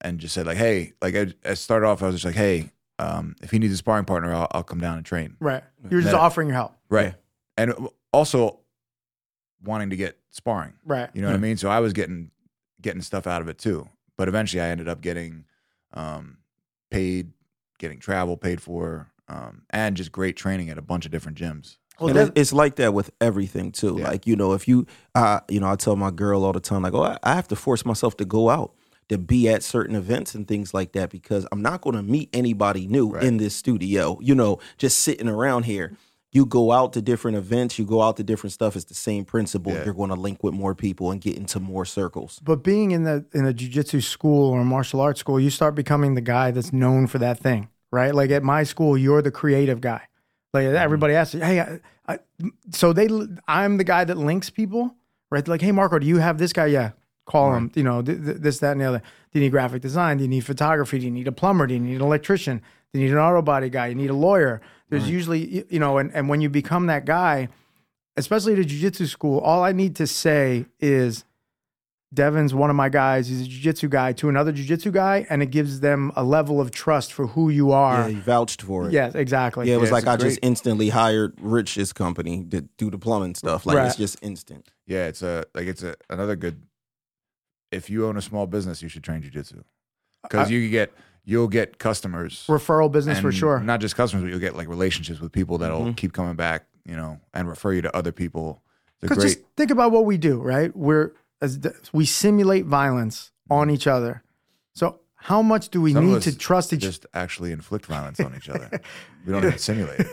and 0.00 0.18
just 0.18 0.34
said 0.34 0.46
like 0.46 0.56
hey 0.56 0.92
like 1.02 1.14
i, 1.14 1.26
I 1.44 1.54
started 1.54 1.86
off 1.86 2.02
i 2.02 2.06
was 2.06 2.14
just 2.16 2.24
like 2.24 2.34
hey 2.34 2.70
um, 3.00 3.36
if 3.42 3.52
he 3.52 3.60
needs 3.60 3.72
a 3.72 3.76
sparring 3.76 4.04
partner 4.06 4.34
I'll, 4.34 4.48
I'll 4.50 4.64
come 4.64 4.80
down 4.80 4.96
and 4.96 5.06
train 5.06 5.36
right. 5.38 5.62
You're 5.88 6.00
just 6.00 6.12
That- 6.12 6.20
offering 6.20 6.48
your 6.48 6.56
help. 6.56 6.74
right 6.90 7.14
and 7.56 7.72
also 8.12 8.58
wanting 9.62 9.90
to 9.90 9.96
get 9.96 10.18
sparring 10.30 10.72
Right. 10.84 11.08
you 11.14 11.20
know 11.22 11.28
what 11.28 11.34
I 11.34 11.38
mean? 11.38 11.56
So 11.56 11.68
I 11.68 11.78
was 11.80 11.92
getting 11.92 12.30
getting 12.80 13.02
stuff 13.02 13.26
out 13.28 13.40
of 13.42 13.48
it 13.48 13.58
too. 13.58 13.88
But 14.16 14.26
eventually 14.28 14.60
I 14.60 14.68
ended 14.68 14.88
up 14.88 15.00
getting 15.00 15.44
um, 15.94 16.38
paid, 16.90 17.32
getting 17.78 17.98
travel 17.98 18.36
paid 18.36 18.60
for, 18.60 19.10
um, 19.28 19.62
and 19.70 19.96
just 19.96 20.12
great 20.12 20.36
training 20.36 20.70
at 20.70 20.78
a 20.78 20.82
bunch 20.82 21.04
of 21.06 21.12
different 21.12 21.38
gyms. 21.38 21.76
and 22.00 22.16
it's 22.36 22.52
like 22.52 22.76
that 22.76 22.94
with 22.94 23.10
everything 23.20 23.72
too. 23.72 23.96
Yeah. 23.98 24.08
Like 24.08 24.26
you 24.26 24.36
know, 24.36 24.52
if 24.52 24.68
you, 24.68 24.86
uh, 25.14 25.40
you 25.48 25.60
know, 25.60 25.68
I 25.70 25.76
tell 25.76 25.96
my 25.96 26.10
girl 26.10 26.44
all 26.44 26.52
the 26.52 26.60
time, 26.60 26.82
like, 26.82 26.94
oh, 26.94 27.02
I, 27.02 27.18
I 27.22 27.34
have 27.34 27.48
to 27.48 27.56
force 27.56 27.84
myself 27.84 28.16
to 28.18 28.24
go 28.24 28.50
out 28.50 28.74
to 29.08 29.18
be 29.18 29.48
at 29.48 29.62
certain 29.62 29.96
events 29.96 30.34
and 30.34 30.46
things 30.46 30.72
like 30.74 30.92
that 30.92 31.08
because 31.10 31.46
I'm 31.50 31.62
not 31.62 31.80
going 31.80 31.96
to 31.96 32.02
meet 32.02 32.28
anybody 32.34 32.86
new 32.86 33.10
Right. 33.10 33.24
in 33.24 33.38
this 33.38 33.56
studio. 33.56 34.18
You 34.20 34.34
know, 34.34 34.58
just 34.76 35.00
sitting 35.00 35.28
around 35.28 35.64
here. 35.64 35.96
You 36.38 36.46
go 36.46 36.70
out 36.70 36.92
to 36.92 37.02
different 37.02 37.36
events, 37.36 37.80
you 37.80 37.84
go 37.84 38.00
out 38.00 38.16
to 38.18 38.22
different 38.22 38.52
stuff. 38.52 38.76
It's 38.76 38.84
the 38.84 38.94
same 38.94 39.24
principle. 39.24 39.72
Yeah. 39.72 39.84
You're 39.84 39.94
going 39.94 40.10
to 40.10 40.14
link 40.14 40.44
with 40.44 40.54
more 40.54 40.72
people 40.72 41.10
and 41.10 41.20
get 41.20 41.36
into 41.36 41.58
more 41.58 41.84
circles. 41.84 42.38
But 42.44 42.62
being 42.62 42.92
in 42.92 43.02
the 43.02 43.26
in 43.32 43.44
a 43.44 43.52
jujitsu 43.52 44.00
school 44.04 44.50
or 44.50 44.60
a 44.60 44.64
martial 44.64 45.00
arts 45.00 45.18
school, 45.18 45.40
you 45.40 45.50
start 45.50 45.74
becoming 45.74 46.14
the 46.14 46.20
guy 46.20 46.52
that's 46.52 46.72
known 46.72 47.08
for 47.08 47.18
that 47.18 47.40
thing, 47.40 47.70
right? 47.90 48.14
Like 48.14 48.30
at 48.30 48.44
my 48.44 48.62
school, 48.62 48.96
you're 48.96 49.20
the 49.20 49.32
creative 49.32 49.80
guy. 49.80 50.02
Like 50.54 50.66
mm-hmm. 50.66 50.76
everybody 50.76 51.14
asks, 51.14 51.34
"Hey, 51.34 51.60
I, 51.60 51.80
I, 52.06 52.18
so 52.70 52.92
they, 52.92 53.08
I'm 53.48 53.76
the 53.76 53.84
guy 53.84 54.04
that 54.04 54.16
links 54.16 54.48
people, 54.48 54.94
right? 55.30 55.46
Like, 55.48 55.60
hey, 55.60 55.72
Marco, 55.72 55.98
do 55.98 56.06
you 56.06 56.18
have 56.18 56.38
this 56.38 56.52
guy? 56.52 56.66
Yeah, 56.66 56.92
call 57.26 57.52
him. 57.54 57.72
You 57.74 57.82
know, 57.82 58.00
th- 58.00 58.24
th- 58.24 58.36
this, 58.38 58.58
that, 58.60 58.72
and 58.72 58.80
the 58.80 58.84
other. 58.84 58.98
Do 59.32 59.38
you 59.38 59.44
need 59.44 59.50
graphic 59.50 59.82
design? 59.82 60.18
Do 60.18 60.22
you 60.24 60.28
need 60.28 60.44
photography? 60.44 61.00
Do 61.00 61.04
you 61.04 61.10
need 61.10 61.28
a 61.28 61.32
plumber? 61.32 61.66
Do 61.66 61.74
you 61.74 61.80
need 61.80 61.96
an 61.96 62.02
electrician? 62.02 62.62
Do 62.92 63.00
you 63.00 63.06
need 63.06 63.12
an 63.12 63.18
auto 63.18 63.42
body 63.42 63.68
guy? 63.68 63.88
You 63.88 63.94
need 63.94 64.10
a 64.10 64.14
lawyer. 64.14 64.60
There's 64.90 65.08
usually, 65.08 65.64
you 65.68 65.78
know, 65.78 65.98
and, 65.98 66.10
and 66.14 66.28
when 66.30 66.40
you 66.40 66.48
become 66.48 66.86
that 66.86 67.04
guy, 67.04 67.48
especially 68.16 68.54
at 68.54 68.58
a 68.58 68.64
jiu-jitsu 68.64 69.06
school, 69.06 69.38
all 69.40 69.62
I 69.62 69.72
need 69.72 69.96
to 69.96 70.06
say 70.06 70.64
is 70.80 71.24
Devin's 72.14 72.54
one 72.54 72.70
of 72.70 72.76
my 72.76 72.88
guys. 72.88 73.28
He's 73.28 73.42
a 73.42 73.44
jiu-jitsu 73.44 73.88
guy 73.90 74.14
to 74.14 74.30
another 74.30 74.50
jiu-jitsu 74.50 74.90
guy, 74.92 75.26
and 75.28 75.42
it 75.42 75.50
gives 75.50 75.80
them 75.80 76.10
a 76.16 76.24
level 76.24 76.58
of 76.58 76.70
trust 76.70 77.12
for 77.12 77.26
who 77.26 77.50
you 77.50 77.70
are. 77.70 78.08
Yeah, 78.08 78.16
you 78.16 78.22
vouched 78.22 78.62
for 78.62 78.86
it. 78.86 78.92
Yes, 78.94 79.14
exactly. 79.14 79.68
Yeah, 79.68 79.74
it 79.74 79.80
was 79.80 79.90
Yeah, 79.90 79.94
like 79.96 80.06
I 80.06 80.12
a 80.12 80.14
I 80.14 80.16
just 80.16 80.38
instantly 80.40 80.88
hired 80.88 81.34
Rich's 81.38 81.92
company 81.92 82.44
to 82.44 82.62
do 82.78 82.90
the 82.90 82.96
plumbing 82.98 83.34
stuff. 83.34 83.66
Like 83.66 83.76
Right. 83.76 83.86
it's 83.88 83.96
just 83.96 84.16
instant. 84.22 84.70
Yeah, 84.86 85.04
it's 85.06 85.20
a 85.20 85.44
like 85.54 85.66
it's 85.66 85.82
a 85.82 85.96
another 86.08 86.34
good. 86.34 86.62
If 87.70 87.90
you 87.90 88.06
own 88.06 88.16
a 88.16 88.22
small 88.22 88.46
business, 88.46 88.80
you 88.80 88.88
should 88.88 89.04
train 89.04 89.20
jujitsu 89.20 89.62
because 90.22 90.50
you 90.50 90.66
get 90.70 90.90
you'll 91.28 91.46
get 91.46 91.78
customers 91.78 92.46
Referral 92.48 92.90
business 92.90 93.20
for 93.20 93.30
sure. 93.30 93.60
Not 93.60 93.80
just 93.80 93.94
customers, 93.94 94.24
but 94.24 94.30
you'll 94.30 94.40
get 94.40 94.56
like 94.56 94.66
relationships 94.66 95.20
with 95.20 95.30
people 95.30 95.58
that'll 95.58 95.84
Mhm. 95.84 95.96
keep 95.96 96.14
coming 96.14 96.34
back, 96.36 96.64
you 96.86 96.96
know, 96.96 97.20
and 97.34 97.46
refer 97.46 97.74
you 97.74 97.82
to 97.82 97.94
other 97.94 98.12
people. 98.12 98.62
Because 99.02 99.18
great. 99.18 99.26
just 99.34 99.38
think 99.54 99.70
about 99.70 99.92
what 99.92 100.06
we 100.06 100.16
do, 100.16 100.40
right? 100.40 100.74
We're 100.74 101.12
as 101.42 101.60
the, 101.60 101.74
we 101.92 102.06
simulate 102.06 102.64
violence 102.64 103.30
on 103.50 103.68
each 103.70 103.86
other. 103.86 104.22
So 104.72 105.00
how 105.16 105.42
much 105.42 105.68
do 105.68 105.82
we 105.82 105.92
Some 105.92 106.06
need 106.06 106.22
to 106.22 106.36
trust 106.36 106.72
each? 106.72 106.80
just 106.80 107.04
actually 107.12 107.52
inflict 107.52 107.84
violence 107.86 108.18
on 108.20 108.34
each 108.34 108.48
other. 108.48 108.70
We 109.26 109.32
don't 109.34 109.44
even 109.44 109.58
simulate 109.58 110.00
it. 110.00 110.08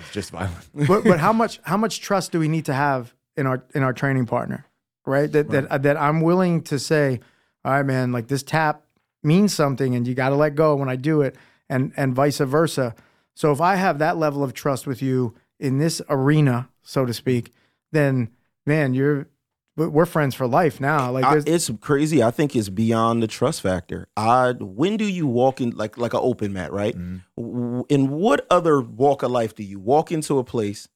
It's 0.00 0.10
just 0.10 0.32
violence. 0.32 0.68
but, 0.88 1.04
but 1.04 1.20
how 1.20 1.32
much 1.32 1.60
how 1.62 1.76
much 1.76 2.00
trust 2.00 2.32
do 2.32 2.40
we 2.40 2.48
need 2.48 2.64
to 2.64 2.74
have 2.74 3.14
in 3.36 3.46
our 3.46 3.62
in 3.76 3.84
our 3.84 3.92
training 3.92 4.26
partner, 4.26 4.66
right? 5.06 5.30
That 5.30 5.50
that 5.50 5.82
that 5.84 5.96
I'm 5.96 6.20
willing 6.20 6.62
to 6.62 6.78
say, 6.80 7.20
all 7.64 7.70
right, 7.72 7.84
man, 7.86 8.10
like 8.10 8.26
this 8.26 8.42
tap 8.42 8.82
means 9.22 9.54
something, 9.54 9.94
and 9.94 10.06
you 10.06 10.14
got 10.14 10.30
to 10.30 10.36
let 10.36 10.54
go 10.54 10.74
when 10.76 10.88
I 10.88 10.96
do 10.96 11.22
it, 11.22 11.36
and 11.68 11.92
and 11.96 12.14
vice 12.14 12.38
versa. 12.38 12.94
So 13.34 13.52
if 13.52 13.60
I 13.60 13.76
have 13.76 13.98
that 13.98 14.16
level 14.16 14.42
of 14.42 14.52
trust 14.54 14.86
with 14.86 15.00
you 15.02 15.34
in 15.58 15.78
this 15.78 16.02
arena, 16.08 16.68
so 16.82 17.04
to 17.06 17.14
speak, 17.14 17.52
then 17.92 18.30
man, 18.66 18.94
you're 18.94 19.28
we're 19.76 19.88
we're 19.88 20.06
friends 20.06 20.34
for 20.34 20.46
life 20.46 20.80
now. 20.80 21.10
Like 21.12 21.24
I, 21.24 21.40
it's 21.46 21.70
crazy. 21.80 22.22
I 22.22 22.30
think 22.30 22.54
it's 22.56 22.68
beyond 22.68 23.22
the 23.22 23.26
trust 23.26 23.60
factor. 23.62 24.08
I 24.16 24.52
when 24.58 24.96
do 24.96 25.04
you 25.04 25.26
walk 25.26 25.60
in 25.60 25.70
like 25.70 25.96
like 25.96 26.12
an 26.14 26.20
open 26.22 26.52
mat, 26.52 26.72
right? 26.72 26.94
Mm-hmm. 26.94 27.16
W- 27.42 27.84
In 27.88 28.10
what 28.10 28.46
other 28.50 28.80
walk 28.80 29.22
of 29.22 29.30
life 29.30 29.54
do 29.54 29.62
you 29.62 29.78
walk 29.78 30.10
into 30.12 30.38
a 30.38 30.44
place, 30.44 30.88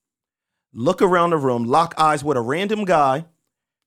look 0.73 1.01
around 1.01 1.31
the 1.31 1.39
room, 1.39 1.65
lock 1.65 1.95
eyes 1.97 2.25
with 2.25 2.37
a 2.37 2.41
random 2.43 2.85
guy, 2.85 3.27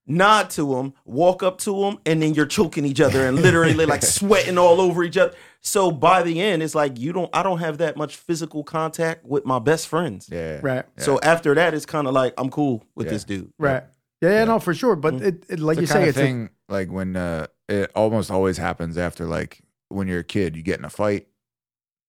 nod 0.08 0.50
to 0.52 0.78
him, 0.78 0.94
walk 1.06 1.44
up 1.44 1.58
to 1.60 1.84
him, 1.84 1.98
and 2.06 2.22
then 2.22 2.34
you're 2.34 2.46
choking 2.46 2.86
each 2.86 3.02
other 3.02 3.28
and 3.28 3.40
literally 3.42 3.86
like 3.86 4.02
sweating 4.04 4.58
all 4.58 4.82
over 4.82 5.04
each 5.04 5.18
other. 5.18 5.34
So 5.62 5.92
by 5.92 6.24
the 6.24 6.42
end, 6.42 6.64
it's 6.64 6.74
like 6.76 6.98
you 6.98 7.12
don't. 7.14 7.30
I 7.34 7.44
don't 7.44 7.60
have 7.60 7.78
that 7.80 7.98
much 7.98 8.16
physical 8.16 8.64
contact 8.64 9.26
with 9.26 9.46
my 9.46 9.60
best 9.60 9.88
friends. 9.88 10.30
Yeah. 10.32 10.60
right. 10.64 10.86
So 10.98 11.20
after 11.22 11.54
that, 11.56 11.74
it's 11.74 11.86
kind 11.86 12.08
of 12.08 12.14
like 12.14 12.34
I'm 12.38 12.50
cool 12.50 12.84
with 12.96 13.08
Yeah. 13.08 13.14
this 13.14 13.24
dude. 13.26 13.52
Right. 13.60 13.84
Yeah, 14.22 14.30
yeah, 14.32 14.44
no, 14.46 14.60
for 14.60 14.74
sure. 14.74 14.96
But 14.96 15.16
it, 15.16 15.46
it, 15.50 15.60
like 15.60 15.78
It's 15.78 15.82
you 15.82 15.88
say, 15.88 15.94
kind 15.94 16.04
of 16.04 16.10
it's 16.10 16.18
a- 16.18 16.22
thing 16.22 16.50
like 16.70 16.90
when 16.92 17.16
uh, 17.16 17.48
it 17.70 17.92
almost 17.96 18.32
always 18.32 18.58
happens 18.58 18.98
after 18.98 19.26
like 19.26 19.62
when 19.90 20.08
you're 20.08 20.20
a 20.20 20.24
kid, 20.24 20.56
you 20.56 20.64
get 20.64 20.80
in 20.80 20.86
a 20.86 20.90
fight. 20.90 21.28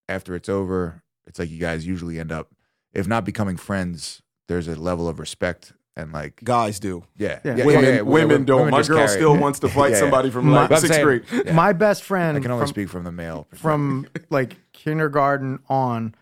After 0.07 0.33
it's 0.35 0.49
over, 0.49 1.03
it's 1.27 1.37
like 1.37 1.51
you 1.51 1.59
guys 1.59 1.85
usually 1.85 2.19
end 2.19 2.31
up, 2.31 2.49
if 2.93 3.07
not 3.07 3.25
becoming 3.25 3.57
friends, 3.57 4.23
there's 4.47 4.67
a 4.67 4.75
level 4.75 5.07
of 5.07 5.19
respect 5.19 5.73
and 5.99 6.11
like 6.13 6.41
Guys 6.43 6.79
do. 6.79 7.03
yeah, 7.17 7.39
Yeah. 7.43 7.55
yeah, 7.57 7.65
women, 7.65 7.83
yeah, 7.83 7.89
yeah, 7.95 8.01
women 8.01 8.45
don't. 8.45 8.57
women 8.65 8.71
My 8.71 8.81
girl 8.83 8.97
carry 8.97 9.09
still 9.09 9.37
wants 9.37 9.59
to 9.59 9.69
fight 9.77 9.89
Yeah, 9.91 9.95
yeah. 9.95 9.99
somebody 10.01 10.29
from 10.29 10.51
like 10.51 10.69
sixth 10.69 10.87
saying- 10.93 11.05
grade. 11.05 11.23
yeah. 11.45 11.53
My 11.53 11.73
best 11.73 12.03
friend 12.03 12.37
I 12.37 12.39
can 12.41 12.51
only 12.51 12.63
from, 12.63 12.69
speak 12.69 12.89
from 12.89 13.03
the 13.03 13.11
male 13.11 13.47
from 13.53 14.07
like 14.29 14.57
kindergarten 14.73 15.59
on, 15.69 16.15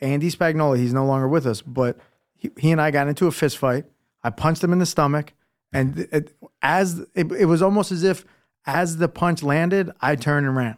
Andy 0.00 0.30
Spagnola, 0.30 0.78
he's 0.78 0.94
no 0.94 1.04
longer 1.04 1.28
with 1.28 1.46
us, 1.46 1.60
but 1.62 1.98
he, 2.34 2.50
he 2.56 2.70
and 2.72 2.80
I 2.80 2.90
got 2.90 3.06
into 3.08 3.26
a 3.26 3.30
fist 3.32 3.58
fight. 3.58 3.84
I 4.22 4.30
punched 4.30 4.64
him 4.64 4.72
in 4.72 4.78
the 4.78 4.86
stomach, 4.86 5.32
and 5.72 5.98
it, 6.10 6.34
as 6.62 7.00
it, 7.14 7.30
it 7.32 7.44
was 7.46 7.60
almost 7.62 7.92
as 7.92 8.02
if 8.04 8.24
as 8.66 8.96
the 8.98 9.08
punch 9.08 9.42
landed, 9.42 9.90
I 10.00 10.16
turned 10.16 10.46
and 10.46 10.56
ran. 10.56 10.76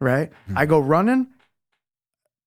Right, 0.00 0.32
hmm. 0.48 0.58
I 0.58 0.66
go 0.66 0.80
running. 0.80 1.28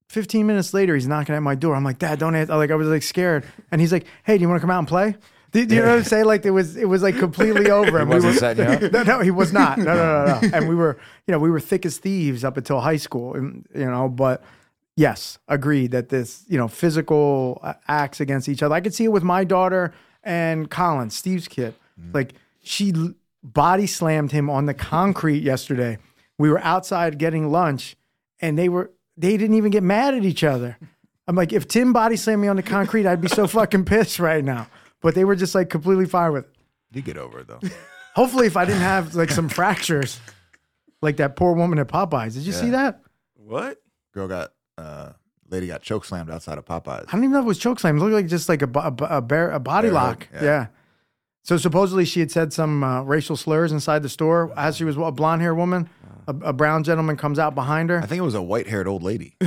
Fifteen 0.10 0.48
minutes 0.48 0.74
later, 0.74 0.96
he's 0.96 1.08
knocking 1.08 1.36
at 1.36 1.44
my 1.44 1.56
door. 1.56 1.76
I'm 1.76 1.84
like, 1.84 2.00
Dad, 2.00 2.18
don't 2.20 2.34
answer. 2.36 2.56
Like 2.56 2.72
I 2.72 2.76
was 2.76 2.88
like 2.88 3.04
scared, 3.04 3.46
and 3.72 3.82
he's 3.82 3.92
like, 3.92 4.06
Hey, 4.24 4.38
do 4.38 4.42
you 4.42 4.48
want 4.50 4.60
to 4.60 4.62
come 4.62 4.72
out 4.72 4.80
and 4.80 4.88
play? 4.88 5.16
Do, 5.52 5.66
do 5.66 5.76
you 5.76 5.82
know 5.82 5.90
what 5.90 5.98
I'm 6.00 6.04
saying? 6.04 6.26
Like 6.26 6.46
it 6.46 6.52
was, 6.52 6.76
it 6.76 6.86
was 6.86 7.02
like 7.02 7.18
completely 7.18 7.72
over. 7.80 8.00
and 8.00 8.10
we 8.10 8.20
wasn't 8.20 8.58
were, 8.58 8.90
no, 8.92 9.04
no, 9.04 9.20
he 9.22 9.32
was 9.32 9.54
not. 9.54 9.78
No, 9.78 9.86
no, 9.86 10.26
no, 10.26 10.40
no. 10.42 10.50
And 10.54 10.68
we 10.68 10.76
were, 10.76 10.98
you 11.26 11.32
know, 11.32 11.40
we 11.40 11.50
were 11.50 11.60
thick 11.60 11.86
as 11.86 11.98
thieves 11.98 12.44
up 12.44 12.58
until 12.58 12.82
high 12.82 12.98
school, 12.98 13.34
and, 13.34 13.66
you 13.74 13.86
know. 13.86 14.10
But 14.10 14.44
yes, 14.96 15.40
agreed 15.48 15.92
that 15.92 16.10
this, 16.10 16.44
you 16.48 16.58
know, 16.58 16.68
physical 16.68 17.60
uh, 17.64 17.74
acts 17.88 18.20
against 18.20 18.50
each 18.50 18.62
other. 18.62 18.76
I 18.76 18.82
could 18.82 18.94
see 18.94 19.06
it 19.06 19.12
with 19.12 19.24
my 19.24 19.44
daughter 19.44 19.94
and 20.24 20.70
Colin, 20.70 21.10
Steve's 21.10 21.48
kid. 21.48 21.74
Like 22.14 22.34
she 22.62 22.94
body 23.44 23.88
slammed 23.88 24.32
him 24.32 24.50
on 24.50 24.66
the 24.66 24.74
concrete 24.74 25.42
yesterday. 25.42 25.98
We 26.38 26.50
were 26.50 26.60
outside 26.60 27.18
getting 27.18 27.52
lunch, 27.52 27.96
and 28.40 28.58
they 28.58 28.70
were 28.70 28.92
they 29.16 29.38
didn't 29.38 29.56
even 29.56 29.72
get 29.72 29.84
mad 29.84 30.14
at 30.14 30.24
each 30.24 30.44
other. 30.44 30.78
I'm 31.28 31.36
like, 31.36 31.52
if 31.52 31.68
Tim 31.68 31.92
body 31.92 32.16
slammed 32.16 32.42
me 32.42 32.48
on 32.48 32.56
the 32.56 32.64
concrete, 32.64 33.06
I'd 33.06 33.22
be 33.22 33.28
so 33.28 33.48
fucking 33.48 33.86
pissed 33.86 34.20
right 34.20 34.44
now. 34.44 34.68
But 35.02 35.16
they 35.16 35.26
were 35.26 35.36
just 35.36 35.54
like 35.56 35.70
completely 35.70 36.06
fine 36.06 36.32
with 36.34 36.46
it. 36.46 36.52
you 36.94 37.02
get 37.02 37.18
over 37.18 37.40
it 37.40 37.48
though. 37.48 37.60
Hopefully, 38.16 38.48
if 38.48 38.58
I 38.58 38.66
didn't 38.66 38.82
have 38.82 39.14
like 39.16 39.30
some 39.32 39.48
fractures, 39.50 40.20
like 41.02 41.18
that 41.18 41.36
poor 41.36 41.54
woman 41.54 41.78
at 41.80 41.88
Popeyes. 41.88 42.34
Did 42.34 42.44
you 42.44 42.52
see 42.52 42.72
that? 42.72 43.02
What? 43.36 43.80
Girl 44.14 44.28
got 44.28 44.54
uh, 44.78 45.12
lady 45.50 45.68
got 45.68 45.82
choke 45.84 46.04
slammed 46.06 46.30
outside 46.32 46.58
of 46.58 46.66
Popeyes. 46.66 47.06
I 47.08 47.12
don't 47.12 47.22
even 47.24 47.32
know 47.32 47.40
if 47.40 47.44
it 47.46 47.48
was 47.48 47.60
choke 47.60 47.80
slam. 47.80 47.98
It 47.98 48.00
looked 48.00 48.14
like 48.14 48.28
just 48.28 48.50
like 48.50 48.62
a, 48.64 48.68
bo- 48.68 48.80
a, 48.82 48.92
bo- 48.92 49.06
a, 49.06 49.22
bear, 49.22 49.52
a 49.52 49.60
body 49.60 49.88
Bear 49.90 49.94
lock. 49.94 50.28
hug, 50.32 50.42
Yeah. 50.42 50.44
yeah. 50.44 50.68
So 51.44 51.56
supposedly 51.58 52.04
she 52.04 52.20
had 52.20 52.30
said 52.32 52.52
some 52.52 52.84
uh, 52.84 53.04
racial 53.04 53.38
slurs 53.38 53.72
inside 53.72 54.04
the 54.04 54.10
store 54.10 54.52
as 54.58 54.76
she 54.76 54.84
was 54.84 54.98
a 54.98 55.12
blonde 55.12 55.42
haired 55.42 55.56
woman. 55.56 55.88
A, 56.28 56.32
a 56.50 56.54
brown 56.54 56.84
gentleman 56.84 57.16
comes 57.16 57.40
out 57.40 57.56
behind 57.56 57.90
her. 57.90 58.00
I 58.00 58.06
think 58.06 58.20
it 58.20 58.24
was 58.24 58.34
a 58.36 58.42
white 58.42 58.68
haired 58.68 58.88
old 58.88 59.02
lady. 59.04 59.38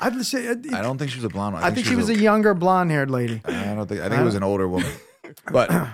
I'd 0.00 0.24
say, 0.24 0.48
I 0.50 0.54
don't 0.82 0.96
think 0.98 1.10
she 1.10 1.16
was 1.18 1.24
a 1.24 1.28
blonde. 1.28 1.54
one. 1.54 1.64
I 1.64 1.70
think 1.70 1.86
she 1.86 1.96
was 1.96 2.08
a 2.08 2.14
younger 2.16 2.54
blonde 2.54 2.90
haired 2.90 3.10
lady. 3.10 3.40
I 3.44 3.74
don't 3.74 3.86
think. 3.88 4.00
I 4.00 4.08
think 4.08 4.20
it 4.20 4.24
was 4.24 4.34
an 4.36 4.42
older 4.44 4.68
woman. 4.68 4.90
But 5.52 5.70
Uh, 5.70 5.88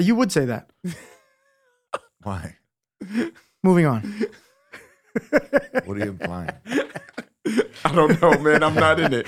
you 0.00 0.14
would 0.16 0.30
say 0.30 0.44
that. 0.44 0.70
why? 2.22 2.56
Moving 3.62 3.86
on. 3.86 4.02
What 5.84 5.96
are 5.96 5.98
you 6.04 6.10
implying? 6.10 6.50
I 7.84 7.94
don't 7.94 8.20
know, 8.20 8.38
man. 8.38 8.62
I'm 8.62 8.74
not 8.74 9.00
in 9.00 9.14
it. 9.14 9.26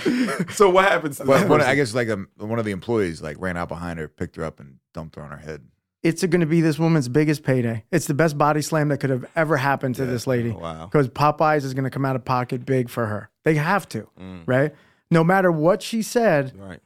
So 0.50 0.68
what 0.68 0.84
happens? 0.84 1.16
To 1.18 1.24
Well, 1.24 1.38
this 1.40 1.48
one, 1.48 1.60
person? 1.60 1.70
I 1.70 1.74
guess 1.76 1.94
like 1.94 2.08
a, 2.08 2.26
one 2.36 2.58
of 2.58 2.64
the 2.66 2.72
employees 2.72 3.22
like 3.22 3.36
ran 3.40 3.56
out 3.56 3.68
behind 3.68 3.98
her, 3.98 4.08
picked 4.08 4.36
her 4.36 4.44
up, 4.44 4.60
and 4.60 4.76
dumped 4.92 5.16
her 5.16 5.22
on 5.22 5.30
her 5.30 5.38
head. 5.38 5.62
It's 6.02 6.24
going 6.24 6.40
to 6.40 6.46
be 6.46 6.60
this 6.60 6.78
woman's 6.78 7.08
biggest 7.08 7.42
payday. 7.42 7.84
It's 7.90 8.06
the 8.06 8.14
best 8.14 8.38
body 8.38 8.62
slam 8.62 8.88
that 8.88 8.98
could 8.98 9.10
have 9.10 9.24
ever 9.34 9.56
happened 9.56 9.96
to 9.96 10.06
this 10.06 10.26
lady. 10.28 10.50
Wow. 10.50 10.86
Because 10.86 11.08
Popeyes 11.08 11.64
is 11.64 11.74
going 11.74 11.84
to 11.84 11.90
come 11.90 12.04
out 12.04 12.14
of 12.14 12.24
pocket 12.24 12.64
big 12.64 12.88
for 12.88 13.06
her. 13.06 13.30
They 13.44 13.54
have 13.56 13.88
to, 13.90 14.08
Mm. 14.18 14.42
right? 14.46 14.74
No 15.10 15.24
matter 15.24 15.50
what 15.50 15.82
she 15.82 16.02
said, 16.02 16.52
right. 16.56 16.80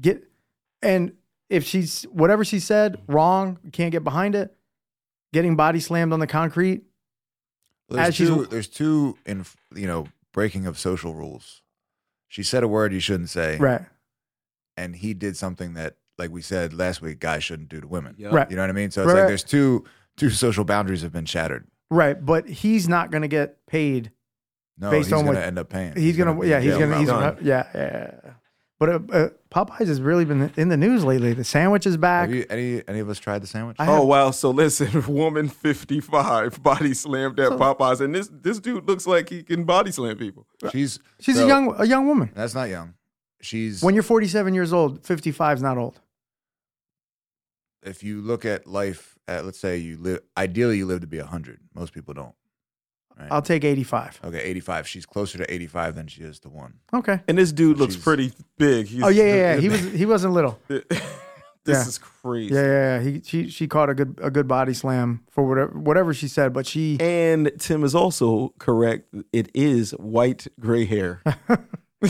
get 0.00 0.24
and 0.80 1.12
if 1.50 1.64
she's 1.64 2.04
whatever 2.04 2.44
she 2.44 2.58
said 2.58 2.98
wrong, 3.06 3.58
can't 3.72 3.92
get 3.92 4.02
behind 4.02 4.34
it. 4.34 4.56
Getting 5.32 5.54
body 5.54 5.78
slammed 5.80 6.12
on 6.12 6.18
the 6.20 6.26
concrete. 6.26 6.82
Well, 7.88 7.98
there's 7.98 8.08
As 8.08 8.14
she's- 8.16 8.28
two. 8.30 8.46
There's 8.46 8.68
two 8.68 9.16
in 9.26 9.44
you 9.74 9.86
know 9.86 10.06
breaking 10.32 10.66
of 10.66 10.78
social 10.78 11.14
rules. 11.14 11.62
She 12.28 12.42
said 12.42 12.62
a 12.62 12.68
word 12.68 12.92
you 12.94 13.00
shouldn't 13.00 13.28
say, 13.28 13.58
Right. 13.58 13.82
and 14.76 14.96
he 14.96 15.12
did 15.12 15.36
something 15.36 15.74
that, 15.74 15.96
like 16.22 16.30
we 16.30 16.40
said 16.42 16.72
last 16.72 17.02
week, 17.02 17.18
guys 17.18 17.42
shouldn't 17.42 17.68
do 17.68 17.80
to 17.80 17.86
women. 17.88 18.14
Yep. 18.16 18.32
Right. 18.32 18.48
You 18.50 18.56
know 18.56 18.62
what 18.62 18.70
I 18.70 18.74
mean? 18.74 18.90
So 18.92 19.02
it's 19.02 19.08
Right, 19.12 19.18
like 19.20 19.28
there's 19.28 19.42
two 19.44 19.84
two 20.16 20.30
social 20.30 20.64
boundaries 20.64 21.02
have 21.02 21.12
been 21.12 21.24
shattered. 21.26 21.66
Right. 21.90 22.14
But 22.24 22.48
he's 22.48 22.88
not 22.88 23.10
going 23.10 23.22
to 23.22 23.28
get 23.28 23.66
paid. 23.66 24.12
No, 24.78 24.90
Based 24.90 25.06
he's 25.08 25.12
on 25.14 25.24
gonna 25.26 25.38
what- 25.38 25.46
end 25.46 25.58
up 25.58 25.68
paying. 25.68 25.94
He's, 25.96 26.16
going 26.16 26.34
be 26.34 26.42
to, 26.42 26.48
yeah, 26.48 26.60
he's 26.60 26.76
going 26.78 26.90
to, 26.90 26.98
he's 26.98 27.08
gonna, 27.08 27.36
yeah, 27.42 27.66
yeah. 27.74 28.10
yeah. 28.24 28.30
But 28.80 28.88
uh, 28.88 28.98
uh, 29.12 29.28
Popeyes 29.54 29.86
has 29.86 30.00
really 30.00 30.24
been 30.24 30.52
in 30.56 30.68
the 30.68 30.76
news 30.76 31.04
lately. 31.04 31.34
The 31.34 31.44
sandwich 31.44 31.86
is 31.86 31.96
back. 31.96 32.28
Have 32.30 32.34
you 32.36 32.46
any 32.50 32.82
any 32.88 32.98
of 33.00 33.08
us 33.08 33.18
tried 33.20 33.40
the 33.42 33.46
sandwich? 33.46 33.76
I 33.78 33.86
Oh 33.86 33.96
have- 33.98 34.04
wow! 34.06 34.30
So 34.32 34.50
listen, 34.50 35.06
woman 35.14 35.48
fifty 35.48 36.00
five 36.00 36.60
body 36.62 36.92
slammed 36.94 37.38
at 37.38 37.52
Popeyes, 37.52 38.00
and 38.00 38.12
this 38.12 38.28
this 38.32 38.58
dude 38.58 38.88
looks 38.88 39.06
like 39.06 39.28
he 39.28 39.44
can 39.44 39.62
body 39.64 39.92
slam 39.92 40.16
people. 40.16 40.46
She's 40.72 40.98
She's 41.20 41.36
so- 41.36 41.44
a 41.44 41.46
young, 41.46 41.74
a 41.78 41.84
young 41.86 42.08
woman. 42.08 42.32
That's 42.34 42.54
not 42.54 42.70
young. 42.70 42.94
She's 43.40 43.82
When 43.82 43.94
you're 43.94 44.02
47 44.04 44.52
years 44.54 44.72
old, 44.72 45.04
55 45.06 45.58
is 45.58 45.62
not 45.62 45.76
old. 45.78 46.00
If 47.82 48.02
you 48.02 48.20
look 48.20 48.44
at 48.44 48.66
life 48.66 49.18
at 49.28 49.44
let's 49.44 49.58
say 49.58 49.76
you 49.76 49.96
live 49.98 50.20
ideally 50.36 50.76
you 50.78 50.86
live 50.86 51.00
to 51.00 51.06
be 51.06 51.18
100 51.18 51.60
most 51.74 51.92
people 51.92 52.14
don't 52.14 52.34
right 53.18 53.28
I'll 53.30 53.42
take 53.42 53.64
85. 53.64 54.20
okay 54.24 54.40
85 54.42 54.88
she's 54.88 55.06
closer 55.06 55.38
to 55.38 55.52
85 55.52 55.94
than 55.94 56.06
she 56.06 56.22
is 56.22 56.38
to 56.40 56.48
1 56.48 56.74
Okay. 56.94 57.20
And 57.28 57.36
this 57.38 57.52
dude 57.52 57.78
looks 57.78 57.94
She's- 57.94 58.04
pretty 58.04 58.32
big. 58.58 58.86
He's, 58.86 59.02
Oh 59.02 59.08
yeah, 59.08 59.24
yeah, 59.24 59.34
yeah. 59.54 59.56
He 59.60 59.68
was, 59.68 59.80
he 59.92 60.06
wasn't 60.06 60.32
little. 60.34 60.58
this 60.68 60.84
Yeah. 61.66 61.86
is 61.86 61.98
crazy. 61.98 62.54
Yeah, 62.54 62.60
yeah, 62.62 62.98
yeah. 62.98 63.00
He, 63.02 63.20
she, 63.24 63.48
she 63.48 63.68
caught 63.68 63.88
a 63.90 63.94
good, 63.94 64.18
a 64.22 64.30
good 64.30 64.48
body 64.48 64.74
slam 64.74 65.22
for 65.30 65.46
whatever, 65.48 65.78
whatever 65.78 66.12
she 66.14 66.26
said. 66.28 66.52
But 66.52 66.66
she, 66.66 66.96
And 67.00 67.52
Tim 67.58 67.84
is 67.84 67.94
also 67.94 68.52
correct. 68.58 69.14
It 69.32 69.48
is 69.54 69.92
white 69.92 70.46
gray 70.58 70.84
hair. 70.86 71.22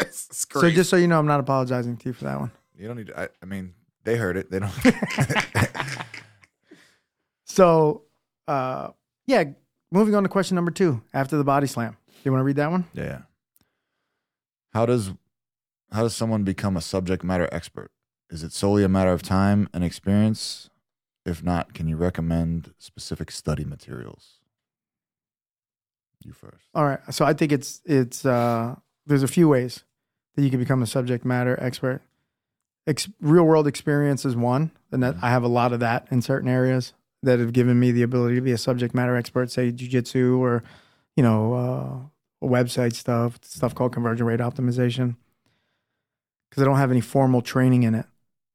it's 0.00 0.28
so 0.38 0.58
crazy. 0.60 0.74
just 0.76 0.90
so 0.90 0.96
you 0.96 1.06
know, 1.06 1.18
I'm 1.18 1.26
not 1.26 1.40
apologizing 1.40 1.96
to 1.98 2.08
you 2.08 2.12
for 2.12 2.24
that 2.24 2.40
one. 2.40 2.50
you 2.76 2.86
don't 2.88 2.96
need 2.96 3.06
to, 3.08 3.18
I, 3.20 3.28
I 3.42 3.46
mean 3.46 3.74
they 4.04 4.16
heard 4.16 4.36
it 4.36 4.50
they 4.50 4.58
don't 4.58 4.72
So, 7.44 8.02
uh, 8.48 8.88
yeah. 9.26 9.44
Moving 9.92 10.14
on 10.16 10.24
to 10.24 10.28
question 10.28 10.56
number 10.56 10.72
two. 10.72 11.02
After 11.12 11.36
the 11.36 11.44
body 11.44 11.68
slam, 11.68 11.96
Do 12.08 12.14
you 12.24 12.32
want 12.32 12.40
to 12.40 12.44
read 12.44 12.56
that 12.56 12.70
one? 12.70 12.84
yeah 12.94 13.22
how 14.72 14.86
does 14.86 15.12
how 15.92 16.02
does 16.02 16.16
someone 16.16 16.42
become 16.42 16.76
a 16.76 16.80
subject 16.80 17.22
matter 17.22 17.48
expert 17.52 17.92
is 18.28 18.42
it 18.42 18.50
solely 18.52 18.82
a 18.82 18.88
matter 18.88 19.12
of 19.12 19.22
time 19.22 19.68
and 19.72 19.84
experience 19.84 20.68
if 21.24 21.44
not 21.44 21.72
can 21.74 21.86
you 21.86 21.96
recommend 21.96 22.74
specific 22.78 23.30
study 23.30 23.64
materials 23.64 24.40
you 26.24 26.32
first 26.32 26.64
All 26.74 26.84
right. 26.84 26.98
So 27.10 27.24
I 27.24 27.34
think 27.34 27.52
it's 27.52 27.82
it's 27.84 28.26
uh, 28.26 28.74
there's 29.06 29.22
a 29.22 29.28
few 29.28 29.46
ways 29.46 29.84
that 30.34 30.42
you 30.42 30.50
can 30.50 30.58
become 30.58 30.82
a 30.82 30.86
subject 30.86 31.24
matter 31.24 31.56
expert. 31.62 32.00
Ex- 32.86 33.08
real 33.20 33.44
world 33.44 33.66
experience 33.66 34.24
is 34.24 34.36
one, 34.36 34.70
and 34.92 35.02
that 35.02 35.16
I 35.22 35.30
have 35.30 35.42
a 35.42 35.48
lot 35.48 35.72
of 35.72 35.80
that 35.80 36.06
in 36.10 36.20
certain 36.20 36.48
areas 36.48 36.92
that 37.22 37.38
have 37.38 37.52
given 37.52 37.80
me 37.80 37.90
the 37.90 38.02
ability 38.02 38.34
to 38.34 38.40
be 38.42 38.52
a 38.52 38.58
subject 38.58 38.94
matter 38.94 39.16
expert, 39.16 39.50
say 39.50 39.72
jujitsu 39.72 40.38
or 40.38 40.62
you 41.16 41.22
know 41.22 41.54
uh, 42.42 42.46
website 42.46 42.94
stuff, 42.94 43.38
stuff 43.42 43.74
called 43.74 43.92
conversion 43.92 44.26
rate 44.26 44.40
optimization, 44.40 45.16
because 46.50 46.62
I 46.62 46.66
don't 46.66 46.76
have 46.76 46.90
any 46.90 47.00
formal 47.00 47.40
training 47.40 47.84
in 47.84 47.94
it. 47.94 48.06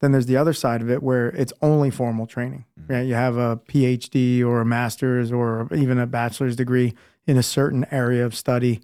Then 0.01 0.11
there's 0.13 0.27
the 0.27 0.37
other 0.37 0.53
side 0.53 0.81
of 0.81 0.89
it 0.89 1.03
where 1.03 1.29
it's 1.29 1.51
only 1.61 1.89
formal 1.89 2.25
training. 2.25 2.65
Right? 2.87 3.01
You 3.01 3.15
have 3.15 3.35
a 3.35 3.57
PhD 3.57 4.45
or 4.45 4.61
a 4.61 4.65
master's 4.65 5.31
or 5.31 5.67
even 5.73 5.99
a 5.99 6.07
bachelor's 6.07 6.55
degree 6.55 6.93
in 7.27 7.35
a 7.35 7.43
certain 7.43 7.85
area 7.91 8.25
of 8.25 8.35
study, 8.35 8.81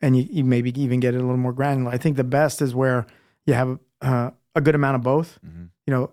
and 0.00 0.16
you, 0.16 0.26
you 0.30 0.44
maybe 0.44 0.70
even 0.80 1.00
get 1.00 1.14
it 1.14 1.18
a 1.18 1.20
little 1.20 1.36
more 1.36 1.52
granular. 1.52 1.90
I 1.90 1.98
think 1.98 2.16
the 2.16 2.24
best 2.24 2.62
is 2.62 2.74
where 2.74 3.06
you 3.44 3.54
have 3.54 3.78
uh, 4.00 4.30
a 4.58 4.60
good 4.60 4.74
amount 4.74 4.96
of 4.96 5.02
both. 5.02 5.38
Mhm. 5.46 5.70
You 5.86 5.94
know, 5.94 6.10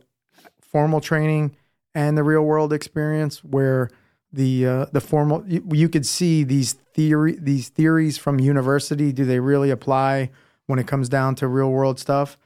formal 0.62 1.02
training 1.02 1.56
and 1.94 2.18
the 2.18 2.24
real 2.24 2.44
world 2.44 2.72
experience, 2.72 3.44
where 3.44 3.90
the 4.32 4.66
uh, 4.66 4.86
the 4.92 5.02
formal 5.02 5.44
you, 5.48 5.66
you 5.72 5.90
could 5.90 6.06
see 6.06 6.44
these 6.44 6.74
theory 6.74 7.38
these 7.40 7.70
theories 7.70 8.18
from 8.18 8.40
university. 8.40 9.12
Do 9.12 9.26
they 9.26 9.40
really 9.40 9.72
apply 9.72 10.30
when 10.68 10.80
it 10.80 10.88
comes 10.88 11.10
down 11.10 11.36
to 11.36 11.48
real 11.48 11.72
world 11.72 12.00
stuff, 12.00 12.38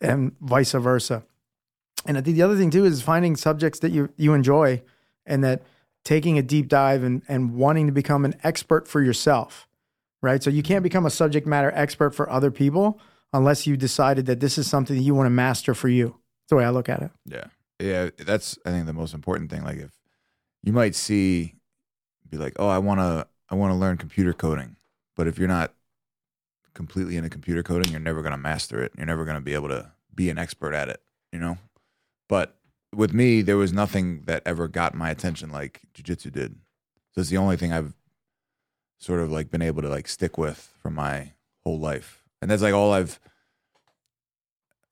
and 0.00 0.36
vice 0.40 0.72
versa? 0.72 1.24
And 2.04 2.16
I 2.18 2.20
think 2.20 2.36
the 2.36 2.42
other 2.42 2.56
thing 2.56 2.70
too 2.70 2.84
is 2.84 3.02
finding 3.02 3.36
subjects 3.36 3.78
that 3.80 3.90
you 3.90 4.10
you 4.16 4.34
enjoy, 4.34 4.82
and 5.24 5.42
that 5.42 5.62
taking 6.04 6.38
a 6.38 6.42
deep 6.42 6.68
dive 6.68 7.02
and, 7.02 7.22
and 7.26 7.54
wanting 7.54 7.86
to 7.86 7.92
become 7.92 8.24
an 8.24 8.34
expert 8.44 8.86
for 8.86 9.02
yourself, 9.02 9.66
right? 10.22 10.40
So 10.40 10.50
you 10.50 10.62
can't 10.62 10.84
become 10.84 11.04
a 11.04 11.10
subject 11.10 11.48
matter 11.48 11.72
expert 11.74 12.14
for 12.14 12.30
other 12.30 12.52
people 12.52 13.00
unless 13.36 13.66
you 13.66 13.76
decided 13.76 14.26
that 14.26 14.40
this 14.40 14.58
is 14.58 14.68
something 14.68 14.96
that 14.96 15.02
you 15.02 15.14
want 15.14 15.26
to 15.26 15.30
master 15.30 15.74
for 15.74 15.88
you. 15.88 16.08
That's 16.08 16.50
the 16.50 16.56
way 16.56 16.64
I 16.64 16.70
look 16.70 16.88
at 16.88 17.02
it. 17.02 17.10
Yeah. 17.24 17.44
Yeah. 17.78 18.10
That's, 18.18 18.58
I 18.64 18.70
think, 18.70 18.86
the 18.86 18.92
most 18.92 19.14
important 19.14 19.50
thing. 19.50 19.64
Like, 19.64 19.78
if, 19.78 19.92
you 20.62 20.72
might 20.72 20.94
see 20.94 21.54
be 22.28 22.36
like, 22.36 22.54
"Oh, 22.58 22.68
I 22.68 22.78
want 22.78 23.00
to 23.00 23.26
I 23.48 23.54
want 23.54 23.70
to 23.70 23.76
learn 23.76 23.96
computer 23.96 24.32
coding." 24.32 24.76
But 25.14 25.28
if 25.28 25.38
you're 25.38 25.48
not 25.48 25.72
completely 26.74 27.16
into 27.16 27.30
computer 27.30 27.62
coding, 27.62 27.90
you're 27.90 28.00
never 28.00 28.20
going 28.20 28.32
to 28.32 28.38
master 28.38 28.82
it. 28.82 28.92
You're 28.96 29.06
never 29.06 29.24
going 29.24 29.36
to 29.36 29.40
be 29.40 29.54
able 29.54 29.68
to 29.68 29.92
be 30.14 30.28
an 30.28 30.38
expert 30.38 30.74
at 30.74 30.88
it, 30.88 31.00
you 31.32 31.38
know? 31.38 31.58
But 32.28 32.56
with 32.94 33.14
me, 33.14 33.42
there 33.42 33.56
was 33.56 33.72
nothing 33.72 34.22
that 34.26 34.42
ever 34.44 34.68
got 34.68 34.94
my 34.94 35.10
attention 35.10 35.50
like 35.50 35.80
jujitsu 35.94 36.30
did. 36.30 36.56
So 37.12 37.22
it's 37.22 37.30
the 37.30 37.38
only 37.38 37.56
thing 37.56 37.72
I've 37.72 37.94
sort 38.98 39.20
of 39.20 39.30
like 39.30 39.50
been 39.50 39.62
able 39.62 39.82
to 39.82 39.88
like 39.88 40.06
stick 40.06 40.36
with 40.36 40.72
for 40.82 40.90
my 40.90 41.32
whole 41.64 41.78
life. 41.78 42.22
And 42.40 42.50
that's 42.50 42.62
like 42.62 42.74
all 42.74 42.92
I've 42.92 43.18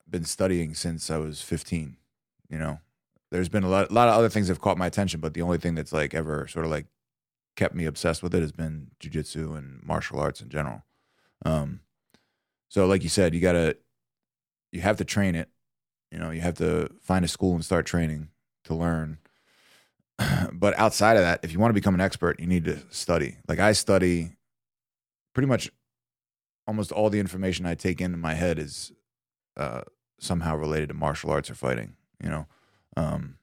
been 0.09 0.25
studying 0.25 0.73
since 0.73 1.09
I 1.09 1.17
was 1.17 1.41
15, 1.41 1.97
you 2.49 2.57
know? 2.57 2.79
There's 3.31 3.49
been 3.49 3.63
a 3.63 3.69
lot, 3.69 3.89
a 3.89 3.93
lot 3.93 4.07
of 4.07 4.15
other 4.15 4.29
things 4.29 4.47
have 4.47 4.61
caught 4.61 4.77
my 4.77 4.87
attention, 4.87 5.19
but 5.19 5.33
the 5.33 5.41
only 5.41 5.57
thing 5.57 5.75
that's 5.75 5.91
like 5.91 6.13
ever 6.13 6.47
sort 6.47 6.65
of 6.65 6.71
like 6.71 6.85
kept 7.55 7.75
me 7.75 7.85
obsessed 7.85 8.21
with 8.21 8.33
it 8.35 8.41
has 8.41 8.51
been 8.51 8.91
jujitsu 8.99 9.57
and 9.57 9.81
martial 9.83 10.19
arts 10.19 10.41
in 10.41 10.49
general. 10.49 10.83
Um, 11.45 11.81
so 12.69 12.85
like 12.85 13.03
you 13.03 13.09
said, 13.09 13.33
you 13.33 13.41
gotta, 13.41 13.77
you 14.71 14.81
have 14.81 14.97
to 14.97 15.05
train 15.05 15.35
it. 15.35 15.49
You 16.11 16.19
know, 16.19 16.31
you 16.31 16.41
have 16.41 16.55
to 16.55 16.89
find 17.01 17.25
a 17.25 17.27
school 17.27 17.55
and 17.55 17.65
start 17.65 17.85
training 17.85 18.29
to 18.65 18.75
learn. 18.75 19.17
but 20.53 20.77
outside 20.77 21.17
of 21.17 21.23
that, 21.23 21.39
if 21.43 21.51
you 21.51 21.59
want 21.59 21.71
to 21.71 21.79
become 21.79 21.95
an 21.95 22.01
expert, 22.01 22.39
you 22.39 22.47
need 22.47 22.65
to 22.65 22.79
study. 22.89 23.37
Like 23.47 23.59
I 23.59 23.73
study 23.73 24.35
pretty 25.33 25.47
much 25.47 25.71
almost 26.67 26.91
all 26.91 27.09
the 27.09 27.19
information 27.19 27.65
I 27.65 27.75
take 27.75 28.01
into 28.01 28.17
my 28.17 28.33
head 28.33 28.57
is 28.59 28.91
uh, 29.57 29.81
somehow 30.19 30.55
related 30.55 30.89
to 30.89 30.93
martial 30.95 31.29
arts 31.31 31.49
or 31.49 31.55
fighting. 31.55 31.93
You 32.23 32.29
know, 32.29 32.47
um, 32.97 33.37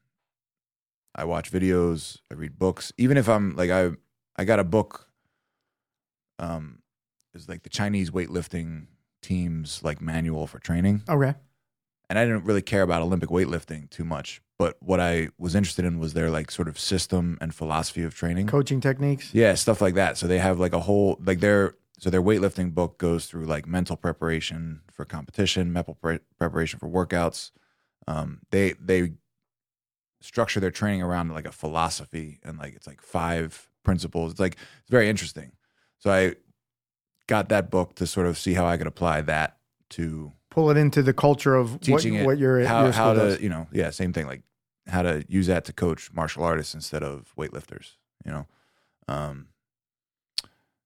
I 1.15 1.25
watch 1.25 1.51
videos, 1.53 2.19
I 2.31 2.35
read 2.35 2.59
books. 2.59 2.93
Even 2.99 3.17
if 3.17 3.29
I'm 3.29 3.55
like 3.57 3.71
I, 3.71 3.91
I 4.37 4.45
got 4.45 4.59
a 4.59 4.65
book. 4.65 5.09
Um, 6.39 6.81
is 7.35 7.49
like 7.49 7.63
the 7.63 7.69
Chinese 7.71 8.11
weightlifting 8.11 8.87
team's 9.23 9.83
like 9.85 10.01
manual 10.03 10.47
for 10.47 10.59
training, 10.59 11.03
Okay. 11.09 11.35
and 12.11 12.19
I 12.19 12.25
didn't 12.25 12.45
really 12.45 12.63
care 12.63 12.83
about 12.83 13.01
Olympic 13.01 13.31
weightlifting 13.31 13.89
too 13.91 14.05
much. 14.05 14.43
But 14.59 14.77
what 14.81 14.99
I 15.01 15.29
was 15.39 15.55
interested 15.55 15.85
in 15.85 15.99
was 15.99 16.15
their 16.15 16.31
like 16.31 16.51
sort 16.51 16.69
of 16.69 16.79
system 16.79 17.39
and 17.41 17.55
philosophy 17.55 18.03
of 18.03 18.15
training. 18.15 18.49
Coaching 18.49 18.81
techniques. 18.81 19.33
Yeah, 19.33 19.55
stuff 19.55 19.81
like 19.81 19.95
that. 19.95 20.19
So 20.19 20.27
they 20.27 20.39
have 20.39 20.59
like 20.59 20.73
a 20.73 20.81
whole 20.81 21.19
like 21.25 21.41
their 21.41 21.75
so 22.03 22.11
their 22.11 22.21
weightlifting 22.21 22.75
book 22.75 22.99
goes 22.99 23.27
through 23.27 23.45
like 23.45 23.65
mental 23.65 23.97
preparation 23.97 24.81
for 24.91 25.05
competition, 25.05 25.73
mental 25.73 25.95
pre- 25.95 26.19
preparation 26.37 26.81
for 26.81 26.89
workouts. 26.89 27.53
Um, 28.09 28.41
they 28.51 28.73
they 28.73 29.13
structure 30.21 30.59
their 30.59 30.73
training 30.73 31.01
around 31.01 31.29
like 31.29 31.47
a 31.47 31.53
philosophy 31.53 32.41
and 32.43 32.59
like 32.59 32.75
it's 32.75 32.89
like 32.89 33.01
five 33.01 33.69
principles. 33.85 34.33
It's 34.33 34.41
like 34.41 34.57
it's 34.81 34.91
very 34.91 35.09
interesting. 35.09 35.53
So 35.99 36.11
I 36.11 36.35
got 37.29 37.51
that 37.51 37.71
book 37.71 37.95
to 37.95 38.07
sort 38.09 38.27
of 38.27 38.37
see 38.37 38.55
how 38.55 38.67
I 38.67 38.77
could 38.77 38.89
apply 38.89 39.21
that 39.21 39.59
to 39.91 40.33
Pull 40.51 40.71
it 40.71 40.77
into 40.77 41.05
the 41.05 41.15
culture 41.15 41.55
of 41.55 41.81
teaching 41.81 42.15
what, 42.15 42.21
it 42.21 42.27
what 42.27 42.39
your, 42.39 42.65
how, 42.67 42.83
your 42.83 42.93
how 42.93 43.13
to 43.15 43.21
does. 43.21 43.41
you 43.41 43.49
know 43.49 43.69
yeah 43.73 43.89
same 43.91 44.13
thing 44.13 44.27
like 44.27 44.43
how 44.89 45.01
to 45.01 45.25
use 45.29 45.47
that 45.47 45.65
to 45.67 45.73
coach 45.73 46.13
martial 46.13 46.43
artists 46.43 46.75
instead 46.75 47.03
of 47.03 47.33
weightlifters 47.39 47.93
you 48.27 48.33
know 48.33 48.47
um 49.09 49.47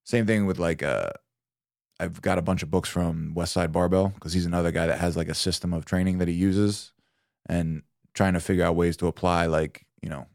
same 0.07 0.25
thing 0.27 0.47
with 0.47 0.59
like 0.59 0.83
uh 0.83 1.11
i've 2.01 2.23
got 2.23 2.39
a 2.39 2.43
bunch 2.43 2.63
of 2.63 2.71
books 2.71 2.89
from 2.89 3.35
Westside 3.35 3.73
Barbell 3.73 4.09
because 4.15 4.33
he's 4.33 4.47
another 4.47 4.71
guy 4.71 4.87
that 4.87 4.99
has 5.01 5.17
like 5.17 5.29
a 5.29 5.35
system 5.35 5.73
of 5.75 5.85
training 5.85 6.19
that 6.19 6.29
he 6.29 6.35
uses 6.35 6.93
and 7.49 7.83
trying 8.15 8.33
to 8.35 8.41
figure 8.41 8.65
out 8.65 8.77
ways 8.77 8.97
to 8.99 9.07
apply 9.07 9.47
like 9.47 9.85
you 10.03 10.09
know 10.09 10.27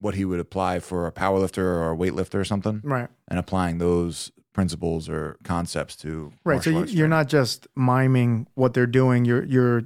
what 0.00 0.14
he 0.14 0.24
would 0.24 0.40
apply 0.40 0.78
for 0.78 1.06
a 1.06 1.12
powerlifter 1.12 1.58
or 1.58 1.92
a 1.92 1.96
weightlifter 1.96 2.34
or 2.34 2.44
something 2.44 2.80
Right. 2.84 3.08
and 3.28 3.38
applying 3.38 3.78
those 3.78 4.30
principles 4.52 5.08
or 5.08 5.36
concepts 5.42 5.96
to 5.96 6.32
Right. 6.44 6.62
So 6.62 6.70
you're 6.70 6.84
training. 6.86 7.10
not 7.10 7.28
just 7.28 7.66
miming 7.76 8.46
what 8.54 8.72
they're 8.74 8.86
doing. 8.86 9.24
You're 9.24 9.44
you're 9.44 9.82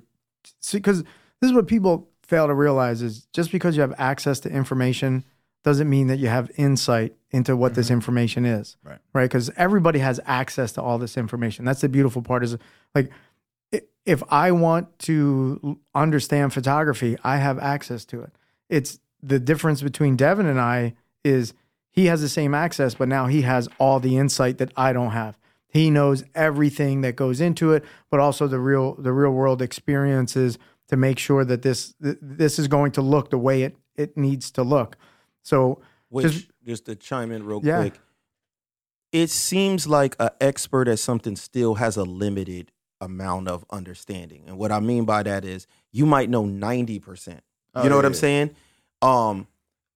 because 0.73 1.03
this 1.03 1.51
is 1.51 1.53
what 1.53 1.67
people 1.67 2.09
fail 2.23 2.47
to 2.47 2.55
realize 2.55 3.03
is 3.03 3.27
just 3.33 3.51
because 3.53 3.77
you 3.77 3.83
have 3.83 3.95
access 3.99 4.39
to 4.41 4.49
information 4.51 5.25
doesn't 5.63 5.89
mean 5.89 6.07
that 6.07 6.19
you 6.19 6.29
have 6.29 6.51
insight 6.57 7.15
into 7.31 7.57
what 7.57 7.75
this 7.75 7.87
mm-hmm. 7.87 7.95
information 7.95 8.47
is. 8.47 8.77
Right. 8.83 8.99
Right. 9.13 9.25
Because 9.25 9.51
everybody 9.57 9.99
has 9.99 10.21
access 10.25 10.73
to 10.73 10.83
all 10.83 10.99
this 10.99 11.17
information. 11.17 11.65
That's 11.65 11.83
the 11.83 11.89
beautiful 11.89 12.23
part. 12.23 12.43
Is 12.43 12.57
like 12.95 13.11
if 14.07 14.23
I 14.31 14.53
want 14.53 14.99
to 15.01 15.79
understand 15.95 16.53
photography, 16.53 17.17
I 17.23 17.37
have 17.37 17.59
access 17.59 18.05
to 18.07 18.23
it. 18.23 18.33
It's 18.69 18.99
the 19.23 19.39
difference 19.39 19.83
between 19.83 20.17
Devin 20.17 20.47
and 20.47 20.61
I 20.61 20.95
is 21.23 21.55
he 21.91 22.07
has 22.07 22.21
the 22.21 22.29
same 22.29 22.55
access, 22.55 22.95
but 22.95 23.09
now 23.09 23.27
he 23.27 23.43
has 23.43 23.69
all 23.79 24.01
the 24.01 24.17
insight 24.17 24.59
that 24.59 24.73
I 24.77 24.93
don't 24.93 25.11
have. 25.11 25.39
He 25.69 25.91
knows 25.91 26.25
everything 26.35 27.03
that 27.03 27.15
goes 27.15 27.41
into 27.41 27.73
it, 27.73 27.85
but 28.11 28.21
also 28.21 28.49
the 28.49 28.59
real 28.59 28.95
the 28.95 29.13
real 29.13 29.31
world 29.31 29.63
experiences 29.63 30.59
to 30.89 30.97
make 30.97 31.19
sure 31.19 31.45
that 31.45 31.63
this 31.63 31.95
this 32.01 32.59
is 32.59 32.67
going 32.67 32.93
to 32.93 33.03
look 33.03 33.31
the 33.31 33.39
way 33.39 33.63
it 33.63 33.77
it 33.95 34.17
needs 34.17 34.51
to 34.53 34.63
look. 34.63 34.97
So 35.43 35.81
Which 36.09 36.27
Just- 36.33 36.51
just, 36.65 36.85
to 36.87 36.97
chime 36.97 37.31
in 37.31 37.45
real 37.47 37.61
Yeah. 37.63 37.79
quick, 37.81 38.01
it 39.13 39.31
seems 39.31 39.87
like 39.87 40.17
an 40.19 40.31
expert 40.41 40.89
at 40.89 40.99
something 40.99 41.37
still 41.37 41.77
has 41.77 41.97
a 41.97 42.03
limited 42.03 42.73
amount 43.01 43.47
of 43.49 43.65
understanding. 43.71 44.43
And 44.47 44.59
what 44.59 44.73
I 44.73 44.81
mean 44.81 45.05
by 45.05 45.23
that 45.23 45.45
is 45.45 45.67
you 45.93 46.07
might 46.07 46.29
know 46.29 46.45
90%. 46.45 47.41
Oh, 47.75 47.83
you 47.85 47.89
know 47.89 47.95
yeah, 47.95 47.99
what 47.99 48.05
I'm 48.07 48.15
saying? 48.15 48.51
Um 49.03 49.47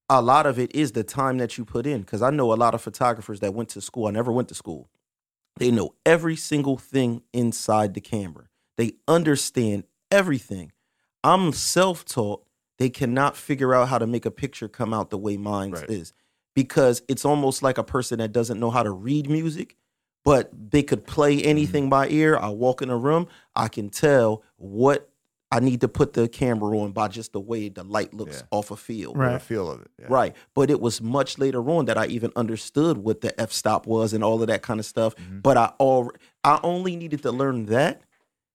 a 0.09 0.20
lot 0.22 0.47
of 0.47 0.59
it 0.59 0.74
is 0.74 0.92
the 0.92 1.03
time 1.03 1.38
that 1.38 1.59
you 1.59 1.64
put 1.64 1.86
in 1.86 2.05
cuz 2.05 2.22
I 2.22 2.30
know 2.30 2.53
a 2.53 2.55
lot 2.55 2.74
of 2.74 2.80
photographers 2.80 3.40
that 3.40 3.53
went 3.55 3.68
to 3.70 3.80
school. 3.80 4.07
I 4.07 4.11
never 4.12 4.30
went 4.32 4.49
to 4.51 4.55
school. 4.55 4.88
They 5.57 5.70
know 5.70 5.95
every 6.07 6.36
single 6.36 6.76
thing 6.78 7.22
inside 7.32 7.95
the 7.95 8.01
camera. 8.01 8.49
They 8.76 8.92
understand 9.09 9.84
everything. 10.11 10.72
I'm 11.22 11.53
self-taught. 11.53 12.45
They 12.79 12.91
cannot 12.91 13.37
figure 13.37 13.75
out 13.75 13.89
how 13.89 13.99
to 13.99 14.07
make 14.07 14.27
a 14.27 14.31
picture 14.31 14.68
come 14.68 14.93
out 14.93 15.11
the 15.11 15.18
way 15.18 15.37
mine 15.37 15.72
Right. 15.72 15.89
is 15.91 16.12
because 16.55 17.03
it's 17.09 17.25
almost 17.25 17.62
like 17.62 17.79
a 17.79 17.85
person 17.85 18.18
that 18.18 18.33
doesn't 18.33 18.59
know 18.61 18.70
how 18.70 18.83
to 18.83 18.91
read 18.91 19.29
music, 19.31 19.77
but 20.25 20.51
they 20.70 20.83
could 20.83 21.07
play 21.07 21.37
Mm-hmm. 21.39 21.49
anything 21.49 21.89
by 21.91 22.09
ear. 22.09 22.37
I 22.37 22.49
walk 22.49 22.83
in 22.83 22.91
a 22.91 22.97
room, 22.97 23.29
I 23.55 23.68
can 23.68 23.91
tell 23.91 24.43
what 24.57 25.09
I 25.53 25.61
need 25.61 25.83
to 25.83 25.89
put 25.89 26.14
the 26.14 26.27
camera 26.27 26.77
on 26.81 26.91
by 26.91 27.07
just 27.07 27.33
the 27.33 27.39
way 27.41 27.68
the 27.68 27.85
light 27.85 28.12
looks 28.12 28.39
Yeah. 28.39 28.47
off 28.51 28.72
a 28.72 28.77
field. 28.77 29.16
Right. 29.16 29.35
the 29.35 29.39
feel 29.39 29.70
of 29.70 29.83
it 29.83 29.91
yeah. 30.01 30.07
Right. 30.09 30.35
But 30.53 30.68
it 30.68 30.81
was 30.81 31.01
much 31.01 31.39
later 31.39 31.68
on 31.70 31.85
that 31.85 31.97
I 31.97 32.07
even 32.07 32.33
understood 32.35 32.99
what 32.99 33.20
the 33.20 33.39
f 33.41 33.53
stop 33.53 33.87
was 33.87 34.12
and 34.12 34.25
all 34.25 34.41
of 34.41 34.49
that 34.49 34.62
kind 34.62 34.81
of 34.81 34.87
stuff. 34.87 35.14
Mhm. 35.14 35.43
But 35.45 35.57
I 35.57 35.72
all 35.79 36.11
I 36.43 36.59
only 36.64 36.97
needed 36.97 37.22
to 37.22 37.31
learn 37.31 37.66
that 37.66 38.03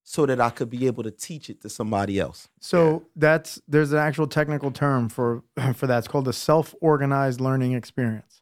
so 0.09 0.25
that 0.25 0.41
I 0.41 0.49
could 0.49 0.71
be 0.71 0.87
able 0.87 1.03
to 1.03 1.11
teach 1.11 1.51
it 1.51 1.61
to 1.61 1.69
somebody 1.69 2.19
else. 2.19 2.47
So 2.59 3.03
that's 3.15 3.61
there's 3.67 3.91
an 3.91 3.99
actual 3.99 4.25
technical 4.25 4.71
term 4.71 5.07
for 5.07 5.43
for 5.75 5.85
that. 5.85 5.99
It's 5.99 6.07
called 6.07 6.27
a 6.27 6.33
self-organized 6.33 7.39
learning 7.39 7.73
experience. 7.73 8.41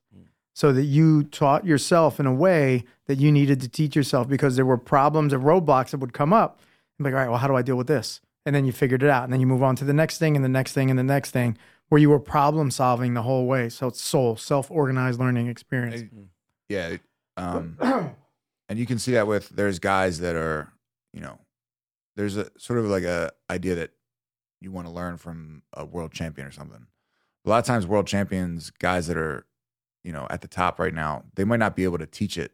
So 0.54 0.72
that 0.72 0.86
you 0.86 1.24
taught 1.24 1.66
yourself 1.66 2.22
in 2.22 2.26
a 2.26 2.34
way 2.34 2.86
that 3.08 3.18
you 3.18 3.34
needed 3.34 3.60
to 3.62 3.68
teach 3.68 3.98
yourself 3.98 4.30
because 4.30 4.56
there 4.56 4.66
were 4.66 4.78
problems 4.78 5.34
and 5.34 5.44
roadblocks 5.44 5.90
that 5.90 5.98
would 5.98 6.14
come 6.14 6.32
up. 6.32 6.62
And 6.98 7.04
like, 7.04 7.14
all 7.14 7.20
right, 7.20 7.30
well, 7.30 7.38
how 7.38 7.48
do 7.48 7.56
I 7.56 7.62
deal 7.62 7.76
with 7.76 7.88
this? 7.88 8.22
And 8.46 8.56
then 8.56 8.64
you 8.64 8.72
figured 8.72 9.04
it 9.04 9.10
out, 9.10 9.26
and 9.26 9.34
then 9.34 9.42
you 9.42 9.46
move 9.46 9.62
on 9.62 9.76
to 9.76 9.84
the 9.84 9.94
next 9.94 10.20
thing, 10.20 10.38
and 10.38 10.44
the 10.46 10.50
next 10.50 10.72
thing, 10.72 10.90
and 10.90 10.98
the 10.98 11.04
next 11.04 11.32
thing, 11.32 11.58
where 11.90 12.00
you 12.00 12.10
were 12.10 12.20
problem 12.20 12.72
solving 12.72 13.14
the 13.14 13.24
whole 13.24 13.46
way. 13.46 13.68
So 13.68 13.88
it's 13.88 14.02
soul, 14.02 14.38
self-organized 14.38 15.20
learning 15.20 15.48
experience. 15.48 16.10
Yeah. 16.70 16.96
Um, 17.36 17.78
and 18.70 18.80
you 18.80 18.86
can 18.86 18.98
see 18.98 19.12
that 19.12 19.28
with 19.28 19.50
there's 19.50 19.80
guys 19.80 20.22
that 20.22 20.36
are, 20.36 20.72
you 21.14 21.22
know, 21.22 21.38
there's 22.18 22.36
a 22.36 22.50
sort 22.58 22.80
of 22.80 22.86
like 22.86 23.04
a 23.04 23.32
idea 23.50 23.76
that 23.76 23.92
you 24.60 24.72
want 24.72 24.88
to 24.88 24.94
learn 24.94 25.18
from 25.18 25.62
a 25.72 25.86
world 25.86 26.12
champion 26.12 26.48
or 26.48 26.52
something. 26.52 26.88
A 27.46 27.50
lot 27.50 27.60
of 27.60 27.66
times, 27.66 27.88
world 27.88 28.08
champions, 28.08 28.72
guys 28.72 29.08
that 29.08 29.16
are, 29.16 29.46
you 30.04 30.12
know, 30.12 30.28
at 30.30 30.42
the 30.42 30.48
top 30.48 30.80
right 30.80 30.94
now, 30.94 31.24
they 31.36 31.46
might 31.46 31.60
not 31.60 31.76
be 31.76 31.86
able 31.86 32.00
to 32.00 32.08
teach 32.08 32.38
it 32.38 32.52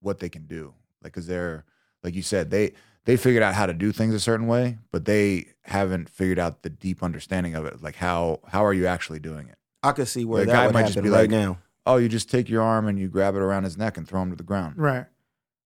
what 0.00 0.20
they 0.20 0.28
can 0.28 0.46
do, 0.46 0.74
like 1.02 1.12
because 1.12 1.26
they're 1.26 1.64
like 2.04 2.14
you 2.14 2.22
said, 2.22 2.50
they 2.50 2.74
they 3.06 3.16
figured 3.16 3.42
out 3.42 3.54
how 3.54 3.66
to 3.66 3.72
do 3.72 3.90
things 3.90 4.14
a 4.14 4.20
certain 4.20 4.46
way, 4.46 4.78
but 4.92 5.06
they 5.06 5.46
haven't 5.62 6.08
figured 6.10 6.38
out 6.38 6.62
the 6.62 6.70
deep 6.70 7.02
understanding 7.02 7.54
of 7.54 7.64
it, 7.64 7.82
like 7.82 7.96
how 7.96 8.40
how 8.46 8.64
are 8.64 8.74
you 8.74 8.86
actually 8.86 9.18
doing 9.18 9.48
it? 9.48 9.56
I 9.82 9.92
could 9.92 10.08
see 10.08 10.24
where 10.24 10.44
The 10.44 10.46
that 10.46 10.52
guy 10.52 10.66
would 10.66 10.74
might 10.74 10.80
happen 10.80 10.94
just 10.94 11.02
be 11.02 11.10
right 11.10 11.22
like, 11.22 11.30
now. 11.30 11.58
Oh, 11.86 11.96
you 11.96 12.08
just 12.08 12.30
take 12.30 12.48
your 12.48 12.62
arm 12.62 12.86
and 12.86 12.98
you 12.98 13.08
grab 13.08 13.34
it 13.34 13.40
around 13.40 13.64
his 13.64 13.78
neck 13.78 13.96
and 13.96 14.06
throw 14.06 14.20
him 14.20 14.30
to 14.30 14.36
the 14.36 14.42
ground. 14.42 14.74
Right. 14.76 15.06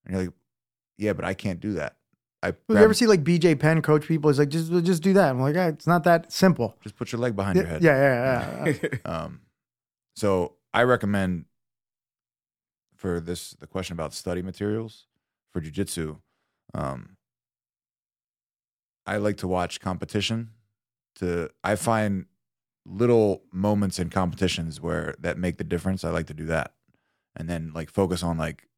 And 0.05 0.15
you're 0.15 0.23
like, 0.25 0.33
yeah, 0.99 1.15
but 1.15 1.25
I 1.25 1.33
can't 1.33 1.61
do 1.61 1.73
that. 1.75 1.97
I 2.43 2.55
Well, 2.69 2.79
you 2.79 2.85
ever 2.85 2.95
see 2.95 3.07
like 3.07 3.23
BJ 3.23 3.59
Penn 3.59 3.83
coach 3.83 4.07
people? 4.07 4.31
He's 4.31 4.39
like, 4.39 4.49
just 4.49 4.73
just 4.85 5.03
do 5.03 5.13
that. 5.13 5.31
I'm 5.31 5.41
like, 5.41 5.57
ah, 5.57 5.69
it's 5.69 5.87
not 5.87 6.05
that 6.05 6.33
simple. 6.33 6.77
just 6.83 6.97
put 6.97 7.13
your 7.13 7.21
leg 7.21 7.37
behind 7.37 7.57
Yeah, 7.57 7.63
your 7.63 7.71
head. 7.71 7.83
yeah, 7.83 7.97
yeah, 7.97 8.65
yeah. 8.65 8.75
yeah. 8.83 8.99
Um, 9.25 9.41
so 10.17 10.55
I 10.73 10.83
recommend 10.85 11.45
for 12.97 13.21
this 13.21 13.51
the 13.53 13.67
question 13.67 13.95
about 13.95 14.15
study 14.15 14.43
materials 14.43 15.07
for 15.53 15.61
jujitsu. 15.61 16.19
Um, 16.75 17.17
I 19.07 19.17
like 19.17 19.37
to 19.39 19.49
watch 19.49 19.81
competition. 19.81 20.51
To 21.17 21.51
I 21.65 21.77
find 21.77 22.27
little 22.87 23.43
moments 23.53 23.99
in 23.99 24.09
competitions 24.11 24.81
where 24.81 25.15
that 25.19 25.37
make 25.39 25.59
the 25.59 25.65
difference, 25.65 26.05
I 26.05 26.11
like 26.11 26.27
to 26.29 26.35
do 26.35 26.47
that, 26.47 26.73
and 27.37 27.49
then 27.51 27.73
like 27.75 27.91
focus 27.91 28.23
on 28.23 28.39
like 28.39 28.69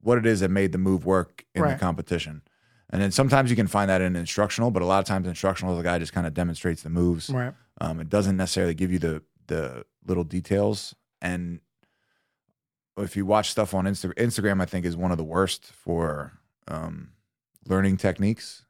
what 0.00 0.16
it 0.18 0.26
is 0.26 0.40
that 0.40 0.50
made 0.50 0.72
the 0.72 0.78
move 0.78 1.04
work 1.04 1.44
in 1.54 1.62
Right. 1.62 1.72
the 1.72 1.78
competition. 1.78 2.42
And 2.94 3.02
then 3.02 3.10
sometimes 3.10 3.50
you 3.50 3.56
can 3.56 3.66
find 3.66 3.90
that 3.90 4.00
in 4.00 4.14
instructional, 4.14 4.70
but 4.70 4.80
a 4.80 4.86
lot 4.86 5.00
of 5.00 5.04
times 5.04 5.26
instructional, 5.26 5.76
the 5.76 5.82
guy 5.82 5.98
just 5.98 6.12
kind 6.12 6.28
of 6.28 6.32
demonstrates 6.32 6.82
the 6.82 6.90
moves. 6.90 7.28
Right. 7.28 7.52
Um, 7.80 7.98
it 7.98 8.08
doesn't 8.08 8.36
necessarily 8.36 8.72
give 8.72 8.92
you 8.92 9.00
the 9.00 9.22
the 9.48 9.84
little 10.06 10.22
details. 10.22 10.94
And 11.20 11.58
if 12.96 13.16
you 13.16 13.26
watch 13.26 13.50
stuff 13.50 13.74
on 13.74 13.84
Insta- 13.84 14.14
Instagram, 14.14 14.62
I 14.62 14.64
think 14.66 14.86
is 14.86 14.96
one 14.96 15.10
of 15.10 15.18
the 15.18 15.24
worst 15.24 15.72
for 15.72 16.34
um, 16.68 17.10
learning 17.66 17.96
techniques 17.96 18.64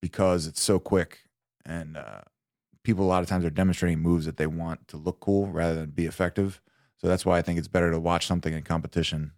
because 0.00 0.46
it's 0.46 0.62
so 0.62 0.78
quick 0.78 1.18
and 1.66 1.98
uh, 1.98 2.22
people 2.82 3.04
a 3.04 3.08
lot 3.08 3.22
of 3.22 3.28
times 3.28 3.44
are 3.44 3.50
demonstrating 3.50 3.98
moves 3.98 4.24
that 4.24 4.38
they 4.38 4.46
want 4.46 4.88
to 4.88 4.96
look 4.96 5.20
cool 5.20 5.48
rather 5.48 5.74
than 5.74 5.90
be 5.90 6.06
effective. 6.06 6.62
So 6.96 7.08
that's 7.08 7.26
why 7.26 7.36
I 7.36 7.42
think 7.42 7.58
it's 7.58 7.68
better 7.68 7.90
to 7.90 8.00
watch 8.00 8.26
something 8.26 8.54
in 8.54 8.62
competition 8.62 9.32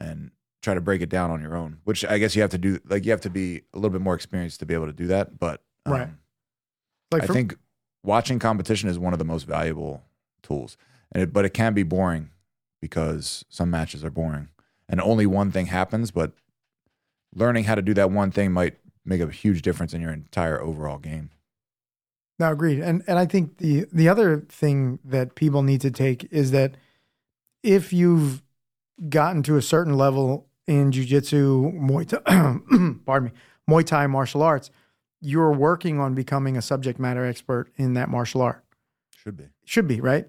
and 0.00 0.32
try 0.64 0.74
to 0.74 0.80
break 0.80 1.02
it 1.02 1.08
down 1.08 1.30
on 1.30 1.40
your 1.40 1.56
own. 1.56 1.78
Which 1.84 2.04
I 2.04 2.18
guess 2.18 2.34
you 2.34 2.42
have 2.42 2.50
to 2.52 2.58
do. 2.58 2.80
Like 2.86 3.04
you 3.04 3.10
have 3.10 3.20
to 3.22 3.30
be 3.30 3.62
a 3.72 3.76
little 3.76 3.90
bit 3.90 4.00
more 4.00 4.14
experienced 4.14 4.60
to 4.60 4.66
be 4.66 4.74
able 4.74 4.86
to 4.86 4.92
do 4.92 5.06
that. 5.08 5.38
But 5.38 5.62
um, 5.86 5.92
Right. 5.92 6.08
Like 7.12 7.22
I 7.22 7.26
for- 7.26 7.32
think 7.34 7.56
watching 8.02 8.38
competition 8.38 8.88
is 8.88 8.98
one 8.98 9.12
of 9.12 9.18
the 9.18 9.24
most 9.24 9.44
valuable 9.44 10.02
tools, 10.42 10.76
and 11.12 11.22
it, 11.22 11.32
but 11.32 11.44
it 11.44 11.50
can 11.50 11.74
be 11.74 11.82
boring 11.82 12.30
because 12.80 13.44
some 13.48 13.70
matches 13.70 14.04
are 14.04 14.10
boring 14.10 14.48
and 14.88 15.00
only 15.00 15.26
one 15.26 15.50
thing 15.50 15.66
happens. 15.66 16.10
But 16.10 16.32
learning 17.34 17.64
how 17.64 17.74
to 17.74 17.82
do 17.82 17.94
that 17.94 18.10
one 18.10 18.30
thing 18.30 18.52
might 18.52 18.76
make 19.04 19.20
a 19.20 19.30
huge 19.30 19.62
difference 19.62 19.92
in 19.94 20.00
your 20.00 20.12
entire 20.12 20.60
overall 20.60 20.98
game. 20.98 21.30
No, 22.38 22.50
agreed. 22.50 22.80
And 22.80 23.04
and 23.06 23.18
I 23.18 23.26
think 23.26 23.58
the 23.58 23.86
the 23.92 24.08
other 24.08 24.40
thing 24.48 24.98
that 25.04 25.34
people 25.34 25.62
need 25.62 25.82
to 25.82 25.90
take 25.90 26.26
is 26.32 26.50
that 26.50 26.74
if 27.62 27.92
you've 27.92 28.42
gotten 29.08 29.42
to 29.44 29.56
a 29.56 29.62
certain 29.62 29.94
level 29.96 30.46
in 30.66 30.90
jujitsu, 30.90 31.72
Muay 31.78 32.06
Thai, 32.08 32.94
pardon 33.06 33.30
me, 33.30 33.34
Muay 33.68 33.84
Thai 33.84 34.06
martial 34.06 34.42
arts, 34.42 34.70
you're 35.20 35.52
working 35.52 35.98
on 36.00 36.14
becoming 36.14 36.56
a 36.56 36.62
subject 36.62 36.98
matter 36.98 37.24
expert 37.24 37.70
in 37.76 37.94
that 37.94 38.08
martial 38.08 38.42
art. 38.42 38.64
Should 39.16 39.36
be. 39.36 39.44
Should 39.64 39.88
be 39.88 40.00
right, 40.00 40.26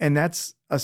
and 0.00 0.16
that's 0.16 0.54
a, 0.70 0.80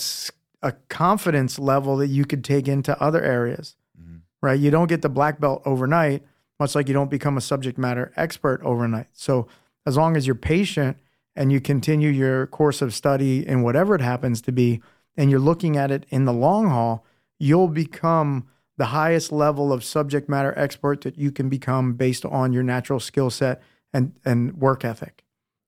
a 0.62 0.72
confidence 0.88 1.58
level 1.58 1.96
that 1.98 2.08
you 2.08 2.24
could 2.24 2.42
take 2.44 2.68
into 2.68 2.98
other 3.02 3.22
areas. 3.22 3.76
Mhm. 4.00 4.20
Right, 4.42 4.58
you 4.58 4.70
don't 4.70 4.88
get 4.88 5.02
the 5.02 5.08
black 5.08 5.40
belt 5.40 5.62
overnight, 5.66 6.22
much 6.58 6.74
like 6.74 6.88
you 6.88 6.94
don't 6.94 7.10
become 7.10 7.36
a 7.36 7.42
subject 7.42 7.78
matter 7.78 8.12
expert 8.16 8.60
overnight. 8.62 9.08
So 9.12 9.46
as 9.86 9.96
long 9.96 10.16
as 10.16 10.26
you're 10.26 10.34
patient 10.34 10.96
and 11.36 11.52
you 11.52 11.60
continue 11.60 12.08
your 12.10 12.46
course 12.46 12.82
of 12.82 12.94
study 12.94 13.46
in 13.46 13.62
whatever 13.62 13.94
it 13.94 14.00
happens 14.00 14.40
to 14.42 14.52
be, 14.52 14.82
and 15.16 15.30
you're 15.30 15.40
looking 15.40 15.76
at 15.76 15.90
it 15.90 16.06
in 16.08 16.24
the 16.24 16.32
long 16.32 16.68
haul, 16.68 17.04
you'll 17.38 17.68
become 17.68 18.46
the 18.78 18.86
highest 18.86 19.30
level 19.32 19.72
of 19.72 19.84
subject 19.84 20.28
matter 20.28 20.54
expert 20.56 21.02
that 21.02 21.18
you 21.18 21.30
can 21.30 21.48
become 21.48 21.92
based 21.94 22.24
on 22.24 22.52
your 22.52 22.62
natural 22.62 23.00
skill 23.00 23.28
set 23.28 23.60
and, 23.92 24.12
and 24.24 24.56
work 24.56 24.84
ethic. 24.84 25.24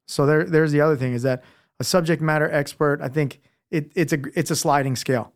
So 0.09 0.25
there, 0.27 0.45
there's 0.45 0.73
the 0.73 0.81
other 0.81 0.97
thing 0.97 1.13
is 1.13 1.23
that 1.23 1.45
a 1.79 1.85
subject 1.85 2.23
matter 2.23 2.51
expert, 2.51 3.01
I 3.03 3.09
think 3.09 3.41
it, 3.71 3.93
it's 3.95 4.13
a 4.13 4.19
it's 4.35 4.51
a 4.51 4.57
sliding 4.57 4.97
scale, 4.97 5.33